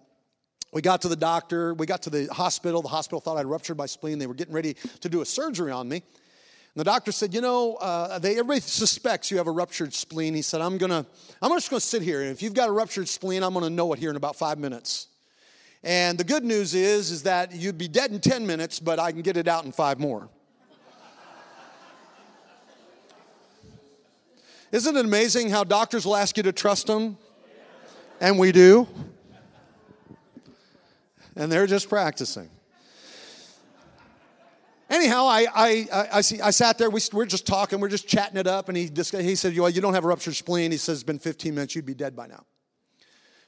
We 0.72 0.82
got 0.82 1.02
to 1.02 1.08
the 1.08 1.16
doctor. 1.16 1.74
We 1.74 1.86
got 1.86 2.02
to 2.02 2.10
the 2.10 2.26
hospital. 2.32 2.82
The 2.82 2.88
hospital 2.88 3.20
thought 3.20 3.36
I'd 3.38 3.46
ruptured 3.46 3.78
my 3.78 3.86
spleen. 3.86 4.18
They 4.18 4.26
were 4.26 4.34
getting 4.34 4.54
ready 4.54 4.74
to 5.00 5.08
do 5.08 5.22
a 5.22 5.24
surgery 5.24 5.72
on 5.72 5.88
me. 5.88 5.96
And 5.96 6.80
the 6.80 6.84
doctor 6.84 7.10
said, 7.10 7.32
You 7.32 7.40
know, 7.40 7.76
uh, 7.76 8.18
they, 8.18 8.32
everybody 8.32 8.60
suspects 8.60 9.30
you 9.30 9.38
have 9.38 9.46
a 9.46 9.52
ruptured 9.52 9.94
spleen. 9.94 10.34
He 10.34 10.42
said, 10.42 10.60
I'm, 10.60 10.76
gonna, 10.76 11.06
I'm 11.40 11.50
just 11.52 11.70
to 11.70 11.80
sit 11.80 12.02
here. 12.02 12.20
And 12.20 12.30
if 12.30 12.42
you've 12.42 12.54
got 12.54 12.68
a 12.68 12.72
ruptured 12.72 13.08
spleen, 13.08 13.42
I'm 13.42 13.54
to 13.54 13.70
know 13.70 13.92
it 13.94 13.98
here 13.98 14.10
in 14.10 14.16
about 14.16 14.36
five 14.36 14.58
minutes. 14.58 15.08
And 15.82 16.18
the 16.18 16.24
good 16.24 16.44
news 16.44 16.74
is, 16.74 17.10
is 17.10 17.22
that 17.22 17.54
you'd 17.54 17.78
be 17.78 17.88
dead 17.88 18.10
in 18.10 18.20
10 18.20 18.46
minutes, 18.46 18.80
but 18.80 18.98
I 18.98 19.12
can 19.12 19.22
get 19.22 19.36
it 19.36 19.48
out 19.48 19.64
in 19.64 19.72
five 19.72 19.98
more. 19.98 20.28
Isn't 24.70 24.96
it 24.96 25.04
amazing 25.04 25.50
how 25.50 25.64
doctors 25.64 26.04
will 26.04 26.16
ask 26.16 26.36
you 26.36 26.42
to 26.42 26.52
trust 26.52 26.86
them? 26.86 27.16
And 28.20 28.38
we 28.38 28.52
do. 28.52 28.86
And 31.36 31.50
they're 31.50 31.66
just 31.66 31.88
practicing. 31.88 32.50
Anyhow, 34.90 35.26
I, 35.26 35.46
I, 35.54 35.86
I, 35.92 36.08
I, 36.14 36.20
see, 36.22 36.40
I 36.40 36.50
sat 36.50 36.78
there, 36.78 36.88
we, 36.90 37.00
we're 37.12 37.26
just 37.26 37.46
talking, 37.46 37.78
we're 37.78 37.88
just 37.88 38.08
chatting 38.08 38.38
it 38.38 38.46
up, 38.46 38.68
and 38.68 38.76
he, 38.76 38.88
just, 38.88 39.14
he 39.14 39.34
said, 39.34 39.56
well, 39.56 39.68
you 39.68 39.82
don't 39.82 39.94
have 39.94 40.04
a 40.04 40.08
ruptured 40.08 40.34
spleen. 40.34 40.70
He 40.70 40.78
says, 40.78 40.98
it's 40.98 41.04
been 41.04 41.18
15 41.18 41.54
minutes, 41.54 41.76
you'd 41.76 41.84
be 41.84 41.94
dead 41.94 42.16
by 42.16 42.26
now. 42.26 42.44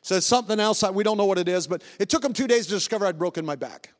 Says 0.02 0.26
something 0.26 0.60
else, 0.60 0.82
we 0.92 1.02
don't 1.02 1.16
know 1.16 1.24
what 1.24 1.38
it 1.38 1.48
is, 1.48 1.66
but 1.66 1.82
it 1.98 2.08
took 2.08 2.24
him 2.24 2.32
two 2.32 2.46
days 2.46 2.66
to 2.66 2.72
discover 2.72 3.06
I'd 3.06 3.18
broken 3.18 3.44
my 3.44 3.56
back. 3.56 3.92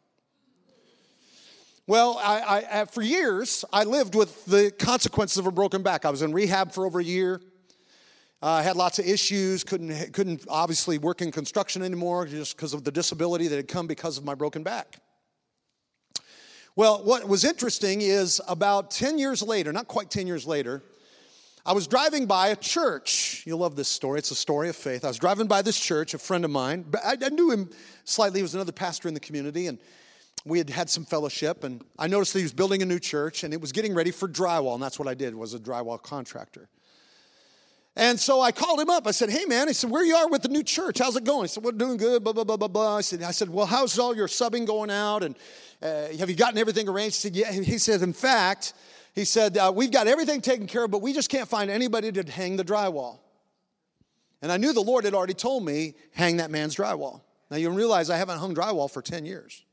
Well, 1.86 2.20
I, 2.22 2.64
I, 2.70 2.84
for 2.84 3.02
years, 3.02 3.64
I 3.72 3.84
lived 3.84 4.14
with 4.14 4.44
the 4.44 4.70
consequences 4.78 5.38
of 5.38 5.46
a 5.46 5.50
broken 5.50 5.82
back. 5.82 6.04
I 6.04 6.10
was 6.10 6.22
in 6.22 6.32
rehab 6.32 6.72
for 6.72 6.86
over 6.86 7.00
a 7.00 7.04
year. 7.04 7.40
I 8.42 8.60
uh, 8.60 8.62
had 8.62 8.76
lots 8.76 8.98
of 8.98 9.06
issues, 9.06 9.64
couldn't, 9.64 10.12
couldn't 10.14 10.44
obviously 10.48 10.98
work 10.98 11.20
in 11.20 11.30
construction 11.30 11.82
anymore 11.82 12.26
just 12.26 12.56
because 12.56 12.72
of 12.72 12.84
the 12.84 12.90
disability 12.90 13.48
that 13.48 13.56
had 13.56 13.68
come 13.68 13.86
because 13.86 14.16
of 14.16 14.24
my 14.24 14.34
broken 14.34 14.62
back. 14.62 14.98
Well, 16.76 17.02
what 17.04 17.28
was 17.28 17.44
interesting 17.44 18.00
is 18.00 18.40
about 18.48 18.90
10 18.92 19.18
years 19.18 19.42
later, 19.42 19.72
not 19.72 19.88
quite 19.88 20.10
10 20.10 20.26
years 20.26 20.46
later, 20.46 20.82
I 21.66 21.74
was 21.74 21.86
driving 21.86 22.24
by 22.24 22.48
a 22.48 22.56
church. 22.56 23.42
You'll 23.44 23.58
love 23.58 23.76
this 23.76 23.88
story. 23.88 24.18
It's 24.18 24.30
a 24.30 24.36
story 24.36 24.70
of 24.70 24.76
faith. 24.76 25.04
I 25.04 25.08
was 25.08 25.18
driving 25.18 25.46
by 25.46 25.60
this 25.60 25.78
church, 25.78 26.14
a 26.14 26.18
friend 26.18 26.44
of 26.44 26.50
mine. 26.50 26.86
I, 27.04 27.18
I 27.22 27.28
knew 27.28 27.50
him 27.50 27.68
slightly. 28.04 28.38
He 28.38 28.42
was 28.42 28.54
another 28.54 28.72
pastor 28.72 29.08
in 29.08 29.14
the 29.14 29.20
community, 29.20 29.66
and 29.66 29.78
we 30.44 30.58
had 30.58 30.70
had 30.70 30.90
some 30.90 31.04
fellowship. 31.04 31.64
And 31.64 31.82
I 31.98 32.06
noticed 32.06 32.32
that 32.32 32.40
he 32.40 32.44
was 32.44 32.52
building 32.52 32.82
a 32.82 32.86
new 32.86 32.98
church, 32.98 33.44
and 33.44 33.52
it 33.52 33.60
was 33.60 33.72
getting 33.72 33.94
ready 33.94 34.10
for 34.10 34.28
drywall. 34.28 34.74
And 34.74 34.82
that's 34.82 34.98
what 34.98 35.08
I 35.08 35.14
did. 35.14 35.34
Was 35.34 35.54
a 35.54 35.58
drywall 35.58 36.02
contractor. 36.02 36.68
And 37.96 38.18
so 38.18 38.40
I 38.40 38.52
called 38.52 38.80
him 38.80 38.88
up. 38.88 39.06
I 39.06 39.10
said, 39.10 39.30
"Hey, 39.30 39.44
man." 39.46 39.68
He 39.68 39.74
said, 39.74 39.90
"Where 39.90 40.04
you 40.04 40.14
are 40.14 40.28
with 40.28 40.42
the 40.42 40.48
new 40.48 40.62
church? 40.62 41.00
How's 41.00 41.16
it 41.16 41.24
going?" 41.24 41.42
He 41.42 41.48
said, 41.48 41.64
"We're 41.64 41.72
doing 41.72 41.96
good." 41.96 42.22
Blah 42.22 42.32
blah 42.32 42.44
blah 42.44 42.56
blah 42.56 42.68
blah. 42.68 42.96
I 42.96 43.00
said, 43.00 43.22
"I 43.22 43.32
said, 43.32 43.50
well, 43.50 43.66
how's 43.66 43.98
all 43.98 44.14
your 44.14 44.28
subbing 44.28 44.66
going 44.66 44.90
out? 44.90 45.22
And 45.24 45.36
uh, 45.82 46.08
have 46.18 46.30
you 46.30 46.36
gotten 46.36 46.56
everything 46.56 46.88
arranged?" 46.88 47.16
He 47.16 47.28
said, 47.28 47.36
"Yeah." 47.36 47.52
He 47.52 47.78
said, 47.78 48.02
"In 48.02 48.12
fact." 48.12 48.74
He 49.12 49.24
said, 49.24 49.58
uh, 49.58 49.72
We've 49.74 49.90
got 49.90 50.06
everything 50.06 50.40
taken 50.40 50.66
care 50.66 50.84
of, 50.84 50.90
but 50.90 51.02
we 51.02 51.12
just 51.12 51.30
can't 51.30 51.48
find 51.48 51.70
anybody 51.70 52.12
to 52.12 52.30
hang 52.30 52.56
the 52.56 52.64
drywall. 52.64 53.18
And 54.42 54.50
I 54.50 54.56
knew 54.56 54.72
the 54.72 54.80
Lord 54.80 55.04
had 55.04 55.14
already 55.14 55.34
told 55.34 55.64
me, 55.64 55.94
Hang 56.12 56.38
that 56.38 56.50
man's 56.50 56.76
drywall. 56.76 57.22
Now 57.50 57.56
you 57.56 57.70
realize 57.70 58.10
I 58.10 58.16
haven't 58.16 58.38
hung 58.38 58.54
drywall 58.54 58.90
for 58.90 59.02
10 59.02 59.26
years. 59.26 59.64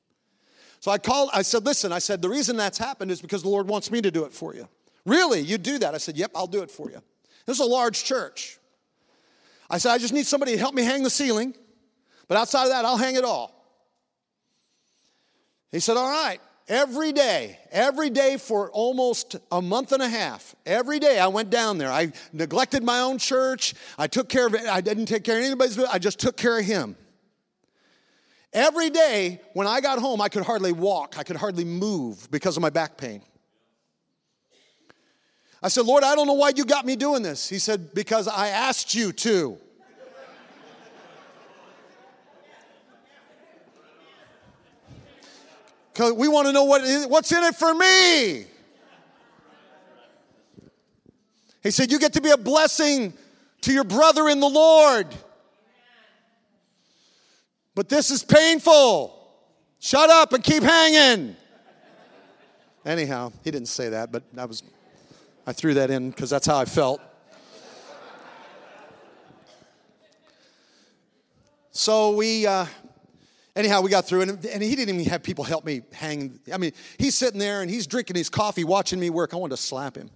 So 0.79 0.91
I 0.91 0.97
called, 0.97 1.29
I 1.33 1.41
said, 1.41 1.65
Listen, 1.65 1.91
I 1.91 1.99
said, 1.99 2.21
the 2.21 2.29
reason 2.29 2.57
that's 2.57 2.77
happened 2.77 3.11
is 3.11 3.21
because 3.21 3.43
the 3.43 3.49
Lord 3.49 3.67
wants 3.67 3.91
me 3.91 4.01
to 4.01 4.11
do 4.11 4.25
it 4.25 4.33
for 4.33 4.53
you. 4.53 4.67
Really? 5.05 5.39
You 5.41 5.57
do 5.57 5.79
that? 5.79 5.95
I 5.95 5.97
said, 5.97 6.17
Yep, 6.17 6.31
I'll 6.35 6.47
do 6.47 6.61
it 6.61 6.71
for 6.71 6.89
you. 6.89 7.01
This 7.45 7.59
is 7.59 7.65
a 7.65 7.69
large 7.69 8.03
church. 8.03 8.59
I 9.69 9.77
said, 9.79 9.91
I 9.91 9.97
just 9.97 10.13
need 10.13 10.25
somebody 10.25 10.53
to 10.53 10.57
help 10.57 10.73
me 10.73 10.83
hang 10.83 11.03
the 11.03 11.09
ceiling, 11.09 11.55
but 12.27 12.37
outside 12.37 12.65
of 12.65 12.69
that, 12.69 12.85
I'll 12.85 12.97
hang 12.97 13.15
it 13.15 13.23
all. 13.23 13.53
He 15.71 15.79
said, 15.79 15.97
All 15.97 16.09
right. 16.09 16.39
Every 16.69 17.13
day, 17.13 17.57
every 17.71 18.09
day 18.09 18.35
for 18.35 18.69
almost 18.71 19.37
a 19.53 19.61
month 19.61 19.93
and 19.93 20.03
a 20.03 20.09
half, 20.09 20.53
every 20.65 20.99
day 20.99 21.17
I 21.17 21.27
went 21.27 21.49
down 21.49 21.77
there. 21.77 21.89
I 21.89 22.11
neglected 22.33 22.83
my 22.83 22.99
own 22.99 23.19
church. 23.19 23.73
I 23.97 24.07
took 24.07 24.27
care 24.27 24.47
of 24.47 24.53
it. 24.53 24.65
I 24.65 24.81
didn't 24.81 25.05
take 25.05 25.23
care 25.23 25.39
of 25.39 25.45
anybody's, 25.45 25.79
I 25.79 25.97
just 25.97 26.19
took 26.19 26.35
care 26.35 26.59
of 26.59 26.65
him. 26.65 26.97
Every 28.53 28.89
day 28.89 29.41
when 29.53 29.67
I 29.67 29.81
got 29.81 29.99
home, 29.99 30.21
I 30.21 30.29
could 30.29 30.43
hardly 30.43 30.71
walk, 30.71 31.15
I 31.17 31.23
could 31.23 31.35
hardly 31.35 31.65
move 31.65 32.29
because 32.31 32.57
of 32.57 32.61
my 32.61 32.69
back 32.69 32.97
pain. 32.97 33.21
I 35.61 35.69
said, 35.69 35.85
Lord, 35.85 36.03
I 36.03 36.15
don't 36.15 36.27
know 36.27 36.33
why 36.33 36.51
you 36.55 36.65
got 36.65 36.85
me 36.85 36.95
doing 36.95 37.23
this. 37.23 37.49
He 37.49 37.59
said, 37.59 37.93
Because 37.93 38.27
I 38.27 38.49
asked 38.49 38.93
you 38.93 39.11
to. 39.11 39.57
Because 45.93 46.13
we 46.13 46.27
want 46.27 46.45
to 46.45 46.53
know 46.53 46.65
what, 46.65 47.09
what's 47.09 47.31
in 47.31 47.43
it 47.43 47.55
for 47.55 47.73
me. 47.73 48.45
He 51.63 51.71
said, 51.71 51.91
You 51.91 51.97
get 51.97 52.13
to 52.13 52.21
be 52.21 52.29
a 52.29 52.37
blessing 52.37 53.13
to 53.61 53.73
your 53.73 53.83
brother 53.83 54.29
in 54.29 54.39
the 54.39 54.47
Lord. 54.47 55.07
But 57.77 57.89
this 57.89 58.09
is 58.09 58.23
painful. 58.23 59.13
Shut 59.77 60.09
up 60.09 60.33
and 60.33 60.43
keep 60.43 60.63
hanging. 60.63 61.35
Anyhow, 62.83 63.31
he 63.43 63.51
didn't 63.51 63.67
say 63.67 63.89
that, 63.89 64.11
but 64.11 64.23
I 64.35 64.45
was 64.45 64.63
I 65.45 65.53
threw 65.53 65.75
that 65.75 65.91
in 65.91 66.09
because 66.09 66.31
that's 66.31 66.47
how 66.47 66.57
I 66.57 66.65
felt. 66.65 66.99
So 71.69 72.15
we 72.15 72.47
uh, 72.47 72.65
anyhow, 73.55 73.81
we 73.81 73.91
got 73.91 74.07
through, 74.07 74.21
and, 74.21 74.43
and 74.43 74.63
he 74.63 74.75
didn't 74.75 74.95
even 74.95 75.11
have 75.11 75.21
people 75.21 75.43
help 75.43 75.63
me 75.63 75.83
hang. 75.93 76.39
I 76.51 76.57
mean, 76.57 76.71
he's 76.97 77.13
sitting 77.13 77.39
there 77.39 77.61
and 77.61 77.69
he's 77.69 77.85
drinking 77.85 78.15
his 78.15 78.27
coffee, 78.27 78.63
watching 78.63 78.99
me 78.99 79.11
work. 79.11 79.35
I 79.35 79.37
wanted 79.37 79.55
to 79.55 79.61
slap 79.61 79.97
him. 79.97 80.09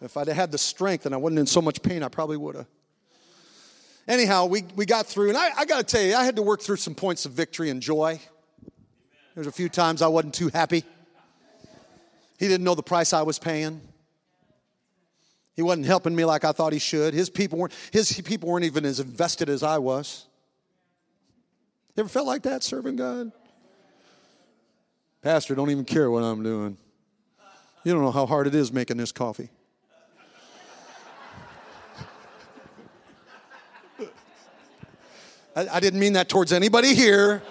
If 0.00 0.16
I'd 0.16 0.28
had 0.28 0.52
the 0.52 0.58
strength 0.58 1.06
and 1.06 1.14
I 1.14 1.18
wasn't 1.18 1.40
in 1.40 1.46
so 1.46 1.60
much 1.60 1.82
pain, 1.82 2.04
I 2.04 2.08
probably 2.08 2.36
would 2.36 2.54
have. 2.54 2.66
Anyhow, 4.06 4.46
we, 4.46 4.64
we 4.76 4.84
got 4.84 5.06
through, 5.06 5.30
and 5.30 5.38
I, 5.38 5.50
I 5.56 5.64
got 5.64 5.78
to 5.78 5.84
tell 5.84 6.02
you, 6.02 6.14
I 6.14 6.24
had 6.24 6.36
to 6.36 6.42
work 6.42 6.60
through 6.60 6.76
some 6.76 6.94
points 6.94 7.24
of 7.24 7.32
victory 7.32 7.70
and 7.70 7.80
joy. 7.80 8.20
There's 9.34 9.46
a 9.46 9.52
few 9.52 9.68
times 9.68 10.02
I 10.02 10.08
wasn't 10.08 10.34
too 10.34 10.50
happy. 10.52 10.84
He 12.38 12.48
didn't 12.48 12.64
know 12.64 12.74
the 12.74 12.82
price 12.82 13.12
I 13.12 13.22
was 13.22 13.38
paying. 13.38 13.80
He 15.54 15.62
wasn't 15.62 15.86
helping 15.86 16.14
me 16.14 16.24
like 16.24 16.44
I 16.44 16.52
thought 16.52 16.72
he 16.72 16.78
should. 16.78 17.14
His 17.14 17.30
people 17.30 17.58
weren't, 17.58 17.72
his 17.92 18.20
people 18.22 18.48
weren't 18.48 18.64
even 18.64 18.84
as 18.84 19.00
invested 19.00 19.48
as 19.48 19.62
I 19.62 19.78
was. 19.78 20.26
You 21.96 22.02
ever 22.02 22.08
felt 22.08 22.26
like 22.26 22.42
that 22.42 22.62
serving 22.62 22.96
God? 22.96 23.32
Pastor, 25.22 25.54
don't 25.54 25.70
even 25.70 25.84
care 25.84 26.10
what 26.10 26.22
I'm 26.22 26.42
doing. 26.42 26.76
You 27.84 27.92
don't 27.92 28.02
know 28.02 28.10
how 28.10 28.26
hard 28.26 28.46
it 28.46 28.54
is 28.54 28.72
making 28.72 28.96
this 28.96 29.12
coffee. 29.12 29.48
I, 35.56 35.68
I 35.74 35.80
didn't 35.80 36.00
mean 36.00 36.14
that 36.14 36.28
towards 36.28 36.52
anybody 36.52 36.94
here. 36.94 37.42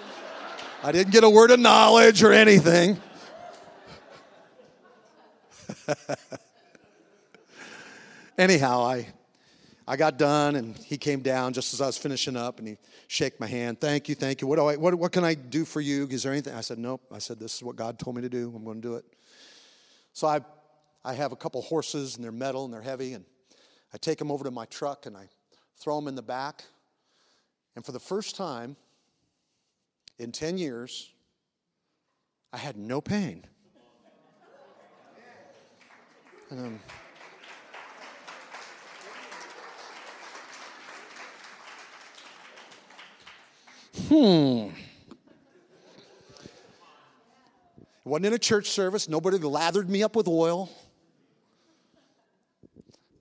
I 0.82 0.92
didn't 0.92 1.12
get 1.12 1.24
a 1.24 1.30
word 1.30 1.50
of 1.50 1.58
knowledge 1.60 2.22
or 2.22 2.32
anything. 2.32 3.00
anyhow, 8.38 8.82
I, 8.82 9.08
I 9.88 9.96
got 9.96 10.18
done 10.18 10.56
and 10.56 10.76
he 10.76 10.98
came 10.98 11.20
down 11.20 11.54
just 11.54 11.72
as 11.72 11.80
I 11.80 11.86
was 11.86 11.96
finishing 11.96 12.36
up 12.36 12.58
and 12.58 12.68
he 12.68 12.76
shook 13.08 13.38
my 13.40 13.46
hand. 13.46 13.80
Thank 13.80 14.08
you, 14.08 14.14
thank 14.14 14.42
you. 14.42 14.46
What, 14.46 14.56
do 14.56 14.66
I, 14.66 14.76
what, 14.76 14.94
what 14.94 15.12
can 15.12 15.24
I 15.24 15.34
do 15.34 15.64
for 15.64 15.80
you? 15.80 16.06
Is 16.10 16.24
there 16.24 16.32
anything? 16.32 16.54
I 16.54 16.60
said, 16.60 16.78
nope. 16.78 17.00
I 17.10 17.18
said, 17.18 17.40
this 17.40 17.54
is 17.54 17.62
what 17.62 17.76
God 17.76 17.98
told 17.98 18.16
me 18.16 18.22
to 18.22 18.28
do. 18.28 18.52
I'm 18.54 18.64
going 18.64 18.82
to 18.82 18.88
do 18.88 18.94
it. 18.96 19.04
So 20.12 20.26
I, 20.26 20.40
I 21.04 21.14
have 21.14 21.32
a 21.32 21.36
couple 21.36 21.62
horses 21.62 22.16
and 22.16 22.24
they're 22.24 22.32
metal 22.32 22.66
and 22.66 22.74
they're 22.74 22.82
heavy 22.82 23.14
and 23.14 23.24
I 23.92 23.96
take 23.96 24.18
them 24.18 24.30
over 24.30 24.44
to 24.44 24.50
my 24.50 24.66
truck 24.66 25.06
and 25.06 25.16
I 25.16 25.28
throw 25.76 25.96
them 25.96 26.08
in 26.08 26.14
the 26.14 26.22
back. 26.22 26.64
And 27.76 27.84
for 27.84 27.92
the 27.92 28.00
first 28.00 28.36
time 28.36 28.76
in 30.18 30.32
10 30.32 30.58
years, 30.58 31.12
I 32.52 32.58
had 32.58 32.76
no 32.76 33.00
pain. 33.00 33.44
And, 36.50 36.60
um, 36.60 36.80
Hmm. 44.08 44.68
It 47.76 48.08
wasn't 48.08 48.26
in 48.26 48.32
a 48.34 48.38
church 48.38 48.68
service. 48.68 49.08
Nobody 49.08 49.38
lathered 49.38 49.88
me 49.88 50.02
up 50.02 50.14
with 50.14 50.28
oil. 50.28 50.68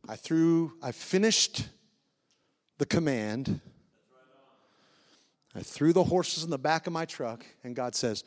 I 0.10 0.16
threw, 0.16 0.74
I 0.82 0.92
finished 0.92 1.68
the 2.80 2.86
command. 2.86 3.62
I 5.56 5.62
threw 5.62 5.94
the 5.94 6.04
horses 6.04 6.44
in 6.44 6.50
the 6.50 6.58
back 6.58 6.88
of 6.88 6.94
my 6.94 7.06
truck, 7.06 7.46
and 7.64 7.76
God 7.76 7.96
says, 7.96 8.24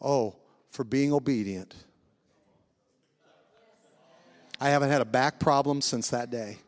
Oh, 0.00 0.36
for 0.70 0.84
being 0.84 1.12
obedient. 1.12 1.74
I 4.60 4.70
haven't 4.70 4.90
had 4.90 5.00
a 5.00 5.06
back 5.06 5.38
problem 5.38 5.80
since 5.80 6.10
that 6.10 6.30
day. 6.30 6.58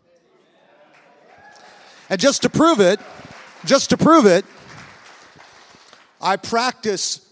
And 2.08 2.20
just 2.20 2.42
to 2.42 2.50
prove 2.50 2.80
it, 2.80 3.00
just 3.64 3.90
to 3.90 3.96
prove 3.96 4.26
it, 4.26 4.44
I 6.20 6.36
practice 6.36 7.26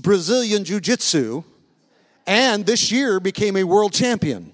Brazilian 0.00 0.64
Jiu 0.64 0.80
Jitsu 0.80 1.44
and 2.26 2.66
this 2.66 2.92
year 2.92 3.20
became 3.20 3.56
a 3.56 3.64
world 3.64 3.92
champion. 3.92 4.52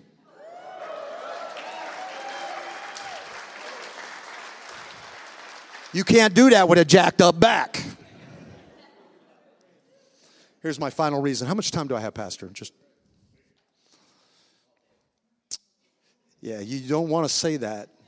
You 5.95 6.03
can't 6.03 6.35
do 6.35 6.51
that 6.51 6.69
with 6.69 6.81
a 6.81 6.85
jacked 6.85 7.23
up 7.23 7.39
back. 7.39 7.81
Here's 10.61 10.81
my 10.81 10.91
final 10.91 11.23
reason. 11.23 11.47
How 11.47 11.55
much 11.55 11.71
time 11.71 11.87
do 11.87 11.95
I 11.95 12.01
have, 12.01 12.15
Pastor? 12.15 12.49
Just. 12.49 12.73
Yeah, 16.41 16.59
you 16.59 16.81
don't 16.89 17.09
want 17.09 17.27
to 17.27 17.33
say 17.33 17.59
that. 17.59 17.89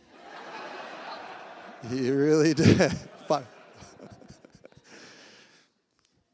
You 1.90 2.16
really 2.16 2.54
did. 2.54 2.90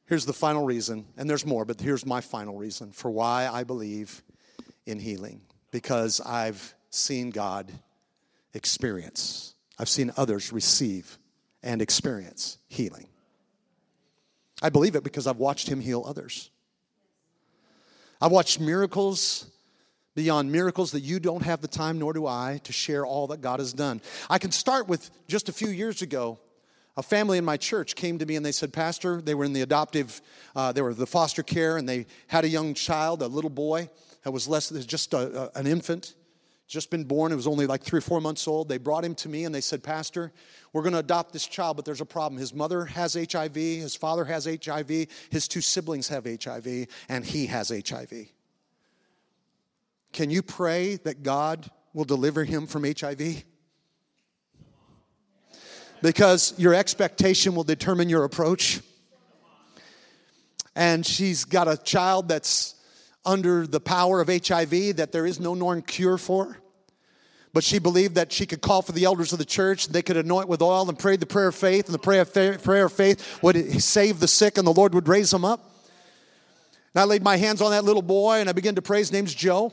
Here's 0.07 0.25
the 0.25 0.33
final 0.33 0.65
reason, 0.65 1.05
and 1.19 1.29
there's 1.29 1.45
more, 1.45 1.67
but 1.67 1.79
here's 1.81 2.07
my 2.07 2.23
final 2.23 2.57
reason 2.57 2.93
for 2.93 3.11
why 3.11 3.49
I 3.53 3.65
believe 3.65 4.23
in 4.87 5.01
healing 5.01 5.43
because 5.71 6.21
I've 6.21 6.75
seen 6.91 7.31
God 7.31 7.73
experience, 8.55 9.55
I've 9.79 9.89
seen 9.89 10.13
others 10.17 10.53
receive 10.53 11.19
and 11.63 11.81
experience 11.83 12.59
healing. 12.69 13.09
I 14.63 14.71
believe 14.71 14.95
it 14.95 15.05
because 15.05 15.27
I've 15.27 15.39
watched 15.39 15.69
Him 15.69 15.81
heal 15.81 16.05
others. 16.07 16.51
I've 18.21 18.33
watched 18.33 18.61
miracles 18.61 19.47
beyond 20.15 20.53
miracles 20.53 20.93
that 20.93 21.01
you 21.01 21.19
don't 21.19 21.43
have 21.43 21.61
the 21.61 21.69
time, 21.69 21.99
nor 21.99 22.13
do 22.13 22.27
I, 22.27 22.61
to 22.65 22.73
share 22.73 23.05
all 23.05 23.27
that 23.29 23.41
God 23.41 23.61
has 23.61 23.73
done. 23.73 24.01
I 24.29 24.39
can 24.39 24.53
start 24.53 24.87
with 24.87 25.11
just 25.27 25.49
a 25.49 25.53
few 25.53 25.69
years 25.69 26.03
ago. 26.03 26.39
a 26.97 27.03
family 27.03 27.39
in 27.39 27.45
my 27.45 27.57
church 27.57 27.95
came 27.95 28.19
to 28.19 28.27
me 28.27 28.37
and 28.37 28.45
they 28.45 28.53
said, 28.53 28.71
Pastor, 28.73 29.23
they 29.23 29.35
were 29.35 29.45
in 29.45 29.55
the 29.55 29.63
adoptive, 29.63 30.21
uh, 30.55 30.73
they 30.73 30.83
were 30.83 30.93
the 30.93 31.07
foster 31.07 31.43
care, 31.43 31.79
and 31.79 31.89
they 31.89 32.07
had 32.27 32.45
a 32.45 32.49
young 32.49 32.75
child, 32.75 33.23
a 33.23 33.27
little 33.27 33.51
boy 33.51 33.89
that 34.25 34.31
was 34.31 34.47
less 34.47 34.69
than 34.69 34.83
just 34.83 35.15
a, 35.15 35.45
a, 35.45 35.59
an 35.59 35.67
infant, 35.67 36.15
just 36.67 36.91
been 36.91 37.05
born. 37.05 37.33
It 37.33 37.37
was 37.37 37.47
only 37.47 37.67
like 37.67 37.83
three 37.83 37.99
or 37.99 38.03
four 38.03 38.21
months 38.21 38.49
old. 38.49 38.69
They 38.69 38.79
brought 38.79 39.05
him 39.05 39.15
to 39.17 39.29
me 39.29 39.45
and 39.45 39.55
they 39.55 39.61
said, 39.61 39.83
Pastor, 39.83 40.33
we're 40.73 40.83
going 40.83 40.95
to 40.95 40.99
adopt 40.99 41.33
this 41.33 41.47
child, 41.47 41.77
but 41.77 41.85
there's 41.85 42.01
a 42.01 42.07
problem. 42.07 42.39
His 42.41 42.55
mother 42.55 42.85
has 42.87 43.15
HIV, 43.15 43.55
his 43.55 43.95
father 43.95 44.25
has 44.25 44.47
HIV, 44.47 45.07
his 45.31 45.49
two 45.49 45.61
siblings 45.61 46.09
have 46.09 46.25
HIV, 46.25 46.87
and 47.09 47.25
he 47.25 47.47
has 47.47 47.69
HIV. 47.71 48.29
Can 50.13 50.31
you 50.31 50.43
pray 50.43 50.97
that 50.97 51.23
God 51.23 51.71
will 51.93 52.05
deliver 52.05 52.45
him 52.45 52.67
from 52.67 52.85
HIV? 52.85 53.45
because 56.03 56.53
your 56.59 56.75
expectation 56.75 57.55
will 57.55 57.65
determine 57.65 58.09
your 58.09 58.25
approach. 58.25 58.81
And 60.75 61.07
she's 61.07 61.45
got 61.45 61.69
a 61.69 61.77
child 61.77 62.29
that's 62.29 62.75
under 63.25 63.67
the 63.67 63.81
power 63.81 64.21
of 64.21 64.29
HIV 64.29 64.97
that 64.97 65.11
there 65.13 65.27
is 65.27 65.39
no 65.39 65.55
known 65.55 65.83
cure 65.83 66.19
for. 66.19 66.59
But 67.53 67.65
she 67.65 67.79
believed 67.79 68.15
that 68.15 68.33
she 68.33 68.47
could 68.47 68.63
call 68.63 68.81
for 68.81 68.93
the 68.93 69.05
elders 69.05 69.33
of 69.33 69.39
the 69.39 69.45
church, 69.45 69.89
they 69.89 70.03
could 70.03 70.17
anoint 70.17 70.49
with 70.49 70.63
oil 70.63 70.89
and 70.89 70.99
pray 70.99 71.17
the 71.17 71.27
prayer 71.27 71.49
of 71.49 71.55
faith, 71.55 71.85
and 71.87 71.95
the 71.95 71.99
prayer 71.99 72.23
of, 72.23 72.31
faith, 72.31 72.65
prayer 72.65 72.87
of 72.87 72.93
faith 72.93 73.43
would 73.43 73.83
save 73.83 74.21
the 74.21 74.29
sick 74.29 74.57
and 74.57 74.67
the 74.67 74.73
Lord 74.73 74.95
would 74.95 75.07
raise 75.07 75.31
them 75.31 75.45
up. 75.45 75.61
And 76.95 77.03
I 77.03 77.05
laid 77.05 77.23
my 77.23 77.37
hands 77.37 77.61
on 77.61 77.71
that 77.71 77.85
little 77.85 78.03
boy 78.03 78.41
and 78.41 78.49
I 78.49 78.53
began 78.53 78.75
to 78.77 78.83
pray. 78.83 78.99
His 78.99 79.13
name's 79.13 79.35
Joe. 79.35 79.73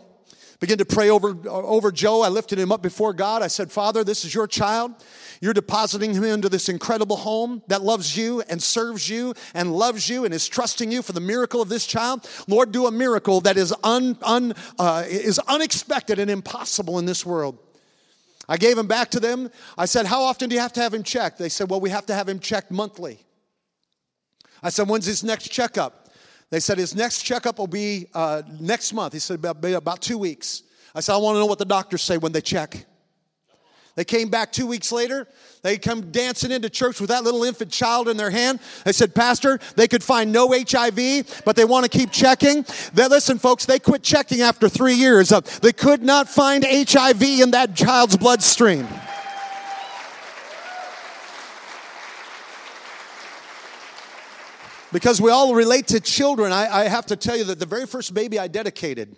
Began 0.60 0.78
to 0.80 0.86
pray 0.86 1.10
over, 1.10 1.38
over 1.48 1.90
Joe. 1.90 2.22
I 2.22 2.28
lifted 2.28 2.60
him 2.60 2.70
up 2.70 2.82
before 2.82 3.14
God. 3.14 3.42
I 3.42 3.48
said, 3.48 3.72
Father, 3.72 4.04
this 4.04 4.26
is 4.26 4.36
your 4.36 4.46
child. 4.46 4.92
You're 5.40 5.54
depositing 5.54 6.14
him 6.14 6.26
into 6.26 6.50
this 6.50 6.68
incredible 6.68 7.16
home 7.16 7.64
that 7.68 7.82
loves 7.82 8.18
you 8.18 8.42
and 8.42 8.62
serves 8.62 9.08
you 9.08 9.34
and 9.54 9.74
loves 9.74 10.10
you 10.10 10.26
and 10.26 10.34
is 10.34 10.50
trusting 10.50 10.92
you 10.92 11.02
for 11.02 11.14
the 11.14 11.22
miracle 11.22 11.62
of 11.62 11.70
this 11.70 11.88
child. 11.88 12.30
Lord, 12.48 12.74
do 12.74 12.88
a 12.88 12.92
miracle 12.92 13.40
that 13.42 13.56
is, 13.56 13.74
un, 13.86 14.18
un, 14.22 14.54
uh, 14.78 15.06
is 15.08 15.40
unexpected 15.40 16.20
and 16.20 16.30
impossible 16.30 17.00
in 17.00 17.06
this 17.06 17.26
world. 17.26 17.58
I 18.50 18.58
gave 18.58 18.78
him 18.78 18.88
back 18.88 19.12
to 19.12 19.22
them. 19.22 19.52
I 19.78 19.86
said, 19.86 20.08
How 20.08 20.24
often 20.24 20.50
do 20.50 20.56
you 20.56 20.62
have 20.62 20.74
to 20.74 20.82
have 20.82 20.94
him 20.94 21.04
checked? 21.04 21.38
They 21.38 21.50
said, 21.50 21.70
Well, 21.70 21.80
we 21.80 21.92
have 21.92 22.08
to 22.08 22.16
have 22.16 22.28
him 22.28 22.40
checked 22.40 22.72
monthly. 22.72 23.20
I 24.62 24.72
said, 24.72 24.90
When's 24.90 25.06
his 25.06 25.24
next 25.24 25.50
checkup? 25.50 25.99
They 26.50 26.60
said, 26.60 26.78
His 26.78 26.96
next 26.96 27.24
checkup 27.24 27.60
will 27.60 27.68
be 27.68 28.08
uh, 28.14 28.42
next 28.60 28.94
month. 28.94 29.14
He 29.14 29.20
said, 29.20 29.44
about, 29.44 29.64
about 29.64 30.02
two 30.02 30.18
weeks. 30.18 30.64
I 30.96 31.02
said, 31.02 31.14
I 31.14 31.18
want 31.18 31.36
to 31.36 31.40
know 31.40 31.46
what 31.46 31.60
the 31.60 31.66
doctors 31.66 32.02
say 32.02 32.18
when 32.18 32.32
they 32.32 32.42
check. 32.42 32.86
They 33.96 34.06
came 34.06 34.30
back 34.30 34.54
two 34.54 34.66
weeks 34.66 34.94
later. 34.94 35.28
They 35.62 35.78
come 35.78 36.10
dancing 36.12 36.52
into 36.52 36.70
church 36.70 37.02
with 37.02 37.10
that 37.10 37.26
little 37.26 37.44
infant 37.44 37.70
child 37.70 38.08
in 38.08 38.16
their 38.16 38.30
hand. 38.30 38.62
They 38.86 38.94
said, 38.94 39.14
Pastor, 39.14 39.60
they 39.76 39.90
could 39.90 40.04
find 40.04 40.32
no 40.32 40.48
HIV, 40.52 41.42
but 41.44 41.58
they 41.58 41.66
want 41.66 41.84
to 41.84 41.98
keep 41.98 42.10
checking. 42.10 42.66
They, 42.94 43.08
listen, 43.10 43.38
folks, 43.38 43.66
they 43.66 43.78
quit 43.78 44.02
checking 44.02 44.42
after 44.42 44.70
three 44.70 44.94
years. 44.94 45.34
Uh, 45.34 45.42
they 45.62 45.74
could 45.74 46.02
not 46.02 46.30
find 46.30 46.64
HIV 46.66 47.22
in 47.22 47.52
that 47.52 47.76
child's 47.76 48.16
bloodstream. 48.16 48.88
Because 54.92 55.22
we 55.22 55.30
all 55.30 55.54
relate 55.54 55.88
to 55.88 56.00
children, 56.00 56.52
I, 56.52 56.68
I 56.68 56.84
have 56.86 57.06
to 57.08 57.16
tell 57.16 57.38
you 57.38 57.44
that 57.46 57.60
the 57.60 57.66
very 57.66 57.86
first 57.86 58.14
baby 58.14 58.40
I 58.40 58.48
dedicated 58.48 59.16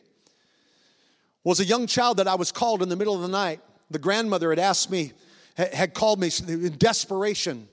was 1.43 1.59
a 1.59 1.65
young 1.65 1.87
child 1.87 2.17
that 2.17 2.27
I 2.27 2.35
was 2.35 2.51
called 2.51 2.83
in 2.83 2.89
the 2.89 2.95
middle 2.95 3.15
of 3.15 3.21
the 3.21 3.27
night 3.27 3.61
the 3.91 3.99
grandmother 3.99 4.49
had 4.49 4.59
asked 4.59 4.89
me, 4.89 5.11
had 5.55 5.93
called 5.93 6.19
me 6.19 6.31
in 6.47 6.77
desperation. 6.77 7.67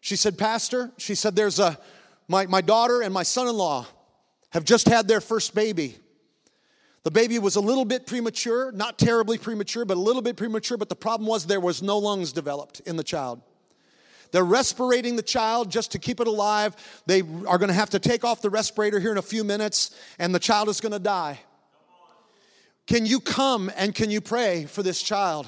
She 0.00 0.16
said, 0.16 0.38
Pastor, 0.38 0.90
she 0.96 1.14
said, 1.14 1.36
there's 1.36 1.58
a, 1.58 1.78
my, 2.26 2.46
my 2.46 2.60
daughter 2.60 3.02
and 3.02 3.12
my 3.12 3.22
son 3.22 3.48
in 3.48 3.54
law 3.54 3.86
have 4.50 4.64
just 4.64 4.88
had 4.88 5.06
their 5.06 5.20
first 5.20 5.54
baby. 5.54 5.96
The 7.02 7.10
baby 7.10 7.38
was 7.38 7.56
a 7.56 7.60
little 7.60 7.84
bit 7.84 8.06
premature, 8.06 8.72
not 8.72 8.98
terribly 8.98 9.38
premature, 9.38 9.84
but 9.84 9.96
a 9.96 10.00
little 10.00 10.22
bit 10.22 10.36
premature. 10.36 10.76
But 10.76 10.88
the 10.88 10.96
problem 10.96 11.28
was 11.28 11.46
there 11.46 11.60
was 11.60 11.82
no 11.82 11.98
lungs 11.98 12.32
developed 12.32 12.80
in 12.80 12.96
the 12.96 13.04
child. 13.04 13.42
They're 14.30 14.44
respirating 14.44 15.16
the 15.16 15.22
child 15.22 15.70
just 15.70 15.92
to 15.92 15.98
keep 15.98 16.20
it 16.20 16.26
alive. 16.26 16.76
They 17.06 17.20
are 17.20 17.58
going 17.58 17.68
to 17.68 17.74
have 17.74 17.90
to 17.90 17.98
take 17.98 18.24
off 18.24 18.42
the 18.42 18.50
respirator 18.50 19.00
here 19.00 19.12
in 19.12 19.18
a 19.18 19.22
few 19.22 19.44
minutes, 19.44 19.94
and 20.18 20.34
the 20.34 20.38
child 20.38 20.68
is 20.68 20.80
going 20.80 20.92
to 20.92 20.98
die. 20.98 21.40
Can 22.86 23.04
you 23.04 23.20
come 23.20 23.70
and 23.76 23.94
can 23.94 24.10
you 24.10 24.20
pray 24.20 24.64
for 24.64 24.82
this 24.82 25.02
child? 25.02 25.46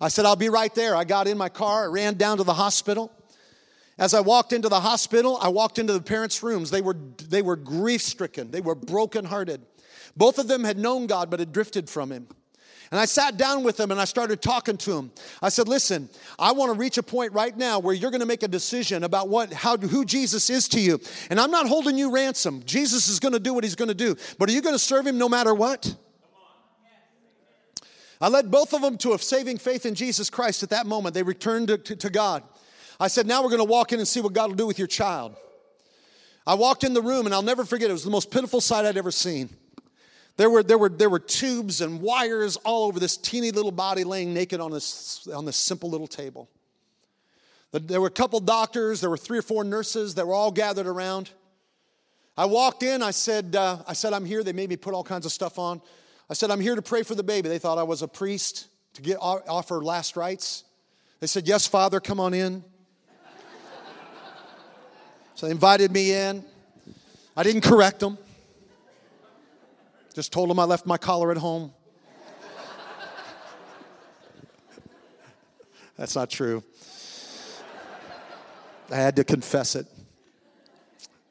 I 0.00 0.08
said, 0.08 0.26
I'll 0.26 0.36
be 0.36 0.48
right 0.48 0.74
there. 0.74 0.94
I 0.94 1.04
got 1.04 1.26
in 1.26 1.38
my 1.38 1.48
car, 1.48 1.84
I 1.84 1.86
ran 1.86 2.14
down 2.14 2.36
to 2.38 2.44
the 2.44 2.54
hospital. 2.54 3.12
As 3.98 4.12
I 4.12 4.20
walked 4.20 4.52
into 4.52 4.68
the 4.68 4.80
hospital, 4.80 5.38
I 5.40 5.48
walked 5.48 5.78
into 5.78 5.94
the 5.94 6.02
parents' 6.02 6.42
rooms. 6.42 6.70
They 6.70 6.82
were, 6.82 6.96
they 7.28 7.40
were 7.40 7.56
grief 7.56 8.02
stricken, 8.02 8.50
they 8.50 8.60
were 8.60 8.74
brokenhearted. 8.74 9.62
Both 10.16 10.38
of 10.38 10.48
them 10.48 10.64
had 10.64 10.78
known 10.78 11.06
God 11.06 11.30
but 11.30 11.40
had 11.40 11.52
drifted 11.52 11.90
from 11.90 12.10
Him. 12.10 12.28
And 12.90 13.00
I 13.00 13.04
sat 13.04 13.36
down 13.36 13.64
with 13.64 13.76
them 13.76 13.90
and 13.90 14.00
I 14.00 14.04
started 14.04 14.40
talking 14.40 14.76
to 14.78 14.92
them. 14.92 15.10
I 15.42 15.48
said, 15.48 15.68
"Listen, 15.68 16.08
I 16.38 16.52
want 16.52 16.72
to 16.72 16.78
reach 16.78 16.98
a 16.98 17.02
point 17.02 17.32
right 17.32 17.56
now 17.56 17.78
where 17.78 17.94
you're 17.94 18.10
going 18.10 18.20
to 18.20 18.26
make 18.26 18.42
a 18.42 18.48
decision 18.48 19.04
about 19.04 19.28
what 19.28 19.52
how 19.52 19.76
who 19.76 20.04
Jesus 20.04 20.50
is 20.50 20.68
to 20.68 20.80
you. 20.80 21.00
And 21.30 21.40
I'm 21.40 21.50
not 21.50 21.66
holding 21.66 21.98
you 21.98 22.12
ransom. 22.12 22.62
Jesus 22.64 23.08
is 23.08 23.18
going 23.18 23.32
to 23.32 23.40
do 23.40 23.54
what 23.54 23.64
he's 23.64 23.76
going 23.76 23.88
to 23.88 23.94
do. 23.94 24.16
But 24.38 24.48
are 24.48 24.52
you 24.52 24.62
going 24.62 24.74
to 24.74 24.78
serve 24.78 25.06
him 25.06 25.18
no 25.18 25.28
matter 25.28 25.54
what?" 25.54 25.94
I 28.20 28.28
led 28.28 28.50
both 28.50 28.72
of 28.72 28.80
them 28.80 28.96
to 28.98 29.12
a 29.12 29.18
saving 29.18 29.58
faith 29.58 29.84
in 29.84 29.94
Jesus 29.94 30.30
Christ 30.30 30.62
at 30.62 30.70
that 30.70 30.86
moment. 30.86 31.14
They 31.14 31.22
returned 31.22 31.68
to, 31.68 31.78
to, 31.78 31.96
to 31.96 32.10
God. 32.10 32.42
I 32.98 33.08
said, 33.08 33.26
Now 33.26 33.42
we're 33.42 33.50
going 33.50 33.58
to 33.58 33.64
walk 33.64 33.92
in 33.92 33.98
and 33.98 34.08
see 34.08 34.20
what 34.20 34.32
God 34.32 34.48
will 34.48 34.56
do 34.56 34.66
with 34.66 34.78
your 34.78 34.88
child. 34.88 35.36
I 36.46 36.54
walked 36.54 36.84
in 36.84 36.94
the 36.94 37.02
room 37.02 37.26
and 37.26 37.34
I'll 37.34 37.42
never 37.42 37.64
forget, 37.64 37.90
it 37.90 37.92
was 37.92 38.04
the 38.04 38.10
most 38.10 38.30
pitiful 38.30 38.60
sight 38.60 38.86
I'd 38.86 38.96
ever 38.96 39.10
seen. 39.10 39.50
There 40.36 40.50
were, 40.50 40.62
there 40.62 40.76
were, 40.76 40.90
there 40.90 41.08
were 41.08 41.18
tubes 41.18 41.80
and 41.80 42.00
wires 42.00 42.56
all 42.56 42.86
over 42.86 43.00
this 43.00 43.16
teeny 43.16 43.50
little 43.50 43.72
body 43.72 44.04
laying 44.04 44.34
naked 44.34 44.60
on 44.60 44.70
this, 44.70 45.26
on 45.34 45.46
this 45.46 45.56
simple 45.56 45.88
little 45.88 46.06
table. 46.06 46.50
There 47.72 48.00
were 48.00 48.06
a 48.06 48.10
couple 48.10 48.40
doctors, 48.40 49.00
there 49.00 49.10
were 49.10 49.16
three 49.16 49.38
or 49.38 49.42
four 49.42 49.64
nurses 49.64 50.14
that 50.14 50.26
were 50.26 50.34
all 50.34 50.50
gathered 50.50 50.86
around. 50.86 51.30
I 52.36 52.44
walked 52.44 52.82
in, 52.82 53.02
I 53.02 53.12
said, 53.12 53.56
uh, 53.56 53.78
I 53.86 53.94
said, 53.94 54.12
I'm 54.12 54.26
here. 54.26 54.42
They 54.42 54.52
made 54.52 54.68
me 54.68 54.76
put 54.76 54.92
all 54.92 55.04
kinds 55.04 55.24
of 55.24 55.32
stuff 55.32 55.58
on. 55.58 55.80
I 56.28 56.34
said, 56.34 56.50
I'm 56.50 56.60
here 56.60 56.74
to 56.74 56.82
pray 56.82 57.02
for 57.02 57.14
the 57.14 57.22
baby. 57.22 57.48
They 57.48 57.58
thought 57.58 57.78
I 57.78 57.82
was 57.82 58.02
a 58.02 58.08
priest 58.08 58.68
to 58.94 59.02
get, 59.02 59.16
offer 59.20 59.82
last 59.82 60.16
rites. 60.16 60.64
They 61.20 61.26
said, 61.26 61.48
Yes, 61.48 61.66
Father, 61.66 61.98
come 61.98 62.20
on 62.20 62.34
in. 62.34 62.62
so 65.34 65.46
they 65.46 65.52
invited 65.52 65.92
me 65.92 66.12
in. 66.12 66.44
I 67.36 67.42
didn't 67.42 67.62
correct 67.62 68.00
them, 68.00 68.18
just 70.16 70.32
told 70.32 70.48
them 70.48 70.58
I 70.58 70.64
left 70.64 70.86
my 70.86 70.96
collar 70.96 71.30
at 71.30 71.36
home. 71.36 71.74
That's 75.98 76.16
not 76.16 76.30
true. 76.30 76.64
I 78.90 78.96
had 78.96 79.16
to 79.16 79.24
confess 79.24 79.76
it. 79.76 79.86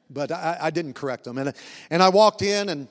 But 0.08 0.32
I, 0.32 0.58
I 0.62 0.70
didn't 0.70 0.94
correct 0.94 1.24
them. 1.24 1.40
And, 1.40 1.52
and 1.90 2.04
I 2.04 2.10
walked 2.10 2.44
in, 2.44 2.70
and 2.70 2.88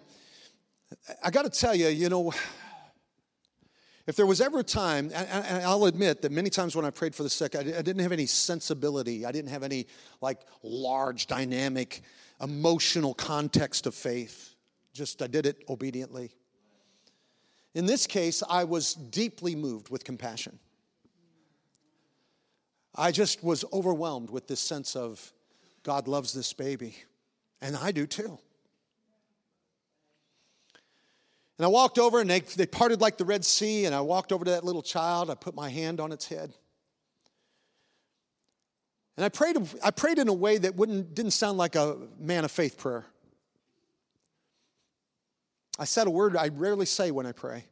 I 1.23 1.31
got 1.31 1.43
to 1.43 1.61
tell 1.61 1.77
you, 1.77 1.87
you 1.87 2.09
know, 2.09 2.33
if 4.09 4.17
there 4.17 4.27
was 4.27 4.41
ever 4.41 4.59
a 4.59 4.65
time, 4.65 5.13
and 5.15 5.65
I'll 5.65 5.85
admit 5.85 6.23
that 6.23 6.33
many 6.33 6.51
times 6.51 6.75
when 6.75 6.85
I 6.85 6.91
prayed 6.91 7.15
for 7.15 7.23
the 7.23 7.31
sick, 7.31 7.55
I 7.55 7.63
didn't 7.63 8.01
have 8.01 8.11
any 8.11 8.27
sensibility. 8.27 9.25
I 9.25 9.31
didn't 9.31 9.51
have 9.51 9.63
any 9.63 9.87
like 10.21 10.41
large, 10.65 11.29
dynamic, 11.29 12.03
emotional 12.41 13.15
context 13.15 13.87
of 13.87 13.95
faith. 13.95 14.54
Just 14.95 15.21
I 15.21 15.27
did 15.27 15.45
it 15.45 15.63
obediently. 15.69 16.31
In 17.75 17.85
this 17.85 18.07
case, 18.07 18.43
I 18.49 18.65
was 18.65 18.95
deeply 18.95 19.55
moved 19.55 19.91
with 19.91 20.05
compassion. 20.05 20.59
I 22.95 23.11
just 23.11 23.43
was 23.43 23.65
overwhelmed 23.73 24.31
with 24.31 24.47
this 24.47 24.61
sense 24.61 24.95
of 24.95 25.33
God 25.83 26.07
loves 26.07 26.33
this 26.33 26.53
baby, 26.53 26.95
and 27.61 27.77
I 27.77 27.91
do 27.91 28.07
too. 28.07 28.39
And 31.59 31.65
I 31.65 31.69
walked 31.69 31.99
over 31.99 32.21
and 32.21 32.31
they, 32.31 32.41
they 32.41 32.67
parted 32.67 33.01
like 33.01 33.17
the 33.17 33.25
Red 33.25 33.45
Sea, 33.45 33.85
and 33.87 33.95
I 33.95 34.01
walked 34.01 34.33
over 34.33 34.45
to 34.45 34.51
that 34.53 34.65
little 34.65 34.83
child. 34.83 35.31
I 35.31 35.35
put 35.35 35.55
my 35.55 35.69
hand 35.69 36.01
on 36.01 36.13
its 36.13 36.27
head. 36.27 36.53
And 39.17 39.25
I 39.25 39.29
prayed, 39.29 39.57
I 39.83 39.91
prayed 39.91 40.19
in 40.19 40.29
a 40.29 40.33
way 40.33 40.59
that 40.59 40.75
wouldn't, 40.75 41.15
didn't 41.15 41.33
sound 41.33 41.59
like 41.59 41.77
a 41.77 41.97
man 42.19 42.45
of 42.45 42.51
faith 42.51 42.79
prayer. 42.79 43.07
I 45.79 45.85
said 45.85 46.07
a 46.07 46.11
word 46.11 46.37
I 46.37 46.49
rarely 46.49 46.87
say 46.87 47.11
when 47.11 47.27
I 47.27 47.33
pray. 47.33 47.65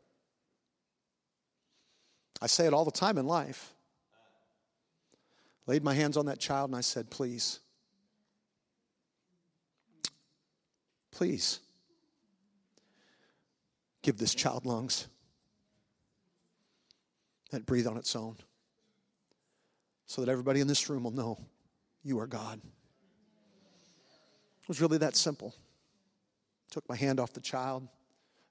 I 2.40 2.46
say 2.48 2.66
it 2.66 2.74
all 2.74 2.84
the 2.84 2.90
time 2.90 3.18
in 3.18 3.26
life. 3.26 3.72
Laid 5.66 5.84
my 5.84 5.94
hands 5.94 6.16
on 6.16 6.26
that 6.26 6.40
child 6.40 6.70
and 6.70 6.76
I 6.76 6.80
said, 6.80 7.09
Please, 7.09 7.61
please 11.12 11.61
give 14.03 14.18
this 14.18 14.34
child 14.34 14.66
lungs 14.66 15.07
that 17.53 17.64
breathe 17.64 17.86
on 17.86 17.96
its 17.96 18.16
own. 18.16 18.36
so 20.07 20.20
that 20.22 20.30
everybody 20.30 20.61
in 20.61 20.66
this 20.66 20.90
room 20.90 21.05
will 21.05 21.12
know 21.12 21.38
you 22.03 22.18
are 22.18 22.26
God. 22.26 22.61
It 24.62 24.68
was 24.68 24.80
really 24.80 24.98
that 24.98 25.16
simple. 25.16 25.55
Took 26.73 26.89
my 26.89 26.97
hand 26.97 27.20
off 27.20 27.35
the 27.35 27.41
child, 27.43 27.87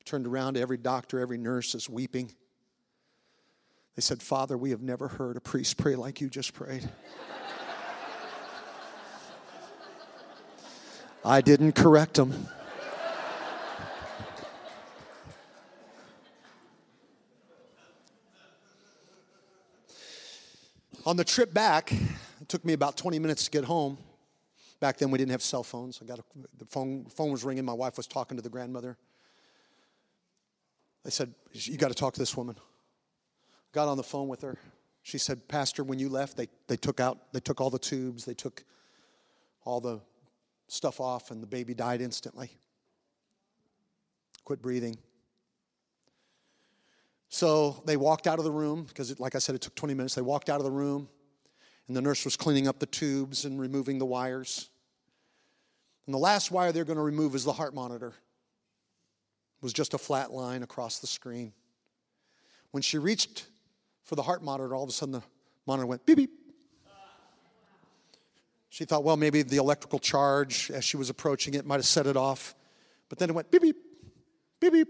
turned 0.05 0.27
around 0.27 0.53
to 0.53 0.59
every 0.61 0.77
doctor, 0.77 1.19
every 1.19 1.39
nurse 1.39 1.73
is 1.73 1.89
weeping. 1.89 2.31
They 3.95 4.01
said, 4.03 4.21
Father, 4.21 4.55
we 4.59 4.69
have 4.69 4.83
never 4.83 5.07
heard 5.07 5.37
a 5.37 5.41
priest 5.41 5.77
pray 5.77 5.95
like 5.95 6.21
you 6.21 6.29
just 6.29 6.53
prayed. 6.53 6.87
I 11.25 11.41
didn't 11.41 11.71
correct 11.71 12.13
them. 12.13 12.47
On 21.07 21.17
the 21.17 21.23
trip 21.23 21.51
back, 21.55 21.91
it 21.91 22.47
took 22.47 22.63
me 22.63 22.73
about 22.73 22.97
20 22.97 23.17
minutes 23.17 23.45
to 23.45 23.49
get 23.49 23.63
home. 23.63 23.97
Back 24.81 24.97
then, 24.97 25.11
we 25.11 25.19
didn't 25.19 25.31
have 25.31 25.43
cell 25.43 25.63
phones. 25.63 25.99
I 26.01 26.05
got 26.05 26.19
a, 26.19 26.23
the 26.57 26.65
phone, 26.65 27.05
phone 27.05 27.31
was 27.31 27.45
ringing. 27.45 27.63
My 27.63 27.71
wife 27.71 27.95
was 27.95 28.07
talking 28.07 28.35
to 28.35 28.43
the 28.43 28.49
grandmother. 28.49 28.97
They 31.05 31.11
said, 31.11 31.33
You 31.53 31.77
got 31.77 31.89
to 31.89 31.93
talk 31.93 32.15
to 32.15 32.19
this 32.19 32.35
woman. 32.35 32.55
Got 33.73 33.87
on 33.87 33.95
the 33.95 34.03
phone 34.03 34.27
with 34.27 34.41
her. 34.41 34.57
She 35.03 35.19
said, 35.19 35.47
Pastor, 35.47 35.83
when 35.83 35.99
you 35.99 36.09
left, 36.09 36.35
they, 36.35 36.47
they 36.67 36.77
took 36.77 36.99
out, 36.99 37.31
they 37.31 37.39
took 37.39 37.61
all 37.61 37.69
the 37.69 37.79
tubes, 37.79 38.25
they 38.25 38.33
took 38.33 38.63
all 39.63 39.79
the 39.79 40.01
stuff 40.67 40.99
off, 40.99 41.29
and 41.29 41.41
the 41.41 41.47
baby 41.47 41.75
died 41.75 42.01
instantly. 42.01 42.49
Quit 44.45 44.63
breathing. 44.63 44.97
So 47.29 47.83
they 47.85 47.97
walked 47.97 48.25
out 48.25 48.39
of 48.39 48.45
the 48.45 48.51
room 48.51 48.83
because, 48.83 49.17
like 49.19 49.35
I 49.35 49.39
said, 49.39 49.53
it 49.53 49.61
took 49.61 49.75
20 49.75 49.93
minutes. 49.93 50.15
They 50.15 50.21
walked 50.21 50.49
out 50.49 50.59
of 50.59 50.65
the 50.65 50.71
room, 50.71 51.07
and 51.87 51.95
the 51.95 52.01
nurse 52.01 52.25
was 52.25 52.35
cleaning 52.35 52.67
up 52.67 52.79
the 52.79 52.87
tubes 52.87 53.45
and 53.45 53.59
removing 53.59 53.99
the 53.99 54.05
wires. 54.05 54.70
And 56.11 56.15
the 56.17 56.19
last 56.19 56.51
wire 56.51 56.73
they're 56.73 56.83
going 56.83 56.97
to 56.97 57.03
remove 57.03 57.35
is 57.35 57.45
the 57.45 57.53
heart 57.53 57.73
monitor. 57.73 58.07
It 58.09 59.63
was 59.63 59.71
just 59.71 59.93
a 59.93 59.97
flat 59.97 60.33
line 60.33 60.61
across 60.61 60.99
the 60.99 61.07
screen. 61.07 61.53
When 62.71 62.83
she 62.83 62.97
reached 62.97 63.45
for 64.03 64.15
the 64.15 64.21
heart 64.21 64.43
monitor, 64.43 64.75
all 64.75 64.83
of 64.83 64.89
a 64.89 64.91
sudden 64.91 65.13
the 65.13 65.23
monitor 65.65 65.85
went 65.87 66.05
beep 66.05 66.17
beep. 66.17 66.31
She 68.67 68.83
thought, 68.83 69.05
well, 69.05 69.15
maybe 69.15 69.41
the 69.41 69.55
electrical 69.55 69.99
charge 69.99 70.69
as 70.69 70.83
she 70.83 70.97
was 70.97 71.09
approaching 71.09 71.53
it 71.53 71.65
might 71.65 71.75
have 71.75 71.85
set 71.85 72.05
it 72.05 72.17
off. 72.17 72.55
But 73.07 73.17
then 73.17 73.29
it 73.29 73.33
went 73.33 73.49
beep 73.49 73.61
beep, 73.61 73.77
beep 74.59 74.73
beep, 74.73 74.87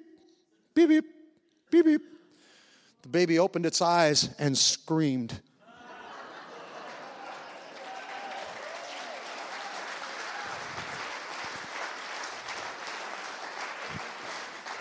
beep 0.74 0.89
beep, 0.89 1.05
beep 1.69 1.86
beep. 1.86 2.01
The 3.03 3.09
baby 3.09 3.38
opened 3.38 3.67
its 3.67 3.80
eyes 3.80 4.34
and 4.39 4.57
screamed. 4.57 5.39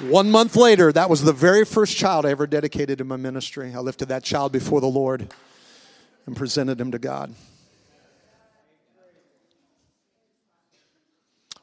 One 0.01 0.31
month 0.31 0.57
later, 0.57 0.91
that 0.93 1.11
was 1.11 1.23
the 1.23 1.33
very 1.33 1.67
first 1.67 1.95
child 1.95 2.25
I 2.25 2.31
ever 2.31 2.47
dedicated 2.47 2.99
to 2.99 3.05
my 3.05 3.17
ministry. 3.17 3.75
I 3.75 3.81
lifted 3.81 4.09
that 4.09 4.25
child 4.25 4.51
before 4.51 4.81
the 4.81 4.87
Lord 4.87 5.31
and 6.25 6.35
presented 6.35 6.81
him 6.81 6.93
to 6.93 6.99
God. 6.99 7.35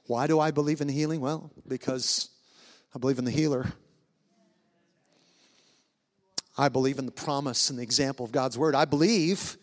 Why 0.05 0.27
do 0.27 0.39
I 0.39 0.51
believe 0.51 0.81
in 0.81 0.87
healing? 0.87 1.19
Well, 1.19 1.49
because 1.67 2.29
I 2.93 2.99
believe 2.99 3.17
in 3.17 3.25
the 3.25 3.31
healer. 3.31 3.73
I 6.55 6.69
believe 6.69 6.99
in 6.99 7.07
the 7.07 7.11
promise 7.11 7.71
and 7.71 7.79
the 7.79 7.83
example 7.83 8.23
of 8.23 8.31
God's 8.31 8.55
word. 8.55 8.75
I 8.75 8.85
believe 8.85 9.57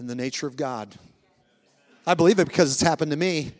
in 0.00 0.08
the 0.08 0.16
nature 0.16 0.48
of 0.48 0.56
God. 0.56 0.96
I 2.04 2.14
believe 2.14 2.40
it 2.40 2.48
because 2.48 2.72
it's 2.72 2.82
happened 2.82 3.12
to 3.12 3.16
me. 3.16 3.52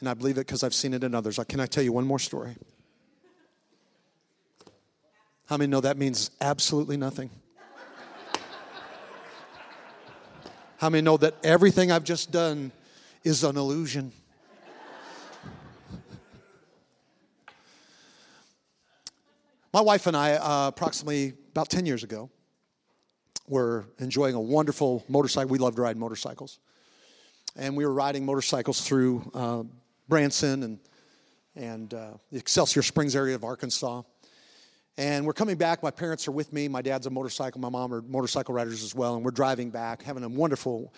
And 0.00 0.08
I 0.08 0.14
believe 0.14 0.36
it 0.36 0.46
because 0.46 0.62
I've 0.62 0.74
seen 0.74 0.94
it 0.94 1.02
in 1.02 1.14
others. 1.14 1.40
Can 1.48 1.60
I 1.60 1.66
tell 1.66 1.82
you 1.82 1.92
one 1.92 2.06
more 2.06 2.18
story? 2.18 2.54
How 5.46 5.56
many 5.56 5.70
know 5.70 5.80
that 5.80 5.96
means 5.96 6.30
absolutely 6.40 6.96
nothing? 6.96 7.30
How 10.76 10.90
many 10.90 11.02
know 11.02 11.16
that 11.16 11.34
everything 11.42 11.90
I've 11.90 12.04
just 12.04 12.30
done 12.30 12.70
is 13.24 13.42
an 13.42 13.56
illusion? 13.56 14.12
My 19.72 19.80
wife 19.80 20.06
and 20.06 20.16
I, 20.16 20.32
uh, 20.32 20.68
approximately 20.68 21.34
about 21.50 21.68
10 21.68 21.84
years 21.84 22.04
ago, 22.04 22.30
were 23.48 23.86
enjoying 23.98 24.34
a 24.34 24.40
wonderful 24.40 25.04
motorcycle. 25.08 25.50
We 25.50 25.58
loved 25.58 25.78
riding 25.78 26.00
motorcycles. 26.00 26.58
And 27.56 27.76
we 27.76 27.84
were 27.84 27.92
riding 27.92 28.24
motorcycles 28.24 28.80
through 28.80 29.30
uh, 29.34 29.62
Branson 30.08 30.62
and, 30.62 30.78
and 31.54 31.94
uh, 31.94 32.12
the 32.32 32.38
Excelsior 32.38 32.82
Springs 32.82 33.14
area 33.14 33.34
of 33.34 33.44
Arkansas. 33.44 34.02
And 34.96 35.26
we're 35.26 35.34
coming 35.34 35.56
back. 35.56 35.82
My 35.82 35.90
parents 35.90 36.26
are 36.26 36.32
with 36.32 36.52
me. 36.52 36.66
My 36.66 36.82
dad's 36.82 37.06
a 37.06 37.10
motorcycle. 37.10 37.60
My 37.60 37.68
mom 37.68 37.94
are 37.94 38.02
motorcycle 38.02 38.54
riders 38.54 38.82
as 38.82 38.94
well. 38.94 39.14
And 39.14 39.24
we're 39.24 39.30
driving 39.30 39.70
back, 39.70 40.02
having 40.02 40.24
a 40.24 40.28
wonderful, 40.28 40.92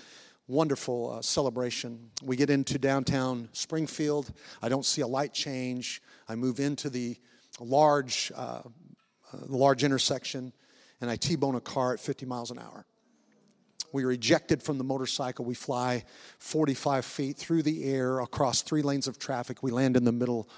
wonderful 0.47 1.19
uh, 1.19 1.23
celebration. 1.23 2.11
We 2.23 2.37
get 2.37 2.49
into 2.49 2.79
downtown 2.79 3.49
Springfield. 3.53 4.33
I 4.63 4.69
don't 4.69 4.87
see 4.87 5.03
a 5.03 5.07
light 5.07 5.35
change. 5.35 6.01
I 6.29 6.35
move 6.37 6.61
into 6.61 6.89
the 6.89 7.17
large, 7.59 8.33
uh, 8.35 8.63
uh, 8.63 9.39
large 9.49 9.85
intersection, 9.85 10.53
and 11.01 11.11
I 11.11 11.17
T-bone 11.17 11.57
a 11.57 11.61
car 11.61 11.93
at 11.93 12.01
50 12.01 12.25
miles 12.27 12.51
an 12.51 12.59
hour. 12.59 12.87
We 13.93 14.05
are 14.05 14.12
ejected 14.12 14.62
from 14.62 14.78
the 14.78 14.84
motorcycle. 14.84 15.45
We 15.45 15.55
fly 15.55 16.05
45 16.38 17.05
feet 17.05 17.36
through 17.36 17.62
the 17.62 17.84
air 17.84 18.20
across 18.20 18.62
three 18.62 18.82
lanes 18.82 19.07
of 19.07 19.18
traffic. 19.18 19.62
We 19.62 19.70
land 19.70 19.97
in 19.97 20.05
the 20.05 20.12
middle 20.12 20.49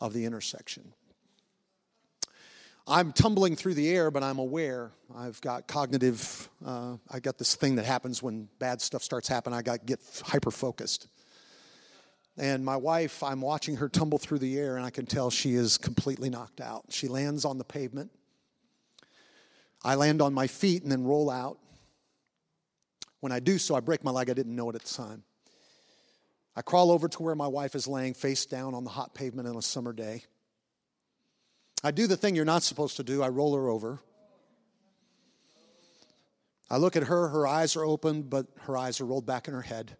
of 0.00 0.12
the 0.12 0.24
intersection. 0.24 0.92
I'm 2.86 3.12
tumbling 3.12 3.54
through 3.54 3.74
the 3.74 3.90
air, 3.90 4.10
but 4.10 4.22
I'm 4.22 4.38
aware. 4.38 4.92
I've 5.14 5.38
got 5.42 5.68
cognitive, 5.68 6.48
uh, 6.64 6.96
I 7.10 7.20
got 7.20 7.36
this 7.36 7.54
thing 7.54 7.76
that 7.76 7.84
happens 7.84 8.22
when 8.22 8.48
bad 8.58 8.80
stuff 8.80 9.02
starts 9.02 9.28
happening. 9.28 9.58
I 9.58 9.62
got 9.62 9.84
get 9.84 10.00
hyper 10.24 10.50
focused. 10.50 11.06
And 12.38 12.64
my 12.64 12.76
wife, 12.76 13.22
I'm 13.22 13.42
watching 13.42 13.76
her 13.76 13.88
tumble 13.88 14.16
through 14.16 14.38
the 14.38 14.58
air, 14.58 14.76
and 14.76 14.86
I 14.86 14.90
can 14.90 15.04
tell 15.04 15.28
she 15.28 15.54
is 15.54 15.76
completely 15.76 16.30
knocked 16.30 16.62
out. 16.62 16.84
She 16.88 17.08
lands 17.08 17.44
on 17.44 17.58
the 17.58 17.64
pavement. 17.64 18.10
I 19.84 19.96
land 19.96 20.22
on 20.22 20.32
my 20.32 20.46
feet 20.46 20.82
and 20.82 20.90
then 20.90 21.04
roll 21.04 21.30
out. 21.30 21.58
When 23.20 23.32
I 23.32 23.40
do 23.40 23.58
so, 23.58 23.74
I 23.74 23.80
break 23.80 24.04
my 24.04 24.10
leg. 24.10 24.30
I 24.30 24.34
didn't 24.34 24.54
know 24.54 24.70
it 24.70 24.76
at 24.76 24.82
the 24.82 24.94
time. 24.94 25.24
I 26.54 26.62
crawl 26.62 26.90
over 26.90 27.08
to 27.08 27.22
where 27.22 27.34
my 27.34 27.46
wife 27.46 27.74
is 27.74 27.86
laying 27.86 28.14
face 28.14 28.44
down 28.46 28.74
on 28.74 28.84
the 28.84 28.90
hot 28.90 29.14
pavement 29.14 29.48
on 29.48 29.56
a 29.56 29.62
summer 29.62 29.92
day. 29.92 30.24
I 31.84 31.92
do 31.92 32.06
the 32.06 32.16
thing 32.16 32.34
you're 32.34 32.44
not 32.44 32.62
supposed 32.62 32.96
to 32.96 33.04
do. 33.04 33.22
I 33.22 33.28
roll 33.28 33.54
her 33.54 33.68
over. 33.68 34.00
I 36.70 36.76
look 36.76 36.96
at 36.96 37.04
her, 37.04 37.28
her 37.28 37.46
eyes 37.46 37.76
are 37.76 37.84
open, 37.84 38.22
but 38.22 38.46
her 38.62 38.76
eyes 38.76 39.00
are 39.00 39.06
rolled 39.06 39.24
back 39.24 39.48
in 39.48 39.54
her 39.54 39.62
head. 39.62 39.96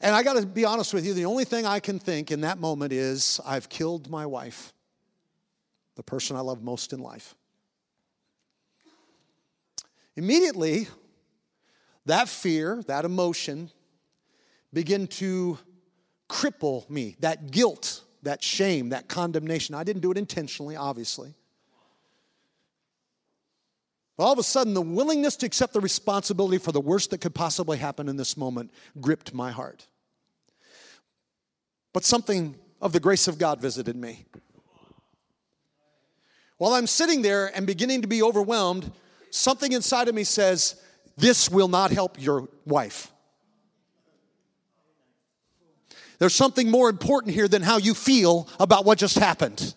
And 0.00 0.16
I 0.16 0.22
got 0.22 0.34
to 0.34 0.46
be 0.46 0.64
honest 0.64 0.94
with 0.94 1.06
you, 1.06 1.14
the 1.14 1.26
only 1.26 1.44
thing 1.44 1.66
I 1.66 1.78
can 1.78 1.98
think 1.98 2.30
in 2.30 2.40
that 2.40 2.58
moment 2.58 2.92
is 2.92 3.40
I've 3.46 3.68
killed 3.68 4.10
my 4.10 4.26
wife, 4.26 4.72
the 5.96 6.02
person 6.02 6.36
I 6.36 6.40
love 6.40 6.62
most 6.62 6.92
in 6.92 7.00
life. 7.00 7.34
Immediately, 10.16 10.88
that 12.06 12.28
fear, 12.28 12.82
that 12.86 13.04
emotion, 13.04 13.70
begin 14.72 15.06
to 15.06 15.58
cripple 16.28 16.88
me. 16.90 17.16
That 17.20 17.50
guilt, 17.50 18.02
that 18.22 18.42
shame, 18.42 18.90
that 18.90 19.08
condemnation. 19.08 19.74
I 19.74 19.84
didn't 19.84 20.02
do 20.02 20.10
it 20.10 20.18
intentionally, 20.18 20.76
obviously. 20.76 21.34
But 24.16 24.24
all 24.24 24.32
of 24.32 24.38
a 24.38 24.42
sudden, 24.42 24.74
the 24.74 24.82
willingness 24.82 25.36
to 25.36 25.46
accept 25.46 25.72
the 25.72 25.80
responsibility 25.80 26.58
for 26.58 26.72
the 26.72 26.80
worst 26.80 27.10
that 27.10 27.18
could 27.18 27.34
possibly 27.34 27.78
happen 27.78 28.08
in 28.08 28.16
this 28.16 28.36
moment 28.36 28.70
gripped 29.00 29.32
my 29.32 29.50
heart. 29.50 29.86
But 31.92 32.04
something 32.04 32.56
of 32.80 32.92
the 32.92 33.00
grace 33.00 33.28
of 33.28 33.38
God 33.38 33.60
visited 33.60 33.96
me. 33.96 34.24
While 36.58 36.74
I'm 36.74 36.86
sitting 36.86 37.22
there 37.22 37.50
and 37.56 37.66
beginning 37.66 38.02
to 38.02 38.08
be 38.08 38.22
overwhelmed, 38.22 38.92
something 39.32 39.72
inside 39.72 40.08
of 40.08 40.14
me 40.14 40.24
says, 40.24 40.80
This 41.16 41.50
will 41.50 41.68
not 41.68 41.90
help 41.90 42.20
your 42.22 42.48
wife. 42.64 43.10
There's 46.18 46.34
something 46.34 46.70
more 46.70 46.88
important 46.88 47.34
here 47.34 47.48
than 47.48 47.62
how 47.62 47.78
you 47.78 47.94
feel 47.94 48.48
about 48.60 48.84
what 48.84 48.98
just 48.98 49.18
happened. 49.18 49.74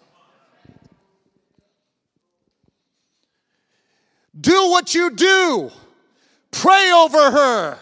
Do 4.40 4.70
what 4.70 4.94
you 4.94 5.10
do, 5.10 5.72
pray 6.52 6.92
over 6.92 7.32
her. 7.32 7.78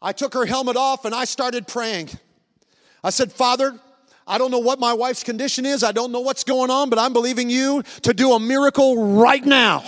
I 0.00 0.12
took 0.12 0.34
her 0.34 0.46
helmet 0.46 0.76
off 0.76 1.04
and 1.04 1.14
I 1.14 1.24
started 1.24 1.66
praying. 1.66 2.10
I 3.04 3.10
said, 3.10 3.30
Father, 3.30 3.78
I 4.28 4.36
don't 4.36 4.50
know 4.50 4.58
what 4.58 4.78
my 4.78 4.92
wife's 4.92 5.24
condition 5.24 5.64
is. 5.64 5.82
I 5.82 5.92
don't 5.92 6.12
know 6.12 6.20
what's 6.20 6.44
going 6.44 6.70
on, 6.70 6.90
but 6.90 6.98
I'm 6.98 7.14
believing 7.14 7.48
you 7.48 7.82
to 8.02 8.12
do 8.12 8.34
a 8.34 8.38
miracle 8.38 9.14
right 9.14 9.44
now. 9.44 9.82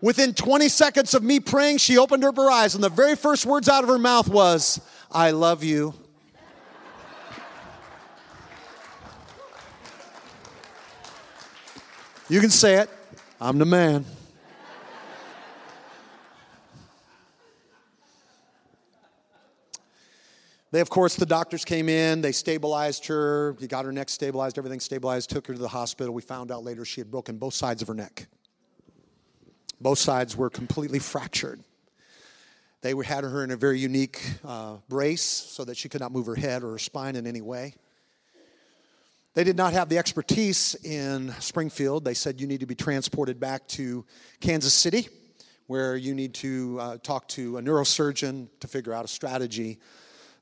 Within 0.00 0.32
20 0.32 0.68
seconds 0.68 1.12
of 1.14 1.24
me 1.24 1.40
praying, 1.40 1.78
she 1.78 1.98
opened 1.98 2.24
up 2.24 2.36
her 2.36 2.50
eyes, 2.50 2.76
and 2.76 2.82
the 2.82 2.88
very 2.88 3.16
first 3.16 3.46
words 3.46 3.68
out 3.68 3.82
of 3.82 3.88
her 3.88 3.98
mouth 3.98 4.28
was, 4.28 4.80
I 5.10 5.32
love 5.32 5.64
you. 5.64 5.94
You 12.28 12.40
can 12.40 12.50
say 12.50 12.76
it. 12.76 12.88
I'm 13.40 13.58
the 13.58 13.66
man. 13.66 14.06
They, 20.72 20.80
of 20.80 20.88
course, 20.88 21.16
the 21.16 21.26
doctors 21.26 21.66
came 21.66 21.90
in, 21.90 22.22
they 22.22 22.32
stabilized 22.32 23.06
her, 23.08 23.54
he 23.60 23.66
got 23.66 23.84
her 23.84 23.92
neck 23.92 24.08
stabilized, 24.08 24.56
everything 24.56 24.80
stabilized, 24.80 25.28
took 25.28 25.46
her 25.46 25.52
to 25.52 25.60
the 25.60 25.68
hospital. 25.68 26.14
We 26.14 26.22
found 26.22 26.50
out 26.50 26.64
later 26.64 26.86
she 26.86 27.02
had 27.02 27.10
broken 27.10 27.36
both 27.36 27.52
sides 27.52 27.82
of 27.82 27.88
her 27.88 27.94
neck. 27.94 28.26
Both 29.82 29.98
sides 29.98 30.34
were 30.34 30.48
completely 30.48 30.98
fractured. 30.98 31.60
They 32.80 32.94
had 33.04 33.22
her 33.22 33.44
in 33.44 33.50
a 33.50 33.56
very 33.56 33.78
unique 33.78 34.18
uh, 34.46 34.78
brace 34.88 35.22
so 35.22 35.62
that 35.66 35.76
she 35.76 35.90
could 35.90 36.00
not 36.00 36.10
move 36.10 36.24
her 36.24 36.34
head 36.34 36.62
or 36.62 36.70
her 36.72 36.78
spine 36.78 37.16
in 37.16 37.26
any 37.26 37.42
way. 37.42 37.74
They 39.34 39.44
did 39.44 39.56
not 39.56 39.74
have 39.74 39.90
the 39.90 39.98
expertise 39.98 40.74
in 40.84 41.34
Springfield. 41.38 42.02
They 42.04 42.14
said 42.14 42.40
you 42.40 42.46
need 42.46 42.60
to 42.60 42.66
be 42.66 42.74
transported 42.74 43.38
back 43.38 43.68
to 43.68 44.06
Kansas 44.40 44.72
City, 44.72 45.08
where 45.66 45.96
you 45.96 46.14
need 46.14 46.32
to 46.34 46.78
uh, 46.80 46.96
talk 47.02 47.28
to 47.28 47.58
a 47.58 47.62
neurosurgeon 47.62 48.48
to 48.60 48.68
figure 48.68 48.94
out 48.94 49.04
a 49.04 49.08
strategy 49.08 49.78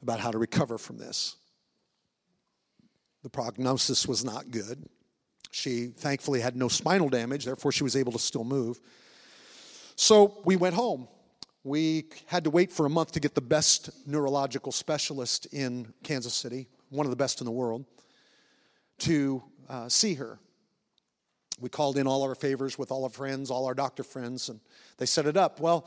about 0.02 0.20
how 0.20 0.30
to 0.30 0.38
recover 0.38 0.78
from 0.78 0.98
this. 0.98 1.36
The 3.22 3.30
prognosis 3.30 4.06
was 4.06 4.24
not 4.24 4.50
good. 4.50 4.88
She 5.50 5.86
thankfully 5.86 6.40
had 6.40 6.56
no 6.56 6.68
spinal 6.68 7.08
damage, 7.08 7.44
therefore, 7.44 7.72
she 7.72 7.84
was 7.84 7.96
able 7.96 8.12
to 8.12 8.18
still 8.18 8.44
move. 8.44 8.80
So 9.96 10.40
we 10.44 10.56
went 10.56 10.74
home. 10.74 11.08
We 11.64 12.06
had 12.26 12.44
to 12.44 12.50
wait 12.50 12.72
for 12.72 12.86
a 12.86 12.90
month 12.90 13.12
to 13.12 13.20
get 13.20 13.34
the 13.34 13.42
best 13.42 13.90
neurological 14.06 14.72
specialist 14.72 15.46
in 15.52 15.92
Kansas 16.02 16.32
City, 16.32 16.68
one 16.88 17.04
of 17.04 17.10
the 17.10 17.16
best 17.16 17.40
in 17.40 17.44
the 17.44 17.50
world, 17.50 17.84
to 19.00 19.42
uh, 19.68 19.88
see 19.88 20.14
her. 20.14 20.38
We 21.60 21.68
called 21.68 21.98
in 21.98 22.06
all 22.06 22.22
our 22.22 22.34
favors 22.34 22.78
with 22.78 22.90
all 22.90 23.04
our 23.04 23.10
friends, 23.10 23.50
all 23.50 23.66
our 23.66 23.74
doctor 23.74 24.02
friends, 24.02 24.48
and 24.48 24.60
they 24.96 25.04
set 25.04 25.26
it 25.26 25.36
up. 25.36 25.60
Well, 25.60 25.86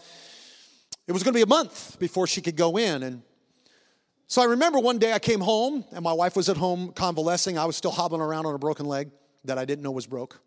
it 1.07 1.11
was 1.11 1.23
going 1.23 1.33
to 1.33 1.37
be 1.37 1.41
a 1.41 1.47
month 1.47 1.97
before 1.97 2.27
she 2.27 2.41
could 2.41 2.55
go 2.55 2.77
in, 2.77 3.01
and 3.01 3.23
so 4.27 4.41
I 4.41 4.45
remember 4.45 4.79
one 4.79 4.99
day 4.99 5.13
I 5.13 5.19
came 5.19 5.41
home 5.41 5.85
and 5.91 6.03
my 6.03 6.13
wife 6.13 6.35
was 6.35 6.49
at 6.49 6.57
home 6.57 6.91
convalescing. 6.93 7.57
I 7.57 7.65
was 7.65 7.75
still 7.75 7.91
hobbling 7.91 8.21
around 8.21 8.45
on 8.45 8.55
a 8.55 8.59
broken 8.59 8.85
leg 8.85 9.11
that 9.45 9.57
I 9.57 9.65
didn't 9.65 9.83
know 9.83 9.91
was 9.91 10.07
broke. 10.07 10.39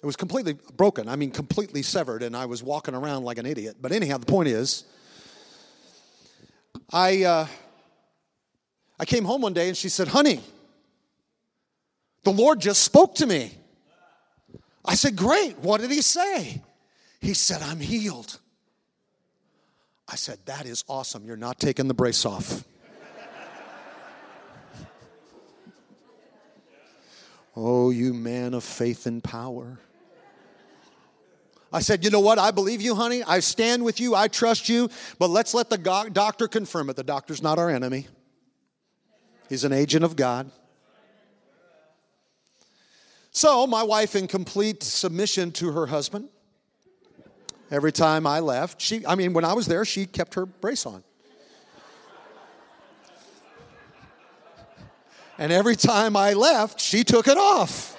It 0.00 0.06
was 0.06 0.14
completely 0.14 0.56
broken, 0.76 1.08
I 1.08 1.16
mean, 1.16 1.32
completely 1.32 1.82
severed, 1.82 2.22
and 2.22 2.36
I 2.36 2.46
was 2.46 2.62
walking 2.62 2.94
around 2.94 3.24
like 3.24 3.38
an 3.38 3.46
idiot. 3.46 3.78
But 3.80 3.90
anyhow, 3.90 4.18
the 4.18 4.26
point 4.26 4.48
is, 4.48 4.84
I, 6.92 7.24
uh, 7.24 7.46
I 9.00 9.04
came 9.04 9.24
home 9.24 9.42
one 9.42 9.54
day 9.54 9.68
and 9.68 9.76
she 9.76 9.88
said, 9.88 10.06
Honey, 10.06 10.40
the 12.22 12.30
Lord 12.30 12.60
just 12.60 12.82
spoke 12.82 13.16
to 13.16 13.26
me. 13.26 13.52
I 14.84 14.94
said, 14.94 15.16
Great. 15.16 15.58
What 15.58 15.80
did 15.80 15.90
he 15.90 16.00
say? 16.00 16.62
He 17.20 17.34
said, 17.34 17.62
I'm 17.62 17.80
healed. 17.80 18.38
I 20.08 20.16
said, 20.16 20.38
That 20.46 20.66
is 20.66 20.82
awesome. 20.88 21.24
You're 21.26 21.36
not 21.36 21.60
taking 21.60 21.86
the 21.86 21.94
brace 21.94 22.24
off. 22.24 22.64
oh, 27.56 27.90
you 27.90 28.14
man 28.14 28.54
of 28.54 28.64
faith 28.64 29.06
and 29.06 29.22
power. 29.22 29.78
I 31.70 31.80
said, 31.80 32.02
You 32.04 32.10
know 32.10 32.20
what? 32.20 32.38
I 32.38 32.50
believe 32.50 32.80
you, 32.80 32.94
honey. 32.94 33.22
I 33.22 33.40
stand 33.40 33.84
with 33.84 34.00
you. 34.00 34.14
I 34.14 34.28
trust 34.28 34.70
you. 34.70 34.88
But 35.18 35.28
let's 35.28 35.52
let 35.52 35.68
the 35.68 35.76
doctor 36.12 36.48
confirm 36.48 36.88
it. 36.88 36.96
The 36.96 37.04
doctor's 37.04 37.42
not 37.42 37.58
our 37.58 37.68
enemy, 37.68 38.06
he's 39.48 39.64
an 39.64 39.72
agent 39.72 40.04
of 40.04 40.16
God. 40.16 40.50
So, 43.30 43.66
my 43.68 43.82
wife, 43.82 44.16
in 44.16 44.26
complete 44.26 44.82
submission 44.82 45.52
to 45.52 45.70
her 45.70 45.86
husband, 45.86 46.28
every 47.70 47.92
time 47.92 48.26
I 48.26 48.40
left. 48.40 48.80
She, 48.80 49.06
I 49.06 49.14
mean, 49.14 49.32
when 49.32 49.44
I 49.44 49.52
was 49.52 49.66
there, 49.66 49.84
she 49.84 50.06
kept 50.06 50.34
her 50.34 50.46
brace 50.46 50.86
on. 50.86 51.02
And 55.38 55.52
every 55.52 55.76
time 55.76 56.16
I 56.16 56.32
left, 56.32 56.80
she 56.80 57.04
took 57.04 57.28
it 57.28 57.38
off. 57.38 57.96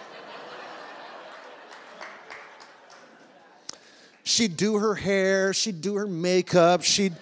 She'd 4.24 4.58
do 4.58 4.78
her 4.78 4.94
hair, 4.94 5.54
she'd 5.54 5.82
do 5.82 5.96
her 5.96 6.06
makeup, 6.06 6.84
she'd 6.84 7.16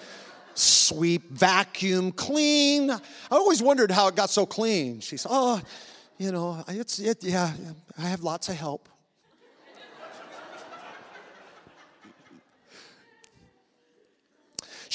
sweep, 0.56 1.32
vacuum, 1.32 2.12
clean. 2.12 2.92
I 2.92 3.00
always 3.32 3.62
wondered 3.62 3.92
how 3.92 4.10
it 4.10 4.16
got 4.16 4.30
so 4.30 4.46
clean. 4.46 5.00
She 5.00 5.16
said, 5.16 5.30
Oh, 5.32 5.62
you 6.18 6.32
know, 6.32 6.64
it's, 6.68 7.00
it, 7.00 7.24
yeah, 7.24 7.54
I 7.98 8.02
have 8.02 8.24
lots 8.24 8.50
of 8.50 8.56
help. 8.56 8.90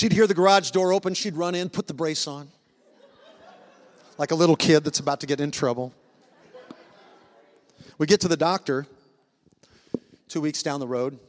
She'd 0.03 0.11
hear 0.11 0.26
the 0.26 0.34
garage 0.34 0.72
door 0.72 0.92
open, 0.92 1.14
she'd 1.14 1.36
run 1.36 1.55
in, 1.55 1.68
put 1.68 1.86
the 1.86 1.94
brace 1.94 2.26
on, 2.26 2.48
like 4.18 4.32
a 4.32 4.34
little 4.34 4.57
kid 4.57 4.82
that's 4.82 4.98
about 4.98 5.20
to 5.20 5.28
get 5.28 5.40
in 5.40 5.53
trouble. 5.53 5.94
We 7.98 8.09
get 8.09 8.20
to 8.22 8.26
the 8.26 8.36
doctor 8.36 8.84
two 10.26 10.40
weeks 10.40 10.61
down 10.61 10.80
the 10.80 10.88
road. 10.88 11.20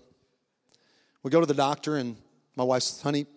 We 1.22 1.30
go 1.30 1.40
to 1.40 1.46
the 1.46 1.54
doctor, 1.54 1.98
and 1.98 2.16
my 2.56 2.64
wife 2.64 2.82
says, 2.82 3.04
Honey, 3.04 3.28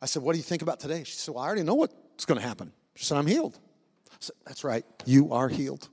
I 0.00 0.06
said, 0.06 0.22
What 0.22 0.30
do 0.34 0.38
you 0.38 0.44
think 0.44 0.62
about 0.62 0.78
today? 0.78 1.02
She 1.02 1.14
said, 1.16 1.34
Well, 1.34 1.42
I 1.42 1.48
already 1.48 1.64
know 1.64 1.74
what's 1.74 2.24
going 2.24 2.40
to 2.40 2.46
happen. 2.46 2.70
She 2.94 3.04
said, 3.04 3.18
I'm 3.18 3.26
healed. 3.26 3.58
I 4.12 4.16
said, 4.20 4.36
That's 4.46 4.62
right, 4.62 4.84
you 5.04 5.32
are 5.32 5.48
healed. 5.48 5.88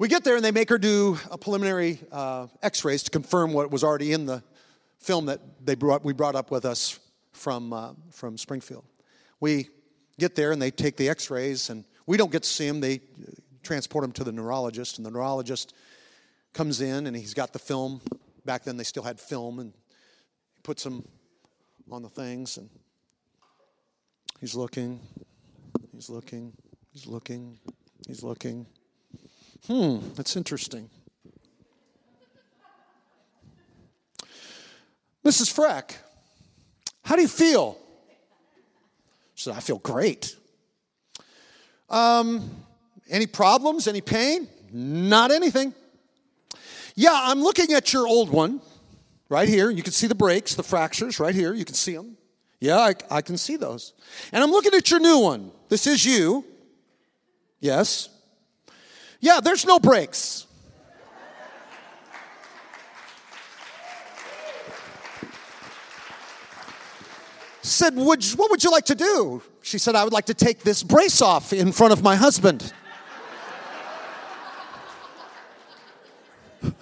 We 0.00 0.08
get 0.08 0.24
there 0.24 0.34
and 0.34 0.44
they 0.44 0.50
make 0.50 0.68
her 0.68 0.78
do 0.78 1.16
a 1.30 1.38
preliminary 1.38 2.00
uh, 2.10 2.48
x 2.60 2.84
rays 2.84 3.04
to 3.04 3.12
confirm 3.12 3.52
what 3.52 3.70
was 3.70 3.84
already 3.84 4.12
in 4.12 4.26
the 4.26 4.42
film 4.98 5.26
that 5.26 5.40
they 5.64 5.74
brought, 5.74 6.04
we 6.04 6.12
brought 6.12 6.34
up 6.34 6.50
with 6.50 6.64
us 6.64 6.98
from, 7.32 7.72
uh, 7.72 7.92
from 8.10 8.36
Springfield. 8.38 8.84
We 9.40 9.68
get 10.18 10.34
there 10.34 10.52
and 10.52 10.60
they 10.60 10.70
take 10.70 10.96
the 10.96 11.08
x 11.08 11.30
rays, 11.30 11.70
and 11.70 11.84
we 12.06 12.16
don't 12.16 12.32
get 12.32 12.42
to 12.42 12.48
see 12.48 12.66
them. 12.66 12.80
They 12.80 13.00
transport 13.62 14.02
them 14.02 14.12
to 14.12 14.24
the 14.24 14.32
neurologist, 14.32 14.98
and 14.98 15.06
the 15.06 15.10
neurologist 15.10 15.74
comes 16.52 16.80
in 16.80 17.06
and 17.06 17.14
he's 17.16 17.34
got 17.34 17.52
the 17.52 17.58
film. 17.58 18.00
Back 18.44 18.64
then, 18.64 18.76
they 18.76 18.84
still 18.84 19.02
had 19.02 19.20
film, 19.20 19.58
and 19.58 19.72
he 20.54 20.60
puts 20.62 20.84
them 20.84 21.06
on 21.90 22.02
the 22.02 22.08
things, 22.08 22.56
and 22.56 22.70
he's 24.40 24.54
looking, 24.54 25.00
he's 25.92 26.08
looking, 26.08 26.52
he's 26.92 27.06
looking, 27.06 27.58
he's 28.06 28.22
looking. 28.22 28.66
Hmm, 29.66 29.98
that's 30.14 30.36
interesting. 30.36 30.88
Mrs. 35.26 35.52
Frech, 35.52 35.96
how 37.02 37.16
do 37.16 37.22
you 37.22 37.26
feel? 37.26 37.76
She 39.34 39.44
said, 39.44 39.56
I 39.56 39.60
feel 39.60 39.78
great. 39.78 40.36
Um, 41.90 42.48
any 43.10 43.26
problems? 43.26 43.88
Any 43.88 44.00
pain? 44.00 44.46
Not 44.72 45.32
anything. 45.32 45.74
Yeah, 46.94 47.10
I'm 47.12 47.42
looking 47.42 47.72
at 47.72 47.92
your 47.92 48.06
old 48.06 48.30
one 48.30 48.60
right 49.28 49.48
here. 49.48 49.68
You 49.68 49.82
can 49.82 49.92
see 49.92 50.06
the 50.06 50.14
breaks, 50.14 50.54
the 50.54 50.62
fractures 50.62 51.18
right 51.18 51.34
here. 51.34 51.52
You 51.52 51.64
can 51.64 51.74
see 51.74 51.96
them. 51.96 52.16
Yeah, 52.60 52.78
I, 52.78 52.94
I 53.10 53.20
can 53.20 53.36
see 53.36 53.56
those. 53.56 53.94
And 54.32 54.44
I'm 54.44 54.52
looking 54.52 54.74
at 54.74 54.92
your 54.92 55.00
new 55.00 55.18
one. 55.18 55.50
This 55.68 55.88
is 55.88 56.06
you. 56.06 56.44
Yes. 57.58 58.10
Yeah, 59.18 59.40
there's 59.42 59.66
no 59.66 59.80
breaks. 59.80 60.45
Said, 67.66 67.96
would, 67.96 68.24
What 68.24 68.50
would 68.50 68.64
you 68.64 68.70
like 68.70 68.86
to 68.86 68.94
do? 68.94 69.42
She 69.62 69.78
said, 69.78 69.94
I 69.94 70.04
would 70.04 70.12
like 70.12 70.26
to 70.26 70.34
take 70.34 70.60
this 70.62 70.82
brace 70.82 71.20
off 71.20 71.52
in 71.52 71.72
front 71.72 71.92
of 71.92 72.02
my 72.02 72.16
husband. 72.16 72.72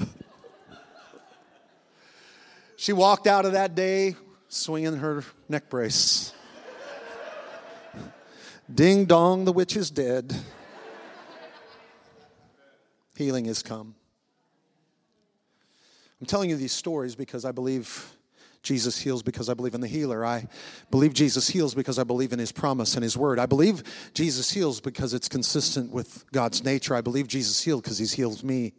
she 2.76 2.92
walked 2.92 3.26
out 3.26 3.46
of 3.46 3.52
that 3.52 3.74
day 3.74 4.16
swinging 4.48 4.96
her 4.96 5.24
neck 5.48 5.70
brace. 5.70 6.32
Ding 8.72 9.04
dong, 9.04 9.44
the 9.44 9.52
witch 9.52 9.76
is 9.76 9.90
dead. 9.90 10.34
Healing 13.16 13.44
has 13.46 13.62
come. 13.62 13.94
I'm 16.20 16.26
telling 16.26 16.50
you 16.50 16.56
these 16.56 16.72
stories 16.72 17.14
because 17.14 17.44
I 17.44 17.52
believe 17.52 18.14
Jesus 18.64 18.98
heals 18.98 19.22
because 19.22 19.48
I 19.48 19.54
believe 19.54 19.74
in 19.74 19.80
the 19.80 19.86
healer. 19.86 20.24
I 20.24 20.48
believe 20.90 21.12
Jesus 21.12 21.48
heals 21.48 21.74
because 21.74 21.98
I 21.98 22.04
believe 22.04 22.32
in 22.32 22.38
his 22.38 22.50
promise 22.50 22.94
and 22.94 23.02
his 23.02 23.16
word. 23.16 23.38
I 23.38 23.46
believe 23.46 23.84
Jesus 24.14 24.50
heals 24.50 24.80
because 24.80 25.14
it's 25.14 25.28
consistent 25.28 25.92
with 25.92 26.24
God's 26.32 26.64
nature. 26.64 26.94
I 26.94 27.02
believe 27.02 27.28
Jesus 27.28 27.62
healed 27.62 27.82
because 27.82 27.98
he's 27.98 28.12
healed 28.12 28.42
me. 28.42 28.72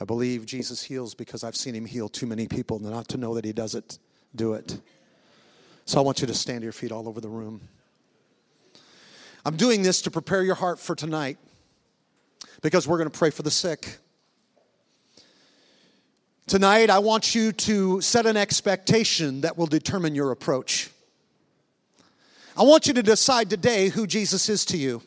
I 0.00 0.04
believe 0.04 0.46
Jesus 0.46 0.82
heals 0.82 1.14
because 1.14 1.44
I've 1.44 1.54
seen 1.54 1.74
him 1.74 1.84
heal 1.84 2.08
too 2.08 2.26
many 2.26 2.48
people 2.48 2.78
not 2.78 3.06
to 3.08 3.18
know 3.18 3.34
that 3.34 3.44
he 3.44 3.52
does 3.52 3.74
it, 3.74 3.98
do 4.34 4.54
it. 4.54 4.80
So 5.84 5.98
I 5.98 6.02
want 6.02 6.20
you 6.20 6.26
to 6.26 6.34
stand 6.34 6.62
to 6.62 6.64
your 6.64 6.72
feet 6.72 6.90
all 6.90 7.06
over 7.06 7.20
the 7.20 7.28
room. 7.28 7.60
I'm 9.44 9.56
doing 9.56 9.82
this 9.82 10.02
to 10.02 10.10
prepare 10.10 10.42
your 10.42 10.54
heart 10.54 10.78
for 10.78 10.94
tonight 10.94 11.38
because 12.62 12.88
we're 12.88 12.98
going 12.98 13.10
to 13.10 13.18
pray 13.18 13.30
for 13.30 13.42
the 13.42 13.50
sick. 13.50 13.98
Tonight, 16.50 16.90
I 16.90 16.98
want 16.98 17.36
you 17.36 17.52
to 17.52 18.00
set 18.00 18.26
an 18.26 18.36
expectation 18.36 19.42
that 19.42 19.56
will 19.56 19.68
determine 19.68 20.16
your 20.16 20.32
approach. 20.32 20.90
I 22.56 22.64
want 22.64 22.88
you 22.88 22.94
to 22.94 23.04
decide 23.04 23.48
today 23.48 23.88
who 23.88 24.04
Jesus 24.04 24.48
is 24.48 24.64
to 24.64 24.76
you. 24.76 25.00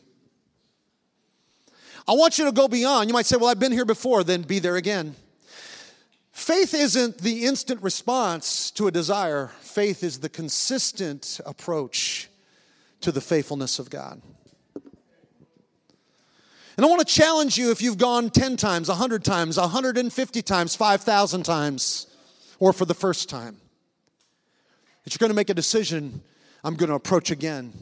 I 2.08 2.14
want 2.14 2.40
you 2.40 2.46
to 2.46 2.54
go 2.54 2.70
beyond. 2.70 3.10
You 3.10 3.14
might 3.14 3.26
say, 3.26 3.36
Well, 3.36 3.50
I've 3.50 3.60
been 3.60 3.74
here 3.74 3.84
before, 3.84 4.24
then 4.24 4.44
be 4.44 4.60
there 4.60 4.78
again. 4.78 5.18
Faith 6.32 6.74
isn't 6.74 7.18
the 7.18 7.44
instant 7.44 7.84
response 7.84 8.72
to 8.72 8.88
a 8.88 8.92
desire, 8.92 9.52
faith 9.60 10.02
is 10.02 10.22
the 10.22 10.30
consistent 10.30 11.42
approach 11.46 12.30
to 13.02 13.12
the 13.12 13.20
faithfulness 13.20 13.80
of 13.80 13.90
God. 13.90 14.22
And 16.76 16.86
I 16.86 16.90
want 16.90 17.08
to 17.08 17.14
challenge 17.14 17.58
you 17.58 17.72
if 17.72 17.82
you've 17.82 17.98
gone 17.98 18.30
10 18.30 18.58
times, 18.58 18.90
100 18.90 19.24
times, 19.24 19.58
150 19.58 20.42
times, 20.42 20.76
5,000 20.76 21.44
times, 21.44 22.08
or 22.60 22.74
for 22.74 22.86
the 22.86 22.96
first 22.96 23.30
time, 23.30 23.58
that 25.04 25.14
you're 25.14 25.20
going 25.20 25.30
to 25.30 25.36
make 25.36 25.50
a 25.50 25.54
decision 25.54 26.22
I'm 26.64 26.76
going 26.76 26.90
to 26.90 26.96
approach 26.96 27.30
again. 27.30 27.74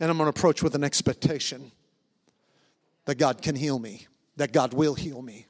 And 0.00 0.10
I'm 0.10 0.16
going 0.16 0.30
to 0.30 0.38
approach 0.38 0.62
with 0.62 0.74
an 0.74 0.82
expectation 0.82 1.70
that 3.04 3.16
God 3.16 3.42
can 3.42 3.54
heal 3.54 3.78
me, 3.78 4.06
that 4.36 4.52
God 4.52 4.72
will 4.72 4.94
heal 4.94 5.22
me. 5.22 5.46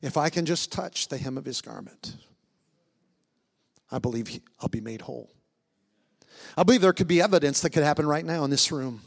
If 0.00 0.16
I 0.16 0.30
can 0.30 0.46
just 0.46 0.72
touch 0.72 1.08
the 1.08 1.18
hem 1.18 1.36
of 1.36 1.44
his 1.44 1.60
garment, 1.60 2.14
I 3.90 3.98
believe 3.98 4.40
I'll 4.60 4.68
be 4.68 4.80
made 4.80 5.02
whole. 5.02 5.30
I 6.56 6.62
believe 6.62 6.80
there 6.80 6.92
could 6.92 7.08
be 7.08 7.20
evidence 7.20 7.60
that 7.60 7.70
could 7.70 7.82
happen 7.82 8.06
right 8.06 8.24
now 8.24 8.44
in 8.44 8.50
this 8.50 8.72
room. 8.72 9.02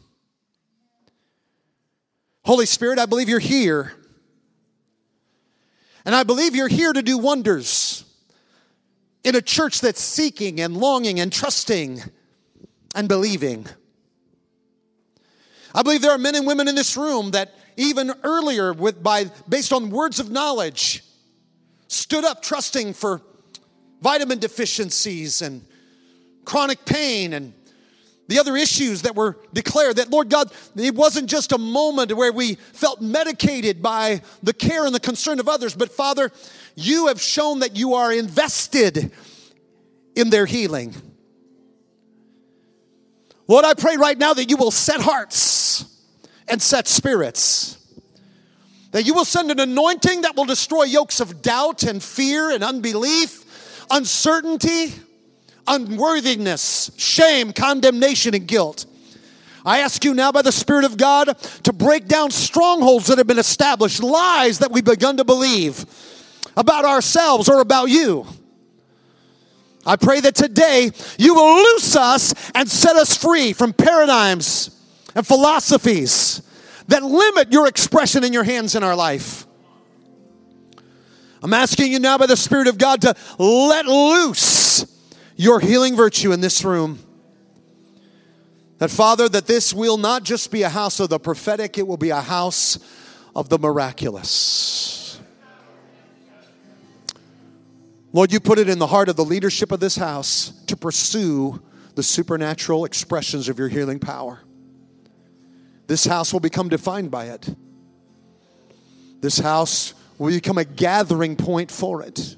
Holy 2.45 2.65
Spirit, 2.65 2.99
I 2.99 3.05
believe 3.05 3.29
you're 3.29 3.39
here. 3.39 3.93
And 6.05 6.13
I 6.13 6.23
believe 6.23 6.55
you're 6.55 6.67
here 6.67 6.91
to 6.91 7.01
do 7.01 7.17
wonders 7.17 8.03
in 9.23 9.35
a 9.35 9.41
church 9.41 9.79
that's 9.79 10.01
seeking 10.01 10.59
and 10.59 10.75
longing 10.75 11.19
and 11.19 11.31
trusting 11.31 12.01
and 12.93 13.07
believing. 13.07 13.65
I 15.73 15.81
believe 15.81 16.01
there 16.01 16.11
are 16.11 16.17
men 16.17 16.35
and 16.35 16.45
women 16.45 16.67
in 16.67 16.75
this 16.75 16.97
room 16.97 17.31
that 17.31 17.53
even 17.77 18.11
earlier 18.23 18.73
with 18.73 19.01
by 19.01 19.25
based 19.47 19.71
on 19.73 19.89
words 19.89 20.19
of 20.19 20.29
knowledge 20.29 21.03
stood 21.87 22.25
up 22.25 22.41
trusting 22.43 22.93
for 22.93 23.21
vitamin 24.01 24.39
deficiencies 24.39 25.41
and 25.41 25.65
chronic 26.45 26.83
pain 26.85 27.33
and 27.33 27.53
the 28.27 28.39
other 28.39 28.55
issues 28.55 29.01
that 29.01 29.15
were 29.15 29.37
declared 29.53 29.97
that 29.97 30.09
lord 30.09 30.29
god 30.29 30.51
it 30.75 30.95
wasn't 30.95 31.29
just 31.29 31.51
a 31.51 31.57
moment 31.57 32.11
where 32.13 32.31
we 32.31 32.55
felt 32.55 33.01
medicated 33.01 33.81
by 33.81 34.21
the 34.41 34.53
care 34.53 34.85
and 34.85 34.95
the 34.95 34.99
concern 34.99 35.39
of 35.39 35.49
others 35.49 35.75
but 35.75 35.91
father 35.91 36.31
you 36.75 37.07
have 37.07 37.21
shown 37.21 37.59
that 37.59 37.75
you 37.75 37.93
are 37.93 38.11
invested 38.11 39.11
in 40.15 40.31
their 40.31 40.47
healing. 40.47 40.95
Lord 43.47 43.65
i 43.65 43.73
pray 43.73 43.97
right 43.97 44.17
now 44.17 44.33
that 44.33 44.49
you 44.49 44.57
will 44.57 44.71
set 44.71 45.01
hearts 45.01 45.85
and 46.47 46.61
set 46.61 46.87
spirits 46.87 47.77
that 48.91 49.07
you 49.07 49.15
will 49.15 49.25
send 49.25 49.49
an 49.49 49.59
anointing 49.59 50.21
that 50.21 50.35
will 50.35 50.45
destroy 50.45 50.83
yokes 50.83 51.19
of 51.19 51.41
doubt 51.41 51.83
and 51.83 52.01
fear 52.01 52.51
and 52.51 52.63
unbelief 52.63 53.85
uncertainty 53.91 54.93
unworthiness, 55.67 56.91
shame, 56.97 57.53
condemnation, 57.53 58.33
and 58.33 58.47
guilt. 58.47 58.85
I 59.65 59.79
ask 59.79 60.03
you 60.03 60.13
now 60.13 60.31
by 60.31 60.41
the 60.41 60.51
Spirit 60.51 60.83
of 60.83 60.97
God 60.97 61.37
to 61.63 61.73
break 61.73 62.07
down 62.07 62.31
strongholds 62.31 63.07
that 63.07 63.17
have 63.17 63.27
been 63.27 63.39
established, 63.39 64.03
lies 64.03 64.59
that 64.59 64.71
we've 64.71 64.83
begun 64.83 65.17
to 65.17 65.23
believe 65.23 65.85
about 66.57 66.85
ourselves 66.85 67.47
or 67.47 67.61
about 67.61 67.89
you. 67.89 68.25
I 69.85 69.95
pray 69.95 70.19
that 70.21 70.35
today 70.35 70.91
you 71.17 71.35
will 71.35 71.55
loose 71.55 71.95
us 71.95 72.33
and 72.55 72.69
set 72.69 72.95
us 72.95 73.17
free 73.17 73.53
from 73.53 73.73
paradigms 73.73 74.69
and 75.15 75.25
philosophies 75.25 76.41
that 76.87 77.03
limit 77.03 77.51
your 77.51 77.67
expression 77.67 78.23
in 78.23 78.33
your 78.33 78.43
hands 78.43 78.75
in 78.75 78.83
our 78.83 78.95
life. 78.95 79.45
I'm 81.41 81.53
asking 81.53 81.91
you 81.91 81.99
now 81.99 82.17
by 82.17 82.25
the 82.25 82.37
Spirit 82.37 82.67
of 82.67 82.77
God 82.77 83.01
to 83.01 83.15
let 83.37 83.85
loose 83.85 84.41
your 85.35 85.59
healing 85.59 85.95
virtue 85.95 86.31
in 86.31 86.41
this 86.41 86.63
room. 86.63 86.99
That, 88.79 88.89
Father, 88.89 89.29
that 89.29 89.47
this 89.47 89.73
will 89.73 89.97
not 89.97 90.23
just 90.23 90.51
be 90.51 90.63
a 90.63 90.69
house 90.69 90.99
of 90.99 91.09
the 91.09 91.19
prophetic, 91.19 91.77
it 91.77 91.87
will 91.87 91.97
be 91.97 92.09
a 92.09 92.21
house 92.21 92.79
of 93.35 93.49
the 93.49 93.57
miraculous. 93.57 95.19
Lord, 98.11 98.31
you 98.31 98.39
put 98.39 98.59
it 98.59 98.69
in 98.69 98.77
the 98.77 98.87
heart 98.87 99.09
of 99.09 99.15
the 99.15 99.25
leadership 99.25 99.71
of 99.71 99.79
this 99.79 99.95
house 99.95 100.53
to 100.67 100.77
pursue 100.77 101.61
the 101.95 102.03
supernatural 102.03 102.85
expressions 102.85 103.49
of 103.49 103.57
your 103.57 103.69
healing 103.69 103.99
power. 103.99 104.41
This 105.87 106.05
house 106.05 106.31
will 106.31 106.39
become 106.39 106.69
defined 106.69 107.09
by 107.09 107.25
it. 107.25 107.55
This 109.21 109.39
house 109.39 109.93
will 110.17 110.29
become 110.29 110.57
a 110.57 110.65
gathering 110.65 111.35
point 111.35 111.71
for 111.71 112.03
it. 112.03 112.35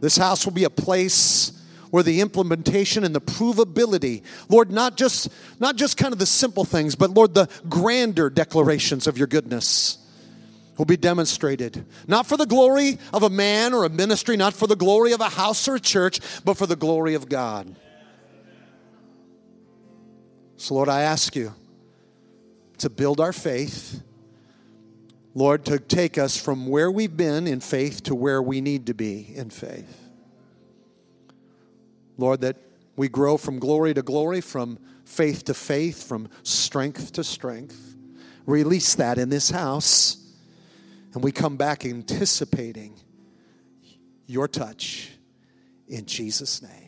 This 0.00 0.16
house 0.16 0.46
will 0.46 0.52
be 0.52 0.64
a 0.64 0.70
place 0.70 1.57
where 1.90 2.02
the 2.02 2.20
implementation 2.20 3.04
and 3.04 3.14
the 3.14 3.20
provability, 3.20 4.22
Lord, 4.48 4.70
not 4.70 4.96
just 4.96 5.28
not 5.58 5.76
just 5.76 5.96
kind 5.96 6.12
of 6.12 6.18
the 6.18 6.26
simple 6.26 6.64
things, 6.64 6.94
but 6.94 7.10
Lord, 7.10 7.34
the 7.34 7.48
grander 7.68 8.30
declarations 8.30 9.06
of 9.06 9.18
your 9.18 9.26
goodness 9.26 9.98
will 10.78 10.84
be 10.84 10.96
demonstrated. 10.96 11.84
Not 12.06 12.26
for 12.26 12.36
the 12.36 12.46
glory 12.46 12.98
of 13.12 13.24
a 13.24 13.30
man 13.30 13.74
or 13.74 13.84
a 13.84 13.88
ministry, 13.88 14.36
not 14.36 14.54
for 14.54 14.66
the 14.66 14.76
glory 14.76 15.12
of 15.12 15.20
a 15.20 15.28
house 15.28 15.66
or 15.66 15.74
a 15.74 15.80
church, 15.80 16.20
but 16.44 16.56
for 16.56 16.66
the 16.66 16.76
glory 16.76 17.14
of 17.14 17.28
God. 17.28 17.74
So, 20.56 20.74
Lord, 20.74 20.88
I 20.88 21.02
ask 21.02 21.36
you 21.36 21.54
to 22.78 22.88
build 22.88 23.20
our 23.20 23.32
faith. 23.32 24.02
Lord, 25.34 25.64
to 25.66 25.78
take 25.78 26.18
us 26.18 26.36
from 26.36 26.66
where 26.66 26.90
we've 26.90 27.16
been 27.16 27.46
in 27.46 27.60
faith 27.60 28.02
to 28.04 28.14
where 28.14 28.42
we 28.42 28.60
need 28.60 28.86
to 28.86 28.94
be 28.94 29.32
in 29.36 29.50
faith. 29.50 30.07
Lord, 32.18 32.42
that 32.42 32.56
we 32.96 33.08
grow 33.08 33.38
from 33.38 33.58
glory 33.58 33.94
to 33.94 34.02
glory, 34.02 34.40
from 34.40 34.78
faith 35.04 35.44
to 35.44 35.54
faith, 35.54 36.06
from 36.06 36.28
strength 36.42 37.12
to 37.12 37.24
strength. 37.24 37.94
Release 38.44 38.94
that 38.96 39.18
in 39.18 39.28
this 39.30 39.50
house, 39.50 40.16
and 41.14 41.22
we 41.22 41.32
come 41.32 41.56
back 41.56 41.84
anticipating 41.86 42.98
your 44.26 44.48
touch 44.48 45.12
in 45.86 46.04
Jesus' 46.04 46.60
name. 46.60 46.87